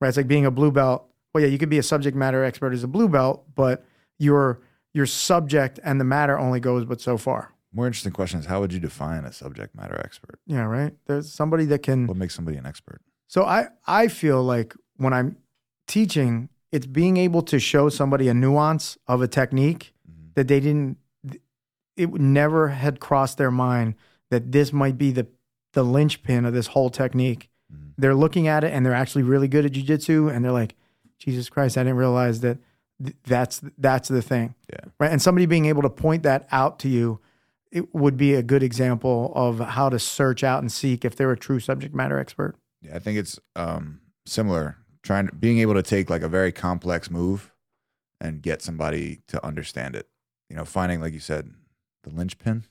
right? 0.00 0.08
It's 0.08 0.16
like 0.16 0.26
being 0.26 0.46
a 0.46 0.50
blue 0.50 0.70
belt. 0.70 1.08
Well, 1.34 1.42
yeah, 1.42 1.50
you 1.50 1.58
could 1.58 1.68
be 1.68 1.78
a 1.78 1.82
subject 1.82 2.16
matter 2.16 2.42
expert 2.42 2.72
as 2.72 2.82
a 2.82 2.88
blue 2.88 3.08
belt, 3.08 3.44
but 3.54 3.84
your 4.18 4.60
your 4.94 5.06
subject 5.06 5.78
and 5.84 6.00
the 6.00 6.04
matter 6.04 6.38
only 6.38 6.60
goes 6.60 6.84
but 6.84 7.00
so 7.00 7.16
far. 7.16 7.54
More 7.72 7.86
interesting 7.86 8.12
question 8.12 8.40
is 8.40 8.46
how 8.46 8.60
would 8.60 8.72
you 8.72 8.80
define 8.80 9.24
a 9.24 9.32
subject 9.32 9.74
matter 9.74 10.00
expert? 10.00 10.40
Yeah, 10.46 10.64
right. 10.64 10.94
There's 11.06 11.32
somebody 11.32 11.64
that 11.66 11.82
can. 11.82 12.06
What 12.06 12.16
makes 12.16 12.34
somebody 12.34 12.56
an 12.56 12.66
expert? 12.66 13.00
So 13.28 13.44
I 13.44 13.68
I 13.86 14.08
feel 14.08 14.42
like 14.42 14.74
when 14.96 15.12
I'm 15.12 15.36
teaching, 15.86 16.48
it's 16.72 16.86
being 16.86 17.16
able 17.16 17.42
to 17.42 17.58
show 17.58 17.88
somebody 17.88 18.28
a 18.28 18.34
nuance 18.34 18.98
of 19.06 19.22
a 19.22 19.28
technique 19.28 19.92
Mhm. 20.08 20.34
that 20.34 20.48
they 20.48 20.60
didn't. 20.60 20.98
It 21.96 22.12
never 22.14 22.68
had 22.68 23.00
crossed 23.00 23.38
their 23.38 23.50
mind 23.50 23.94
that 24.30 24.52
this 24.52 24.72
might 24.72 24.96
be 24.98 25.10
the 25.10 25.26
the 25.74 25.82
linchpin 25.84 26.44
of 26.46 26.54
this 26.54 26.68
whole 26.68 26.88
technique. 26.90 27.50
Mhm. 27.72 27.92
They're 27.98 28.14
looking 28.14 28.48
at 28.48 28.64
it 28.64 28.72
and 28.72 28.84
they're 28.84 28.94
actually 28.94 29.22
really 29.22 29.48
good 29.48 29.66
at 29.66 29.72
jujitsu, 29.72 30.34
and 30.34 30.42
they're 30.44 30.50
like, 30.52 30.74
Jesus 31.18 31.48
Christ, 31.50 31.76
I 31.76 31.82
didn't 31.82 31.98
realize 31.98 32.40
that 32.40 32.58
th- 33.02 33.16
that's 33.26 33.60
that's 33.76 34.08
the 34.08 34.22
thing. 34.22 34.54
Yeah. 34.72 34.80
Right. 34.98 35.10
And 35.12 35.20
somebody 35.20 35.44
being 35.46 35.66
able 35.66 35.82
to 35.82 35.90
point 35.90 36.22
that 36.22 36.48
out 36.50 36.78
to 36.80 36.88
you, 36.88 37.20
it 37.70 37.94
would 37.94 38.16
be 38.16 38.34
a 38.34 38.42
good 38.42 38.62
example 38.62 39.30
of 39.34 39.58
how 39.58 39.88
to 39.90 39.98
search 39.98 40.42
out 40.42 40.60
and 40.60 40.72
seek 40.72 41.04
if 41.04 41.14
they're 41.16 41.32
a 41.32 41.36
true 41.36 41.60
subject 41.60 41.94
matter 41.94 42.18
expert. 42.18 42.56
Yeah, 42.80 42.96
I 42.96 42.98
think 42.98 43.18
it's 43.18 43.38
um, 43.54 44.00
similar. 44.24 44.76
Trying 45.08 45.28
to, 45.28 45.34
being 45.34 45.60
able 45.60 45.72
to 45.72 45.82
take 45.82 46.10
like 46.10 46.20
a 46.20 46.28
very 46.28 46.52
complex 46.52 47.10
move 47.10 47.50
and 48.20 48.42
get 48.42 48.60
somebody 48.60 49.22
to 49.28 49.42
understand 49.42 49.96
it. 49.96 50.06
You 50.50 50.56
know, 50.56 50.66
finding 50.66 51.00
like 51.00 51.14
you 51.14 51.18
said, 51.18 51.50
the 52.02 52.10
linchpin. 52.10 52.66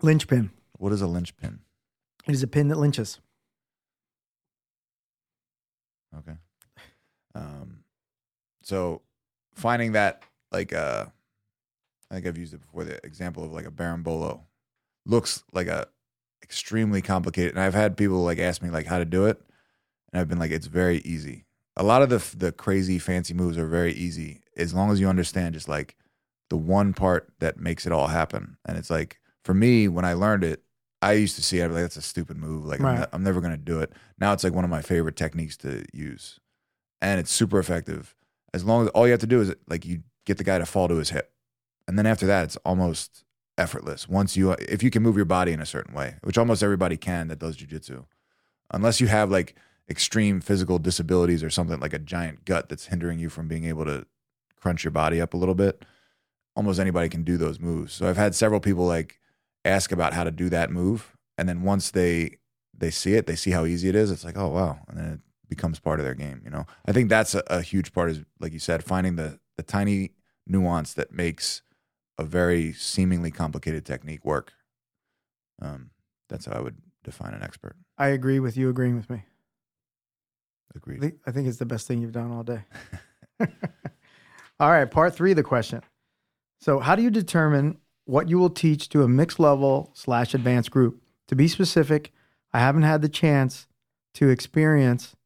Linchpin. 0.00 0.48
What 0.78 0.92
is 0.92 1.02
a 1.02 1.06
linchpin? 1.06 1.60
It 2.26 2.32
is 2.32 2.42
a 2.42 2.46
pin 2.46 2.68
that 2.68 2.78
lynches. 2.78 3.20
Okay. 6.16 6.38
Um, 7.34 7.84
so 8.62 9.02
finding 9.54 9.92
that 9.92 10.22
like 10.50 10.72
uh, 10.72 11.04
I 12.10 12.14
think 12.14 12.28
I've 12.28 12.38
used 12.38 12.54
it 12.54 12.62
before. 12.62 12.84
The 12.84 13.04
example 13.04 13.44
of 13.44 13.52
like 13.52 13.66
a 13.66 13.70
berimbolo 13.70 14.40
looks 15.04 15.44
like 15.52 15.66
a 15.66 15.86
extremely 16.42 17.02
complicated, 17.02 17.52
and 17.52 17.60
I've 17.60 17.74
had 17.74 17.98
people 17.98 18.24
like 18.24 18.38
ask 18.38 18.62
me 18.62 18.70
like 18.70 18.86
how 18.86 18.96
to 18.96 19.04
do 19.04 19.26
it, 19.26 19.38
and 20.12 20.20
I've 20.20 20.28
been 20.28 20.38
like, 20.38 20.50
it's 20.50 20.66
very 20.66 20.98
easy. 20.98 21.44
A 21.76 21.82
lot 21.82 22.02
of 22.02 22.10
the 22.10 22.36
the 22.36 22.52
crazy 22.52 22.98
fancy 22.98 23.32
moves 23.34 23.56
are 23.56 23.66
very 23.66 23.92
easy 23.92 24.42
as 24.56 24.74
long 24.74 24.90
as 24.90 25.00
you 25.00 25.08
understand 25.08 25.54
just 25.54 25.68
like 25.68 25.96
the 26.50 26.56
one 26.56 26.92
part 26.92 27.32
that 27.38 27.58
makes 27.58 27.86
it 27.86 27.92
all 27.92 28.08
happen. 28.08 28.56
And 28.66 28.76
it's 28.76 28.90
like 28.90 29.20
for 29.44 29.54
me 29.54 29.88
when 29.88 30.04
I 30.04 30.12
learned 30.14 30.44
it, 30.44 30.62
I 31.00 31.12
used 31.12 31.36
to 31.36 31.42
see 31.42 31.60
it 31.60 31.64
I'd 31.64 31.68
be 31.68 31.74
like 31.74 31.82
that's 31.84 31.96
a 31.96 32.02
stupid 32.02 32.36
move. 32.36 32.66
Like 32.66 32.80
I'm, 32.80 32.86
Right. 32.86 32.98
ne- 33.00 33.06
I'm 33.12 33.22
never 33.22 33.40
gonna 33.40 33.56
do 33.56 33.80
it. 33.80 33.92
Now 34.18 34.32
it's 34.32 34.44
like 34.44 34.52
one 34.52 34.64
of 34.64 34.70
my 34.70 34.82
favorite 34.82 35.16
techniques 35.16 35.56
to 35.58 35.84
use, 35.94 36.38
and 37.00 37.18
it's 37.20 37.30
super 37.32 37.58
effective. 37.58 38.14
As 38.52 38.64
long 38.64 38.84
as 38.84 38.88
all 38.90 39.06
you 39.06 39.12
have 39.12 39.20
to 39.20 39.26
do 39.26 39.40
is 39.40 39.54
like 39.68 39.86
you 39.86 40.02
get 40.26 40.36
the 40.38 40.44
guy 40.44 40.58
to 40.58 40.66
fall 40.66 40.88
to 40.88 40.96
his 40.96 41.10
hip, 41.10 41.32
and 41.88 41.96
then 41.96 42.04
after 42.04 42.26
that 42.26 42.44
it's 42.44 42.56
almost 42.56 43.24
effortless. 43.56 44.08
Once 44.08 44.36
you 44.36 44.50
if 44.52 44.82
you 44.82 44.90
can 44.90 45.02
move 45.02 45.16
your 45.16 45.24
body 45.24 45.52
in 45.52 45.60
a 45.60 45.66
certain 45.66 45.94
way, 45.94 46.16
which 46.22 46.36
almost 46.36 46.62
everybody 46.62 46.96
can 46.98 47.28
that 47.28 47.38
does 47.38 47.56
jujitsu, 47.56 48.04
unless 48.72 49.00
you 49.00 49.06
have 49.06 49.30
like 49.30 49.54
extreme 49.90 50.40
physical 50.40 50.78
disabilities 50.78 51.42
or 51.42 51.50
something 51.50 51.80
like 51.80 51.92
a 51.92 51.98
giant 51.98 52.44
gut 52.44 52.68
that's 52.68 52.86
hindering 52.86 53.18
you 53.18 53.28
from 53.28 53.48
being 53.48 53.64
able 53.64 53.84
to 53.84 54.06
crunch 54.60 54.84
your 54.84 54.92
body 54.92 55.20
up 55.20 55.34
a 55.34 55.36
little 55.36 55.54
bit. 55.54 55.84
Almost 56.54 56.78
anybody 56.78 57.08
can 57.08 57.24
do 57.24 57.36
those 57.36 57.58
moves. 57.58 57.92
So 57.92 58.08
I've 58.08 58.16
had 58.16 58.34
several 58.34 58.60
people 58.60 58.86
like 58.86 59.18
ask 59.64 59.92
about 59.92 60.14
how 60.14 60.24
to 60.24 60.30
do 60.30 60.48
that 60.50 60.70
move, 60.70 61.16
and 61.36 61.48
then 61.48 61.62
once 61.62 61.90
they 61.90 62.36
they 62.76 62.90
see 62.90 63.14
it, 63.14 63.26
they 63.26 63.36
see 63.36 63.50
how 63.50 63.64
easy 63.64 63.88
it 63.88 63.94
is. 63.94 64.10
It's 64.10 64.24
like, 64.24 64.36
oh 64.36 64.48
wow, 64.48 64.80
and 64.88 64.98
then 64.98 65.06
it 65.12 65.20
becomes 65.48 65.78
part 65.78 66.00
of 66.00 66.06
their 66.06 66.14
game. 66.14 66.40
You 66.44 66.50
know, 66.50 66.66
I 66.86 66.92
think 66.92 67.08
that's 67.08 67.34
a, 67.34 67.42
a 67.48 67.62
huge 67.62 67.92
part. 67.92 68.10
Is 68.10 68.20
like 68.38 68.52
you 68.52 68.58
said, 68.58 68.84
finding 68.84 69.16
the 69.16 69.38
the 69.56 69.62
tiny 69.62 70.12
nuance 70.46 70.94
that 70.94 71.12
makes 71.12 71.62
a 72.18 72.24
very 72.24 72.72
seemingly 72.72 73.30
complicated 73.30 73.84
technique 73.86 74.24
work. 74.24 74.52
Um, 75.62 75.90
that's 76.28 76.46
how 76.46 76.52
I 76.52 76.60
would 76.60 76.76
define 77.04 77.32
an 77.32 77.42
expert. 77.42 77.76
I 77.96 78.08
agree 78.08 78.40
with 78.40 78.56
you 78.56 78.68
agreeing 78.68 78.96
with 78.96 79.08
me. 79.08 79.24
Agreed. 80.74 81.14
I 81.26 81.32
think 81.32 81.48
it's 81.48 81.58
the 81.58 81.66
best 81.66 81.86
thing 81.86 82.00
you've 82.00 82.12
done 82.12 82.30
all 82.30 82.42
day. 82.42 82.62
all 84.60 84.70
right, 84.70 84.90
part 84.90 85.14
three 85.14 85.32
of 85.32 85.36
the 85.36 85.42
question. 85.42 85.82
So, 86.60 86.78
how 86.78 86.94
do 86.94 87.02
you 87.02 87.10
determine 87.10 87.78
what 88.04 88.28
you 88.28 88.38
will 88.38 88.50
teach 88.50 88.88
to 88.90 89.02
a 89.02 89.08
mixed 89.08 89.40
level 89.40 89.90
slash 89.94 90.34
advanced 90.34 90.70
group? 90.70 91.02
To 91.28 91.36
be 91.36 91.48
specific, 91.48 92.12
I 92.52 92.58
haven't 92.58 92.82
had 92.82 93.02
the 93.02 93.08
chance 93.08 93.66
to 94.14 94.28
experience. 94.28 95.16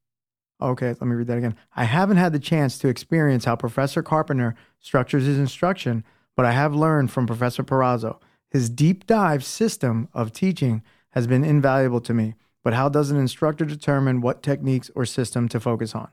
Okay, 0.61 0.89
let 0.89 1.03
me 1.03 1.15
read 1.15 1.27
that 1.27 1.39
again. 1.39 1.57
I 1.75 1.85
haven't 1.85 2.17
had 2.17 2.33
the 2.33 2.39
chance 2.39 2.79
to 2.79 2.89
experience 2.89 3.45
how 3.45 3.57
Professor 3.57 4.03
Carpenter 4.03 4.55
structures 4.81 5.27
his 5.27 5.39
instruction, 5.39 6.05
but 6.37 6.47
I 6.47 6.53
have 6.53 6.75
learned 6.75 7.11
from 7.11 7.27
Professor 7.27 7.63
Perazzo. 7.63 8.19
His 8.51 8.71
deep 8.71 9.07
dive 9.07 9.45
system 9.45 10.09
of 10.15 10.33
teaching 10.33 10.83
has 11.11 11.27
been 11.27 11.45
invaluable 11.45 12.01
to 12.03 12.15
me. 12.15 12.35
But 12.65 12.73
how 12.73 12.89
does 12.89 13.11
an 13.11 13.19
instructor 13.19 13.67
determine 13.67 14.23
what 14.23 14.43
techniques 14.43 14.91
or 14.95 15.05
system 15.05 15.49
to 15.51 15.61
focus 15.61 15.95
on? 15.95 16.09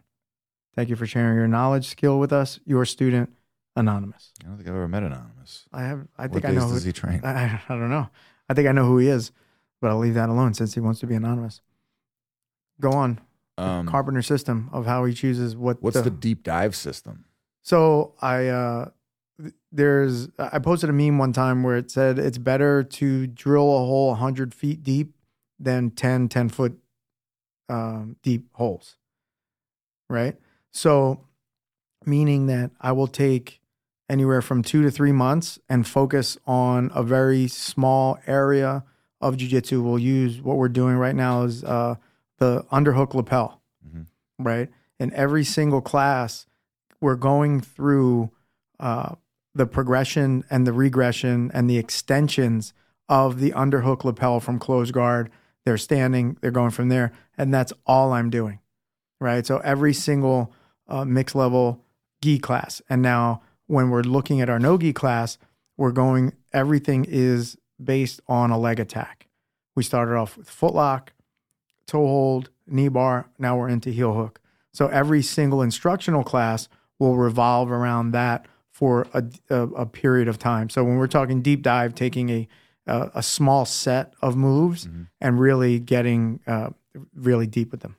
Thank 0.76 0.90
you 0.90 0.98
for 0.98 1.08
sharing 1.08 1.36
your 1.38 1.48
knowledge 1.48 1.88
skill 1.88 2.20
with 2.20 2.32
us. 2.32 2.60
Your 2.66 2.86
student, 2.86 3.32
Anonymous. 3.76 4.32
I 4.44 4.48
don't 4.48 4.58
think 4.58 4.68
I've 4.68 4.76
ever 4.76 4.88
met 4.88 5.04
Anonymous. 5.04 5.66
I 5.72 5.84
have. 5.84 6.08
I 6.18 6.24
what 6.24 6.34
think 6.34 6.46
I 6.46 6.52
know. 6.52 6.68
Who, 6.68 6.74
does 6.74 6.84
he 6.84 6.92
train? 6.92 7.22
I, 7.24 7.62
I 7.68 7.76
don't 7.76 7.90
know. 7.90 8.10
I 8.50 8.54
think 8.54 8.68
I 8.68 8.74
know 8.74 8.86
who 8.86 8.98
he 8.98 9.08
is, 9.08 9.32
but 9.80 9.90
I'll 9.90 9.98
leave 9.98 10.14
that 10.16 10.30
alone 10.30 10.54
since 10.54 10.74
he 10.74 10.82
wants 10.82 11.00
to 11.00 11.08
be 11.08 11.16
anonymous. 11.16 11.62
Go 12.82 12.92
on. 12.92 13.22
Um, 13.58 13.88
Carpenter 13.88 14.22
system 14.22 14.70
of 14.74 14.86
how 14.86 15.06
he 15.06 15.14
chooses 15.14 15.56
what. 15.56 15.82
what's 15.82 15.96
the, 15.96 16.04
the 16.04 16.10
deep 16.10 16.44
dive 16.44 16.76
system? 16.76 17.26
So 17.62 18.14
I 18.22 18.48
uh, 18.48 18.90
there's 19.72 20.30
I 20.38 20.60
posted 20.60 20.90
a 20.90 20.94
meme 20.94 21.18
one 21.18 21.32
time 21.32 21.64
where 21.64 21.78
it 21.78 21.92
said 21.92 22.20
it's 22.20 22.38
better 22.38 22.84
to 22.84 23.28
drill 23.28 23.76
a 23.76 23.80
hole 23.86 24.10
100 24.10 24.54
feet 24.54 24.84
deep 24.84 25.14
than 25.64 25.92
10 25.92 26.28
10 26.30 26.50
foot 26.50 26.78
um, 27.70 28.16
deep 28.24 28.48
holes 28.54 28.98
right 30.10 30.36
so 30.72 31.26
meaning 32.06 32.48
that 32.48 32.72
I 32.82 32.92
will 32.92 33.08
take 33.08 33.62
anywhere 34.10 34.42
from 34.42 34.62
two 34.64 34.82
to 34.84 34.92
three 34.92 35.12
months 35.12 35.60
and 35.70 35.88
focus 35.88 36.38
on 36.46 36.92
a 36.94 37.04
very 37.04 37.48
small 37.48 38.18
area 38.28 38.84
of 39.22 39.38
jujitsu. 39.38 39.82
We'll 39.84 40.00
use 40.00 40.42
what 40.42 40.58
we're 40.58 40.68
doing 40.68 40.96
right 40.98 41.16
now 41.16 41.44
is 41.44 41.64
uh, 41.64 41.96
the 42.40 42.64
underhook 42.72 43.14
lapel, 43.14 43.62
Mhm. 43.88 44.08
right? 44.40 44.70
In 45.00 45.14
every 45.14 45.44
single 45.44 45.80
class, 45.82 46.46
we're 47.00 47.16
going 47.16 47.62
through 47.62 48.32
uh, 48.80 49.16
the 49.54 49.68
progression 49.68 50.44
and 50.50 50.66
the 50.66 50.74
regression 50.74 51.52
and 51.54 51.70
the 51.70 51.78
extensions 51.78 52.74
of 53.08 53.40
the 53.40 53.52
underhook 53.52 54.04
lapel 54.04 54.40
from 54.40 54.58
closed 54.58 54.92
guard. 54.92 55.30
They're 55.66 55.78
standing, 55.78 56.38
they're 56.42 56.52
going 56.52 56.72
from 56.72 56.90
there, 56.90 57.12
and 57.38 57.54
that's 57.54 57.74
all 57.86 58.14
I'm 58.14 58.30
doing, 58.30 58.60
right? 59.20 59.46
So 59.46 59.60
every 59.60 59.94
single 59.94 60.54
uh, 60.88 61.06
mixed 61.06 61.36
level 61.36 61.84
gi 62.22 62.40
class, 62.40 62.82
and 62.90 63.02
now 63.02 63.42
when 63.68 63.90
we're 63.90 64.02
looking 64.02 64.42
at 64.42 64.50
our 64.50 64.60
no 64.60 64.78
gi 64.78 64.94
class, 64.94 65.38
we're 65.78 65.92
going. 65.92 66.34
Everything 66.54 67.06
is 67.08 67.58
based 67.82 68.20
on 68.28 68.52
a 68.52 68.60
leg 68.60 68.80
attack. 68.80 69.28
We 69.76 69.84
started 69.84 70.16
off 70.16 70.38
with 70.38 70.50
foot 70.50 70.74
lock, 70.74 71.14
toe 71.88 72.06
hold, 72.06 72.50
knee 72.68 72.90
bar. 72.90 73.30
Now 73.40 73.58
we're 73.58 73.70
into 73.70 73.90
heel 73.90 74.14
hook. 74.14 74.40
So 74.74 74.88
every 74.88 75.22
single 75.22 75.62
instructional 75.62 76.24
class 76.24 76.68
will 77.00 77.18
revolve 77.18 77.72
around 77.72 78.12
that 78.12 78.46
for 78.70 79.08
a, 79.14 79.24
a, 79.50 79.62
a 79.62 79.86
period 79.86 80.28
of 80.28 80.40
time. 80.40 80.70
So 80.70 80.84
when 80.84 80.98
we're 80.98 81.08
talking 81.08 81.42
deep 81.42 81.62
dive, 81.62 81.96
taking 81.96 82.30
a 82.30 82.48
a, 82.88 83.12
a 83.16 83.24
small 83.24 83.66
set 83.66 84.14
of 84.22 84.36
moves 84.36 84.86
and 85.20 85.40
really 85.40 85.80
getting 85.80 86.40
uh, 86.48 86.70
really 87.16 87.48
deep 87.48 87.72
with 87.72 87.82
them. 87.82 87.96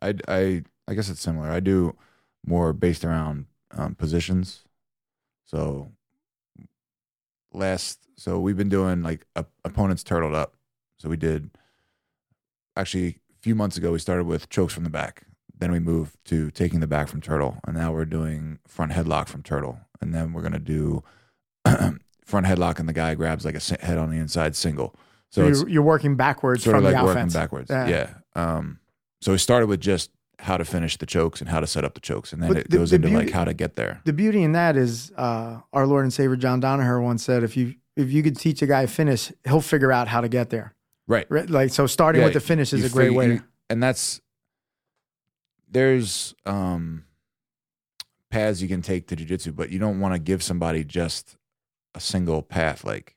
I, 0.00 0.14
I, 0.28 0.62
I 0.88 0.94
guess 0.94 1.08
it's 1.08 1.20
similar. 1.20 1.48
I 1.50 1.60
do 1.60 1.96
more 2.44 2.72
based 2.72 3.04
around 3.04 3.46
um, 3.70 3.94
positions. 3.94 4.64
So 5.44 5.92
last, 7.52 8.00
so 8.16 8.38
we've 8.38 8.56
been 8.56 8.68
doing 8.68 9.02
like 9.02 9.26
op- 9.36 9.52
opponents 9.64 10.02
turtled 10.02 10.34
up. 10.34 10.54
So 10.98 11.08
we 11.08 11.16
did 11.16 11.50
actually 12.76 13.08
a 13.08 13.42
few 13.42 13.54
months 13.54 13.76
ago. 13.76 13.92
We 13.92 13.98
started 13.98 14.24
with 14.24 14.48
chokes 14.48 14.74
from 14.74 14.84
the 14.84 14.90
back. 14.90 15.24
Then 15.56 15.70
we 15.70 15.78
moved 15.78 16.16
to 16.26 16.50
taking 16.50 16.80
the 16.80 16.86
back 16.88 17.06
from 17.08 17.20
turtle, 17.20 17.58
and 17.66 17.76
now 17.76 17.92
we're 17.92 18.04
doing 18.04 18.58
front 18.66 18.92
headlock 18.92 19.28
from 19.28 19.42
turtle, 19.42 19.78
and 20.00 20.12
then 20.12 20.32
we're 20.32 20.42
gonna 20.42 20.58
do 20.58 21.04
front 22.32 22.46
headlock, 22.46 22.78
and 22.80 22.88
the 22.88 22.92
guy 22.94 23.14
grabs 23.14 23.44
like 23.44 23.54
a 23.54 23.84
head 23.84 23.98
on 23.98 24.10
the 24.10 24.16
inside 24.16 24.56
single. 24.56 24.94
So, 25.30 25.42
So 25.52 25.60
you're, 25.60 25.68
you're 25.68 25.82
working 25.82 26.16
backwards 26.16 26.64
sort 26.64 26.76
from 26.76 26.84
of 26.86 26.90
like 26.92 26.98
the 27.00 27.04
working 27.04 27.18
offense. 27.20 27.34
backwards. 27.34 27.70
Yeah. 27.70 27.88
Yeah. 27.88 28.14
Um, 28.34 28.80
so 29.20 29.32
we 29.32 29.38
started 29.38 29.66
with 29.66 29.80
just 29.80 30.10
how 30.38 30.56
to 30.56 30.64
finish 30.64 30.96
the 30.96 31.04
chokes 31.06 31.40
and 31.40 31.48
how 31.50 31.60
to 31.60 31.66
set 31.66 31.84
up 31.84 31.92
the 31.94 32.00
chokes, 32.00 32.32
and 32.32 32.42
then 32.42 32.48
But 32.48 32.56
it 32.56 32.70
the- 32.70 32.78
goes 32.78 32.88
the 32.90 32.96
into 32.96 33.10
like 33.10 33.30
how 33.30 33.44
to 33.44 33.52
get 33.54 33.76
there. 33.76 34.00
The 34.06 34.14
beauty 34.14 34.42
in 34.42 34.52
that 34.52 34.76
is 34.78 35.12
uh, 35.16 35.60
our 35.74 35.86
Lord 35.86 36.04
and 36.04 36.12
Savior 36.12 36.36
John 36.36 36.60
Danaher 36.62 37.02
once 37.02 37.22
said, 37.22 37.44
if 37.44 37.54
you 37.56 37.74
if 37.96 38.10
you 38.10 38.22
could 38.22 38.38
teach 38.38 38.62
a 38.62 38.66
guy 38.66 38.82
a 38.82 38.86
finish, 38.86 39.30
he'll 39.44 39.60
figure 39.60 39.92
out 39.92 40.08
how 40.08 40.22
to 40.22 40.28
get 40.28 40.48
there. 40.48 40.74
Right. 41.06 41.26
Right? 41.30 41.48
Like 41.50 41.70
so, 41.70 41.86
starting 41.86 42.20
Yeah, 42.20 42.26
with 42.28 42.34
the 42.34 42.40
finish 42.40 42.72
is 42.72 42.82
a 42.84 42.88
great 42.88 43.08
fig- 43.08 43.16
way. 43.18 43.26
you- 43.34 43.42
and 43.68 43.82
that's 43.82 44.20
there's 45.70 46.34
um 46.46 47.04
paths 48.30 48.62
you 48.62 48.68
can 48.68 48.80
take 48.82 49.06
to 49.08 49.16
jujitsu, 49.16 49.54
but 49.54 49.68
you 49.70 49.78
don't 49.78 50.00
want 50.00 50.14
to 50.14 50.18
give 50.18 50.42
somebody 50.42 50.84
just 50.84 51.36
a 51.94 52.00
single 52.00 52.42
path. 52.42 52.84
Like 52.84 53.16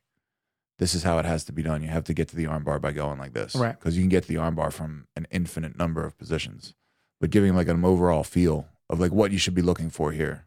this 0.78 0.94
is 0.94 1.02
how 1.02 1.18
it 1.18 1.24
has 1.24 1.44
to 1.44 1.52
be 1.52 1.62
done. 1.62 1.82
You 1.82 1.88
have 1.88 2.04
to 2.04 2.14
get 2.14 2.28
to 2.28 2.36
the 2.36 2.44
armbar 2.44 2.80
by 2.80 2.92
going 2.92 3.18
like 3.18 3.32
this, 3.32 3.54
Right. 3.54 3.78
Because 3.78 3.96
you 3.96 4.02
can 4.02 4.10
get 4.10 4.22
to 4.24 4.28
the 4.28 4.34
armbar 4.36 4.72
from 4.72 5.06
an 5.16 5.26
infinite 5.30 5.78
number 5.78 6.04
of 6.04 6.18
positions, 6.18 6.74
but 7.20 7.30
giving 7.30 7.54
like 7.54 7.68
an 7.68 7.84
overall 7.84 8.24
feel 8.24 8.68
of 8.90 9.00
like 9.00 9.12
what 9.12 9.32
you 9.32 9.38
should 9.38 9.54
be 9.54 9.62
looking 9.62 9.88
for 9.90 10.12
here. 10.12 10.46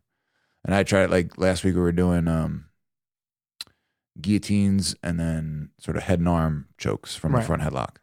And 0.63 0.75
I 0.75 0.83
tried 0.83 1.09
like 1.09 1.37
last 1.37 1.63
week 1.63 1.75
we 1.75 1.81
were 1.81 1.91
doing 1.91 2.27
um 2.27 2.65
guillotines 4.19 4.95
and 5.01 5.19
then 5.19 5.69
sort 5.79 5.97
of 5.97 6.03
head 6.03 6.19
and 6.19 6.27
arm 6.27 6.67
chokes 6.77 7.15
from 7.15 7.33
Right. 7.33 7.43
a 7.43 7.47
front 7.47 7.61
headlock. 7.61 7.97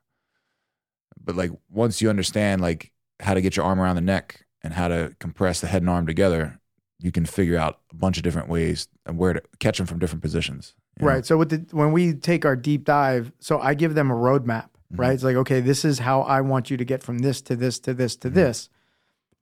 But 1.23 1.37
like 1.37 1.51
once 1.71 2.01
you 2.01 2.09
understand 2.11 2.61
like 2.63 2.93
how 3.21 3.35
to 3.35 3.41
get 3.41 3.57
your 3.57 3.65
arm 3.67 3.81
around 3.81 3.97
the 3.97 4.01
neck 4.03 4.47
and 4.63 4.73
how 4.73 4.89
to 4.89 5.15
compress 5.21 5.61
the 5.61 5.67
head 5.67 5.83
and 5.83 5.91
arm 5.91 6.07
together, 6.07 6.61
you 6.99 7.13
can 7.13 7.27
figure 7.27 7.59
out 7.59 7.79
a 7.93 7.95
bunch 7.95 8.17
of 8.17 8.23
different 8.23 8.49
ways 8.49 8.89
and 9.05 9.19
where 9.19 9.33
to 9.35 9.43
catch 9.59 9.79
them 9.79 9.87
from 9.87 9.99
different 9.99 10.23
positions. 10.23 10.75
you 10.99 11.05
know? 11.07 11.13
Right. 11.13 11.27
So 11.27 11.37
with 11.37 11.51
the 11.51 11.77
when 11.77 11.93
we 11.93 12.15
take 12.15 12.45
our 12.45 12.57
deep 12.57 12.85
dive, 12.85 13.33
so 13.39 13.59
I 13.61 13.75
give 13.75 13.95
them 13.95 14.11
a 14.11 14.15
roadmap, 14.15 14.69
Mm-hmm. 14.93 15.01
right? 15.01 15.13
It's 15.15 15.25
like, 15.25 15.35
okay, 15.37 15.59
this 15.61 15.85
is 15.85 15.99
how 15.99 16.23
I 16.23 16.41
want 16.43 16.71
you 16.71 16.77
to 16.77 16.85
get 16.85 17.03
from 17.03 17.19
this 17.19 17.41
to 17.43 17.57
this 17.57 17.81
to 17.81 17.93
this 17.93 18.15
Mm-hmm. 18.17 18.29
to 18.29 18.31
this. 18.31 18.69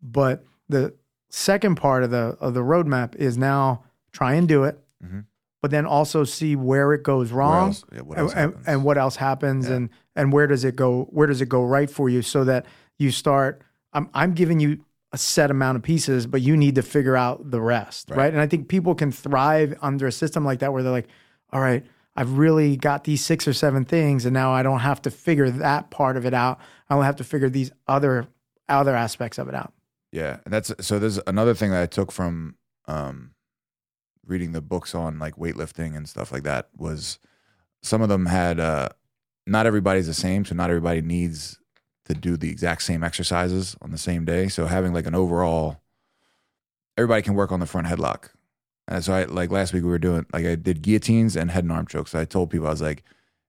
But 0.03 0.45
the 0.69 0.95
second 1.31 1.75
part 1.77 2.03
of 2.03 2.11
the 2.11 2.37
of 2.41 2.55
the 2.55 2.61
roadmap 2.63 3.15
is 3.17 3.37
now 3.37 3.85
try 4.13 4.35
and 4.35 4.49
do 4.49 4.65
it, 4.65 4.79
Mhm. 5.05 5.25
but 5.61 5.71
then 5.71 5.85
also 5.87 6.25
see 6.25 6.57
where 6.57 6.93
it 6.95 7.03
goes 7.03 7.31
wrong 7.33 7.69
else- 7.69 7.85
yeah, 7.93 8.01
what 8.01 8.19
and, 8.19 8.31
and, 8.35 8.55
and 8.67 8.85
what 8.85 8.97
else 8.97 9.17
happens 9.17 9.69
Yeah. 9.69 9.75
and 9.77 9.91
and 10.17 10.33
where 10.33 10.47
does 10.47 10.65
it 10.65 10.77
go 10.77 11.05
where 11.11 11.27
does 11.27 11.41
it 11.43 11.49
go 11.49 11.63
right 11.65 11.91
for 11.91 12.09
you 12.09 12.23
so 12.23 12.45
that 12.45 12.65
you 12.99 13.11
start 13.11 13.61
I'm 13.93 14.09
I'm 14.15 14.33
giving 14.35 14.61
you 14.61 14.85
a 15.15 15.19
set 15.19 15.51
amount 15.51 15.77
of 15.77 15.83
pieces 15.83 16.27
but 16.27 16.41
you 16.43 16.57
need 16.57 16.75
to 16.75 16.83
figure 16.83 17.17
out 17.17 17.51
the 17.51 17.61
rest 17.61 18.11
right, 18.11 18.17
Right. 18.19 18.33
and 18.33 18.41
I 18.43 18.47
think 18.47 18.69
people 18.69 18.95
can 18.95 19.13
thrive 19.13 19.71
under 19.81 20.07
a 20.07 20.13
system 20.13 20.45
like 20.45 20.59
that 20.59 20.73
where 20.73 20.83
they're 20.83 20.93
like 21.01 21.09
all 21.53 21.61
right 21.61 21.85
I've 22.17 22.39
really 22.39 22.77
got 22.77 23.05
these 23.05 23.25
six 23.25 23.47
or 23.49 23.53
seven 23.53 23.85
things 23.85 24.25
and 24.27 24.35
now 24.35 24.53
I 24.53 24.63
don't 24.63 24.81
have 24.81 25.01
to 25.03 25.11
figure 25.11 25.51
that 25.51 25.91
part 25.91 26.17
of 26.17 26.27
it 26.27 26.35
out 26.35 26.59
I 26.89 26.95
don't 26.95 27.05
have 27.05 27.17
to 27.17 27.25
figure 27.25 27.49
these 27.49 27.71
other 27.87 28.27
other 28.69 28.95
aspects 28.97 29.39
of 29.39 29.49
it 29.49 29.55
out 29.55 29.73
Yeah, 30.13 30.39
and 30.45 30.53
that's 30.55 30.73
so. 30.81 30.99
There's 30.99 31.21
another 31.27 31.55
thing 31.55 31.71
that 31.73 31.83
I 31.83 31.87
took 31.87 32.11
from 32.13 32.57
um, 32.87 33.33
reading 34.27 34.53
the 34.53 34.63
books 34.63 34.95
on 34.95 35.19
like 35.19 35.37
weightlifting 35.37 35.97
and 35.97 36.09
stuff 36.09 36.33
like 36.33 36.45
that 36.45 36.69
was 36.77 37.19
some 37.83 38.01
of 38.03 38.09
them 38.09 38.27
had 38.27 38.59
uh, 38.59 38.89
not 39.47 39.67
everybody's 39.67 40.07
the 40.07 40.15
same, 40.15 40.45
so 40.45 40.55
not 40.55 40.71
everybody 40.71 41.03
needs 41.03 41.59
to 42.07 42.15
do 42.15 42.37
the 42.37 42.51
exact 42.51 42.83
same 42.83 43.03
exercises 43.03 43.77
on 43.81 43.91
the 43.91 43.99
same 43.99 44.25
day. 44.25 44.49
So 44.49 44.67
having 44.67 44.93
like 44.93 45.07
an 45.07 45.15
overall, 45.15 45.81
everybody 46.97 47.23
can 47.23 47.35
work 47.35 47.53
on 47.53 47.61
the 47.61 47.67
front 47.67 47.87
headlock. 47.87 48.31
And 48.87 49.03
so 49.03 49.15
I 49.15 49.25
like 49.25 49.51
last 49.51 49.73
week 49.73 49.83
we 49.83 49.89
were 49.89 49.99
doing 49.99 50.27
like 50.33 50.45
I 50.45 50.57
did 50.57 50.83
guillotines 50.83 51.37
and 51.37 51.51
head 51.51 51.65
and 51.65 51.73
arm 51.73 51.87
chokes. 51.87 52.15
I 52.15 52.25
told 52.25 52.51
people 52.51 52.67
I 52.67 52.71
was 52.71 52.83
like, 52.83 53.03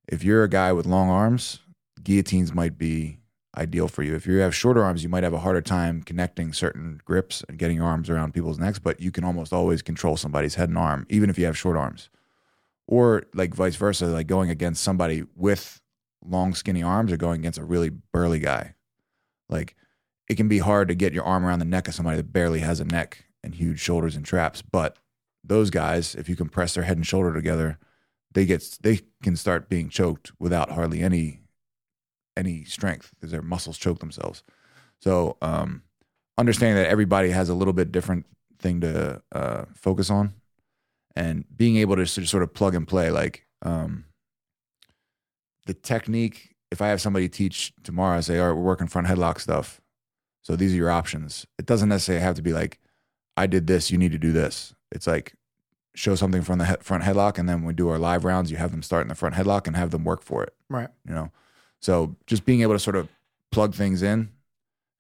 if 0.08 0.24
you're 0.24 0.44
a 0.44 0.50
guy 0.50 0.72
with 0.72 0.86
long 0.86 1.10
arms, 1.10 1.60
guillotines 2.04 2.54
might 2.54 2.78
be 2.78 3.20
ideal 3.58 3.88
for 3.88 4.04
you. 4.04 4.16
If 4.16 4.28
you 4.28 4.38
have 4.38 4.56
shorter 4.56 4.84
arms, 4.84 5.04
you 5.04 5.10
might 5.10 5.24
have 5.24 5.34
a 5.34 5.40
harder 5.40 5.62
time 5.62 6.04
connecting 6.04 6.54
certain 6.54 7.02
grips 7.06 7.44
and 7.48 7.58
getting 7.58 7.78
your 7.78 7.86
arms 7.86 8.10
around 8.10 8.34
people's 8.34 8.60
necks, 8.60 8.80
but 8.80 9.00
you 9.00 9.12
can 9.12 9.24
almost 9.24 9.54
always 9.54 9.82
control 9.82 10.18
somebody's 10.18 10.56
head 10.56 10.70
and 10.70 10.78
arm, 10.78 11.06
even 11.10 11.30
if 11.30 11.38
you 11.38 11.46
have 11.46 11.58
short 11.58 11.78
arms. 11.78 12.10
Or 12.88 13.24
like 13.34 13.54
vice 13.54 13.76
versa, 13.76 14.08
like 14.08 14.28
going 14.28 14.50
against 14.50 14.84
somebody 14.84 15.24
with 15.36 15.82
long, 16.28 16.54
skinny 16.54 16.84
arms 16.84 17.12
are 17.12 17.18
going 17.18 17.42
against 17.42 17.60
a 17.60 17.64
really 17.64 17.90
burly 17.90 18.40
guy. 18.40 18.76
Like 19.50 19.76
it 20.28 20.36
can 20.36 20.48
be 20.48 20.60
hard 20.60 20.88
to 20.88 20.96
get 20.96 21.14
your 21.14 21.24
arm 21.24 21.46
around 21.46 21.60
the 21.60 21.66
neck 21.66 21.88
of 21.88 21.96
somebody 21.96 22.18
that 22.18 22.34
barely 22.34 22.60
has 22.60 22.80
a 22.80 22.86
neck 22.86 23.26
and 23.44 23.56
huge 23.56 23.80
shoulders 23.80 24.16
and 24.16 24.26
traps. 24.26 24.62
But 24.62 24.98
those 25.44 25.70
guys, 25.70 26.16
if 26.16 26.28
you 26.28 26.36
compress 26.36 26.74
their 26.74 26.84
head 26.84 26.98
and 26.98 27.06
shoulder 27.06 27.34
together, 27.34 27.78
they 28.34 28.46
get 28.46 28.78
they 28.82 29.02
can 29.24 29.36
start 29.36 29.70
being 29.70 29.90
choked 29.90 30.32
without 30.40 30.72
hardly 30.72 31.02
any 31.02 31.42
any 32.36 32.64
strength 32.66 33.12
because 33.16 33.32
their 33.32 33.42
muscles 33.42 33.78
choke 33.78 34.00
themselves. 34.00 34.44
So 35.00 35.38
um, 35.42 35.84
understanding 36.38 36.76
that 36.76 36.90
everybody 36.90 37.30
has 37.30 37.50
a 37.50 37.54
little 37.54 37.74
bit 37.74 37.92
different 37.92 38.26
thing 38.60 38.82
to 38.82 39.22
uh, 39.32 39.66
focus 39.74 40.10
on, 40.10 40.34
and 41.16 41.46
being 41.56 41.78
able 41.78 41.96
to 41.96 42.06
sort 42.06 42.44
of 42.44 42.54
plug 42.54 42.76
and 42.76 42.88
play, 42.88 43.12
like 43.12 43.46
um, 43.62 44.06
the 45.66 45.74
technique. 45.74 46.56
If 46.72 46.82
I 46.82 46.88
have 46.90 47.00
somebody 47.02 47.30
teach 47.30 47.74
tomorrow, 47.84 48.18
I 48.18 48.22
say, 48.22 48.40
"All 48.40 48.48
right, 48.48 48.54
we're 48.56 48.62
working 48.64 48.88
front 48.88 49.08
headlock 49.08 49.40
stuff. 49.40 49.82
So 50.42 50.56
these 50.56 50.74
are 50.74 50.78
your 50.78 50.90
options." 50.92 51.46
It 51.58 51.66
doesn't 51.66 51.90
necessarily 51.90 52.24
have 52.24 52.36
to 52.36 52.42
be 52.42 52.54
like, 52.54 52.80
"I 53.38 53.48
did 53.48 53.68
this, 53.68 53.92
you 53.92 53.98
need 53.98 54.12
to 54.12 54.18
do 54.20 54.32
this." 54.32 54.74
It's 54.92 55.08
like 55.08 55.36
show 55.94 56.16
something 56.16 56.42
from 56.42 56.58
the 56.60 56.66
he- 56.66 56.76
front 56.82 57.04
headlock, 57.04 57.38
and 57.38 57.48
then 57.48 57.58
when 57.60 57.68
we 57.68 57.74
do 57.74 57.88
our 57.90 57.98
live 58.00 58.26
rounds, 58.26 58.52
you 58.52 58.58
have 58.58 58.72
them 58.72 58.82
start 58.84 59.04
in 59.04 59.08
the 59.08 59.16
front 59.16 59.36
headlock 59.36 59.66
and 59.68 59.76
have 59.78 59.92
them 59.92 60.04
work 60.04 60.22
for 60.22 60.44
it 60.44 60.54
right 60.70 60.90
you 61.08 61.14
know 61.14 61.32
so 61.80 62.16
just 62.28 62.44
being 62.44 62.62
able 62.62 62.74
to 62.74 62.80
sort 62.80 62.96
of 62.96 63.08
plug 63.52 63.74
things 63.76 64.02
in 64.04 64.30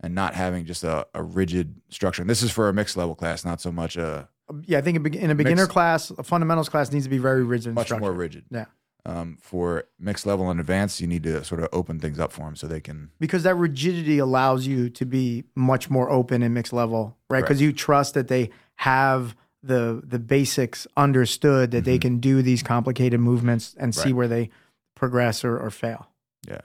and 0.02 0.14
not 0.16 0.36
having 0.36 0.64
just 0.66 0.84
a, 0.84 1.06
a 1.16 1.22
rigid 1.24 1.82
structure 1.90 2.22
and 2.22 2.30
this 2.30 2.42
is 2.44 2.52
for 2.52 2.70
a 2.70 2.74
mixed 2.74 2.96
level 2.96 3.16
class 3.16 3.44
not 3.44 3.60
so 3.60 3.72
much 3.72 3.98
a 3.98 4.30
yeah 4.66 4.78
I 4.78 4.82
think 4.82 4.96
in 4.96 5.32
a 5.32 5.36
beginner 5.36 5.64
Mixed- 5.64 5.70
class 5.72 6.12
a 6.12 6.24
fundamentals 6.24 6.70
class 6.70 6.92
needs 6.94 7.06
to 7.06 7.10
be 7.10 7.18
very 7.18 7.44
rigid 7.44 7.68
and 7.68 7.76
much 7.76 7.88
structured. 7.88 8.02
more 8.04 8.14
rigid 8.14 8.46
Yeah. 8.52 8.66
Um, 9.06 9.38
for 9.42 9.86
mixed 10.00 10.26
level 10.26 10.50
and 10.50 10.60
advanced 10.60 11.00
you 11.00 11.08
need 11.08 11.24
to 11.24 11.44
sort 11.44 11.62
of 11.62 11.70
open 11.72 12.00
things 12.00 12.20
up 12.20 12.32
for 12.32 12.46
them 12.46 12.56
so 12.56 12.66
they 12.68 12.82
can 12.82 13.12
because 13.20 13.44
that 13.44 13.56
rigidity 13.56 14.18
allows 14.18 14.66
you 14.66 14.90
to 14.90 15.06
be 15.06 15.44
much 15.56 15.90
more 15.90 16.10
open 16.10 16.42
in 16.42 16.54
mixed 16.54 16.74
level, 16.74 17.16
right? 17.30 17.42
Because 17.42 17.62
you 17.62 17.72
trust 17.72 18.14
that 18.16 18.28
they 18.28 18.50
have 18.78 19.36
the 19.62 20.02
the 20.06 20.20
basics 20.20 20.86
understood 20.98 21.72
that 21.72 21.86
they 21.86 21.98
Mhm. 21.98 22.02
can 22.02 22.20
do 22.20 22.42
these 22.42 22.62
complicated 22.64 23.20
movements 23.20 23.76
and 23.80 23.94
see 23.96 24.14
where 24.14 24.28
they 24.28 24.50
progress 24.96 25.44
or, 25.44 25.58
or 25.58 25.70
fail. 25.70 26.08
Yeah. 26.48 26.62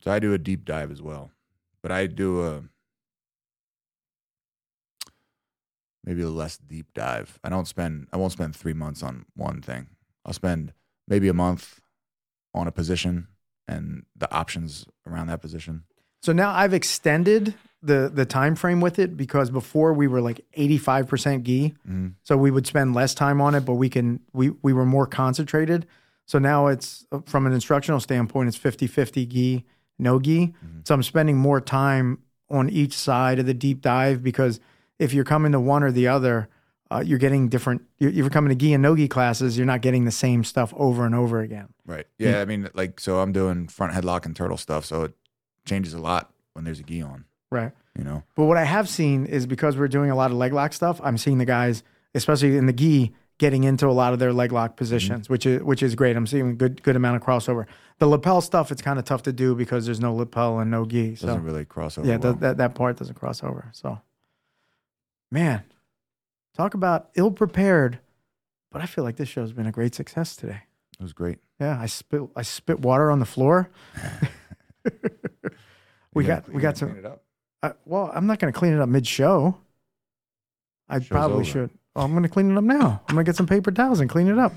So 0.00 0.10
I 0.10 0.18
do 0.18 0.32
a 0.32 0.38
deep 0.38 0.64
dive 0.64 0.90
as 0.90 1.00
well, 1.00 1.30
but 1.82 1.90
I 1.92 2.06
do 2.06 2.42
a 2.44 2.64
maybe 6.04 6.22
a 6.22 6.28
less 6.30 6.58
deep 6.58 6.92
dive. 6.94 7.38
I 7.44 7.48
don't 7.48 7.68
spend. 7.68 8.08
I 8.12 8.16
won't 8.16 8.32
spend 8.32 8.56
three 8.56 8.72
months 8.74 9.02
on 9.02 9.26
one 9.34 9.62
thing. 9.62 9.88
I'll 10.24 10.32
spend 10.32 10.72
maybe 11.08 11.28
a 11.28 11.34
month 11.34 11.80
on 12.54 12.66
a 12.66 12.72
position 12.72 13.28
and 13.68 14.04
the 14.16 14.32
options 14.34 14.86
around 15.06 15.28
that 15.28 15.40
position. 15.40 15.84
So 16.22 16.32
now 16.32 16.50
I've 16.50 16.74
extended 16.74 17.54
the 17.82 18.10
the 18.12 18.24
time 18.24 18.54
frame 18.54 18.80
with 18.80 18.98
it 18.98 19.16
because 19.16 19.50
before 19.50 19.92
we 19.92 20.06
were 20.06 20.20
like 20.20 20.44
85% 20.56 21.42
gi. 21.42 21.74
Mm-hmm. 21.88 22.08
So 22.22 22.36
we 22.36 22.50
would 22.50 22.66
spend 22.66 22.94
less 22.94 23.14
time 23.14 23.40
on 23.40 23.54
it, 23.54 23.64
but 23.64 23.74
we 23.74 23.88
can 23.88 24.20
we 24.32 24.50
we 24.62 24.72
were 24.72 24.86
more 24.86 25.06
concentrated. 25.06 25.86
So 26.26 26.38
now 26.38 26.68
it's 26.68 27.04
uh, 27.10 27.20
from 27.26 27.46
an 27.46 27.52
instructional 27.52 27.98
standpoint, 27.98 28.48
it's 28.48 28.58
50-50 28.58 29.28
gi, 29.28 29.64
no 29.98 30.20
gi. 30.20 30.54
Mhm. 30.64 30.86
So 30.86 30.94
I'm 30.94 31.02
spending 31.02 31.36
more 31.36 31.60
time 31.60 32.18
on 32.48 32.70
each 32.70 32.96
side 32.96 33.40
of 33.40 33.46
the 33.46 33.54
deep 33.54 33.80
dive 33.80 34.22
because 34.22 34.60
if 35.00 35.12
you're 35.12 35.24
coming 35.24 35.52
to 35.52 35.60
one 35.60 35.82
or 35.82 35.90
the 35.90 36.06
other, 36.06 36.48
uh, 36.92 37.00
you're 37.00 37.18
getting 37.18 37.48
different. 37.48 37.82
You're, 37.98 38.10
you're 38.10 38.30
coming 38.30 38.50
to 38.50 38.54
gi 38.54 38.72
and 38.74 38.82
no 38.82 38.94
gi 38.96 39.08
classes, 39.08 39.56
you're 39.56 39.66
not 39.66 39.80
getting 39.80 40.04
the 40.04 40.10
same 40.10 40.44
stuff 40.44 40.72
over 40.76 41.06
and 41.06 41.14
over 41.14 41.40
again. 41.40 41.68
Right. 41.86 42.06
Yeah. 42.18 42.40
I 42.40 42.44
mean, 42.44 42.68
like, 42.74 43.00
so 43.00 43.20
I'm 43.20 43.32
doing 43.32 43.68
front 43.68 43.92
headlock 43.92 44.26
and 44.26 44.36
turtle 44.36 44.56
stuff, 44.56 44.84
so 44.84 45.04
it 45.04 45.14
changes 45.64 45.94
a 45.94 46.00
lot 46.00 46.32
when 46.52 46.64
there's 46.64 46.80
a 46.80 46.82
gi 46.82 47.02
on. 47.02 47.24
Right. 47.50 47.72
You 47.96 48.04
know. 48.04 48.22
But 48.34 48.44
what 48.44 48.56
I 48.56 48.64
have 48.64 48.88
seen 48.88 49.26
is 49.26 49.46
because 49.46 49.76
we're 49.76 49.88
doing 49.88 50.10
a 50.10 50.16
lot 50.16 50.30
of 50.30 50.36
leg 50.36 50.52
lock 50.52 50.72
stuff, 50.72 51.00
I'm 51.02 51.18
seeing 51.18 51.38
the 51.38 51.44
guys, 51.44 51.82
especially 52.14 52.56
in 52.56 52.66
the 52.66 52.72
gi, 52.72 53.14
getting 53.38 53.64
into 53.64 53.88
a 53.88 53.92
lot 53.92 54.12
of 54.12 54.18
their 54.18 54.32
leg 54.32 54.52
lock 54.52 54.76
positions, 54.76 55.28
which 55.28 55.46
is 55.46 55.62
which 55.62 55.82
is 55.82 55.94
great. 55.94 56.16
I'm 56.16 56.26
seeing 56.26 56.50
a 56.50 56.54
good 56.54 56.82
good 56.82 56.96
amount 56.96 57.16
of 57.16 57.22
crossover. 57.22 57.66
The 57.98 58.06
lapel 58.06 58.40
stuff, 58.40 58.70
it's 58.70 58.82
kind 58.82 58.98
of 58.98 59.04
tough 59.04 59.22
to 59.24 59.32
do 59.32 59.54
because 59.54 59.84
there's 59.84 60.00
no 60.00 60.14
lapel 60.14 60.58
and 60.60 60.70
no 60.70 60.84
gi. 60.84 61.16
So 61.16 61.26
doesn't 61.26 61.42
really 61.42 61.64
cross 61.64 61.98
over. 61.98 62.06
yeah, 62.06 62.16
well. 62.16 62.34
that, 62.34 62.40
that 62.40 62.56
that 62.58 62.74
part 62.74 62.98
doesn't 62.98 63.14
cross 63.14 63.42
over. 63.42 63.68
So, 63.72 64.00
man, 65.30 65.64
talk 66.54 66.74
about 66.74 67.10
ill 67.14 67.30
prepared. 67.30 67.98
But 68.70 68.80
I 68.82 68.86
feel 68.86 69.04
like 69.04 69.16
this 69.16 69.28
show's 69.28 69.52
been 69.52 69.66
a 69.66 69.72
great 69.72 69.94
success 69.94 70.34
today. 70.36 70.62
it 70.98 71.02
was 71.02 71.12
great. 71.12 71.38
Yeah, 71.60 71.78
I 71.80 71.86
spit 71.86 72.22
I 72.34 72.42
spit 72.42 72.80
water 72.80 73.10
on 73.10 73.18
the 73.20 73.26
floor. 73.26 73.70
we 76.14 76.24
You 76.24 76.28
got 76.28 76.48
we 76.52 76.60
got 76.60 76.76
some. 76.76 76.90
clean 76.90 77.00
it 77.00 77.06
up? 77.06 77.22
Uh, 77.62 77.72
well, 77.84 78.10
I'm 78.14 78.26
not 78.26 78.38
going 78.38 78.52
to 78.52 78.58
clean 78.58 78.72
it 78.72 78.80
up 78.80 78.88
mid 78.88 79.06
show. 79.06 79.56
I 80.88 80.98
Show's 80.98 81.08
probably 81.08 81.34
over. 81.36 81.44
should. 81.44 81.70
Oh, 81.94 82.02
I'm 82.02 82.10
going 82.12 82.22
to 82.24 82.28
clean 82.28 82.50
it 82.50 82.56
up 82.56 82.64
now. 82.64 83.02
I'm 83.08 83.14
going 83.14 83.24
to 83.24 83.28
get 83.28 83.36
some 83.36 83.46
paper 83.46 83.70
towels 83.70 84.00
and 84.00 84.08
clean 84.10 84.26
it 84.28 84.38
up. 84.38 84.52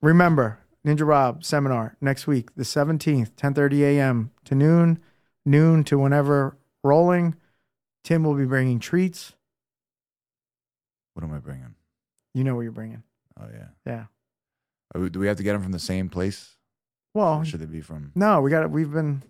Remember, 0.00 0.58
Ninja 0.86 1.06
Rob 1.06 1.44
seminar 1.44 1.96
next 2.00 2.26
week, 2.26 2.54
the 2.54 2.62
17th, 2.62 3.32
10:30 3.32 3.80
a.m. 3.82 4.30
to 4.44 4.54
noon, 4.54 4.98
noon 5.44 5.84
to 5.84 5.98
whenever 5.98 6.56
rolling. 6.82 7.34
Tim 8.02 8.22
will 8.24 8.34
be 8.34 8.46
bringing 8.46 8.78
treats. 8.80 9.34
What 11.14 11.24
am 11.24 11.32
I 11.32 11.38
bringing? 11.38 11.74
You 12.34 12.44
know 12.44 12.54
what 12.54 12.62
you're 12.62 12.72
bringing. 12.72 13.02
Oh 13.38 13.46
yeah. 13.52 13.66
Yeah. 13.86 14.04
Are 14.94 15.00
we- 15.00 15.10
Do 15.10 15.18
we 15.20 15.26
have 15.26 15.36
to 15.38 15.42
get 15.42 15.52
them 15.54 15.62
from 15.62 15.72
the 15.72 15.78
same 15.78 16.08
place? 16.08 16.56
Well, 17.14 17.38
Or 17.40 17.44
should 17.44 17.60
they 17.60 17.66
be 17.66 17.80
from? 17.80 18.12
no, 18.14 18.40
we 18.40 18.50
got 18.50 18.62
it. 18.62 18.70
we've 18.70 18.92
been 18.92 19.22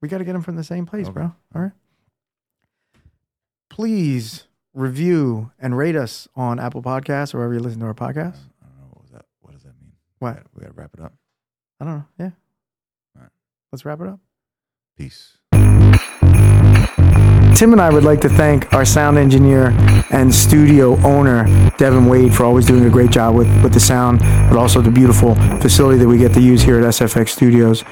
we 0.00 0.08
got 0.08 0.18
to 0.18 0.24
get 0.24 0.32
them 0.32 0.40
from 0.42 0.56
the 0.56 0.64
same 0.64 0.86
place, 0.86 1.06
Okay. 1.06 1.12
bro. 1.12 1.34
All 1.54 1.60
right. 1.62 1.72
Please 3.68 4.46
review 4.72 5.52
and 5.58 5.76
rate 5.76 5.96
us 5.96 6.26
on 6.34 6.58
Apple 6.58 6.82
Podcasts 6.82 7.34
or 7.34 7.38
wherever 7.38 7.54
you 7.54 7.60
listen 7.60 7.80
to 7.80 7.86
our 7.86 7.90
I 7.90 7.94
podcast. 7.94 8.14
don't 8.60 8.76
know. 8.78 8.86
What 8.92 9.02
was 9.02 9.10
that? 9.12 9.26
What 9.40 9.52
does 9.52 9.62
that 9.64 9.74
mean? 9.80 9.92
What? 10.18 10.34
We 10.34 10.36
gotta, 10.38 10.48
we 10.54 10.60
gotta 10.62 10.74
wrap 10.74 10.90
it 10.94 11.00
up. 11.00 11.12
I 11.80 11.84
don't 11.84 11.96
know. 11.98 12.04
Yeah. 12.18 12.30
All 13.16 13.22
right. 13.22 13.30
Let's 13.72 13.84
wrap 13.84 14.00
it 14.00 14.06
up. 14.08 14.20
Peace. 14.96 15.36
Tim 17.54 17.72
and 17.72 17.80
I 17.80 17.90
would 17.90 18.04
like 18.04 18.20
to 18.22 18.28
thank 18.28 18.72
our 18.72 18.84
sound 18.84 19.18
engineer 19.18 19.74
and 20.10 20.34
studio 20.34 20.96
owner, 21.02 21.44
Devin 21.76 22.06
Wade, 22.06 22.34
for 22.34 22.44
always 22.44 22.66
doing 22.66 22.86
a 22.86 22.90
great 22.90 23.10
job 23.10 23.34
with, 23.34 23.48
with 23.62 23.74
the 23.74 23.80
sound, 23.80 24.20
but 24.20 24.56
also 24.56 24.80
the 24.80 24.90
beautiful 24.90 25.34
facility 25.60 25.98
that 25.98 26.08
we 26.08 26.16
get 26.16 26.32
to 26.34 26.40
use 26.40 26.62
here 26.62 26.78
at 26.78 26.84
SFX 26.84 27.30
Studios. 27.30 27.84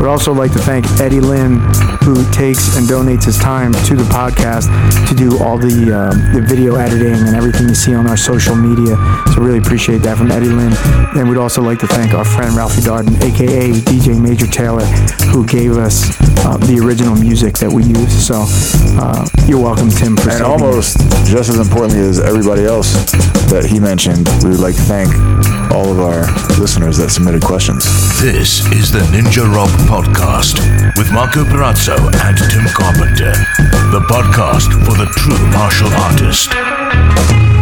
We'd 0.00 0.10
also 0.10 0.32
like 0.34 0.52
to 0.52 0.58
thank 0.58 0.84
Eddie 1.00 1.20
Lynn, 1.20 1.60
who 2.04 2.14
takes 2.30 2.76
and 2.76 2.86
donates 2.86 3.24
his 3.24 3.38
time 3.38 3.72
to 3.72 3.94
the 3.96 4.02
podcast 4.04 4.68
to 5.08 5.14
do 5.14 5.38
all 5.42 5.56
the, 5.56 5.92
um, 5.92 6.32
the 6.34 6.42
video 6.46 6.74
editing 6.76 7.14
and 7.14 7.34
everything 7.34 7.68
you 7.68 7.74
see 7.74 7.94
on 7.94 8.06
our 8.06 8.16
social 8.16 8.54
media. 8.54 8.96
So 9.32 9.40
really 9.40 9.58
appreciate 9.58 9.98
that 10.02 10.18
from 10.18 10.30
Eddie 10.30 10.48
Lynn. 10.50 10.74
And 11.16 11.28
we'd 11.28 11.38
also 11.38 11.62
like 11.62 11.78
to 11.78 11.86
thank 11.86 12.12
our 12.12 12.24
friend 12.24 12.54
Ralphie 12.54 12.82
Darden, 12.82 13.16
aka 13.22 13.70
DJ 13.72 14.20
Major 14.20 14.46
Taylor, 14.46 14.84
who 15.32 15.46
gave 15.46 15.78
us 15.78 16.04
uh, 16.44 16.58
the 16.58 16.80
original 16.84 17.14
music 17.16 17.56
that 17.58 17.72
we 17.72 17.84
use. 17.84 18.12
So 18.26 18.44
uh, 19.00 19.24
you're 19.46 19.62
welcome, 19.62 19.88
Tim. 19.88 20.16
For 20.16 20.28
And 20.30 20.38
saving- 20.38 20.46
almost 20.52 20.98
just 21.24 21.48
as 21.48 21.58
importantly 21.58 22.00
as 22.00 22.20
everybody 22.20 22.64
else 22.66 22.92
that 23.48 23.64
he 23.64 23.80
mentioned, 23.80 24.28
we 24.42 24.50
would 24.50 24.60
like 24.60 24.74
to 24.76 24.82
thank 24.82 25.08
all 25.72 25.88
of 25.90 25.98
our 26.00 26.26
listeners 26.60 26.98
that 26.98 27.10
submitted 27.10 27.42
questions. 27.42 27.84
This 28.20 28.60
is 28.72 28.92
the 28.92 29.00
Ninja 29.10 29.42
Rob 29.50 29.70
Podcast 29.84 30.58
with 30.96 31.12
Marco 31.12 31.44
Perazzo 31.44 31.96
and 32.24 32.36
Tim 32.50 32.64
Carpenter. 32.74 33.32
The 33.90 34.00
podcast 34.08 34.72
for 34.84 34.96
the 34.96 35.06
true 35.16 35.46
martial 35.50 35.88
artist. 35.94 37.53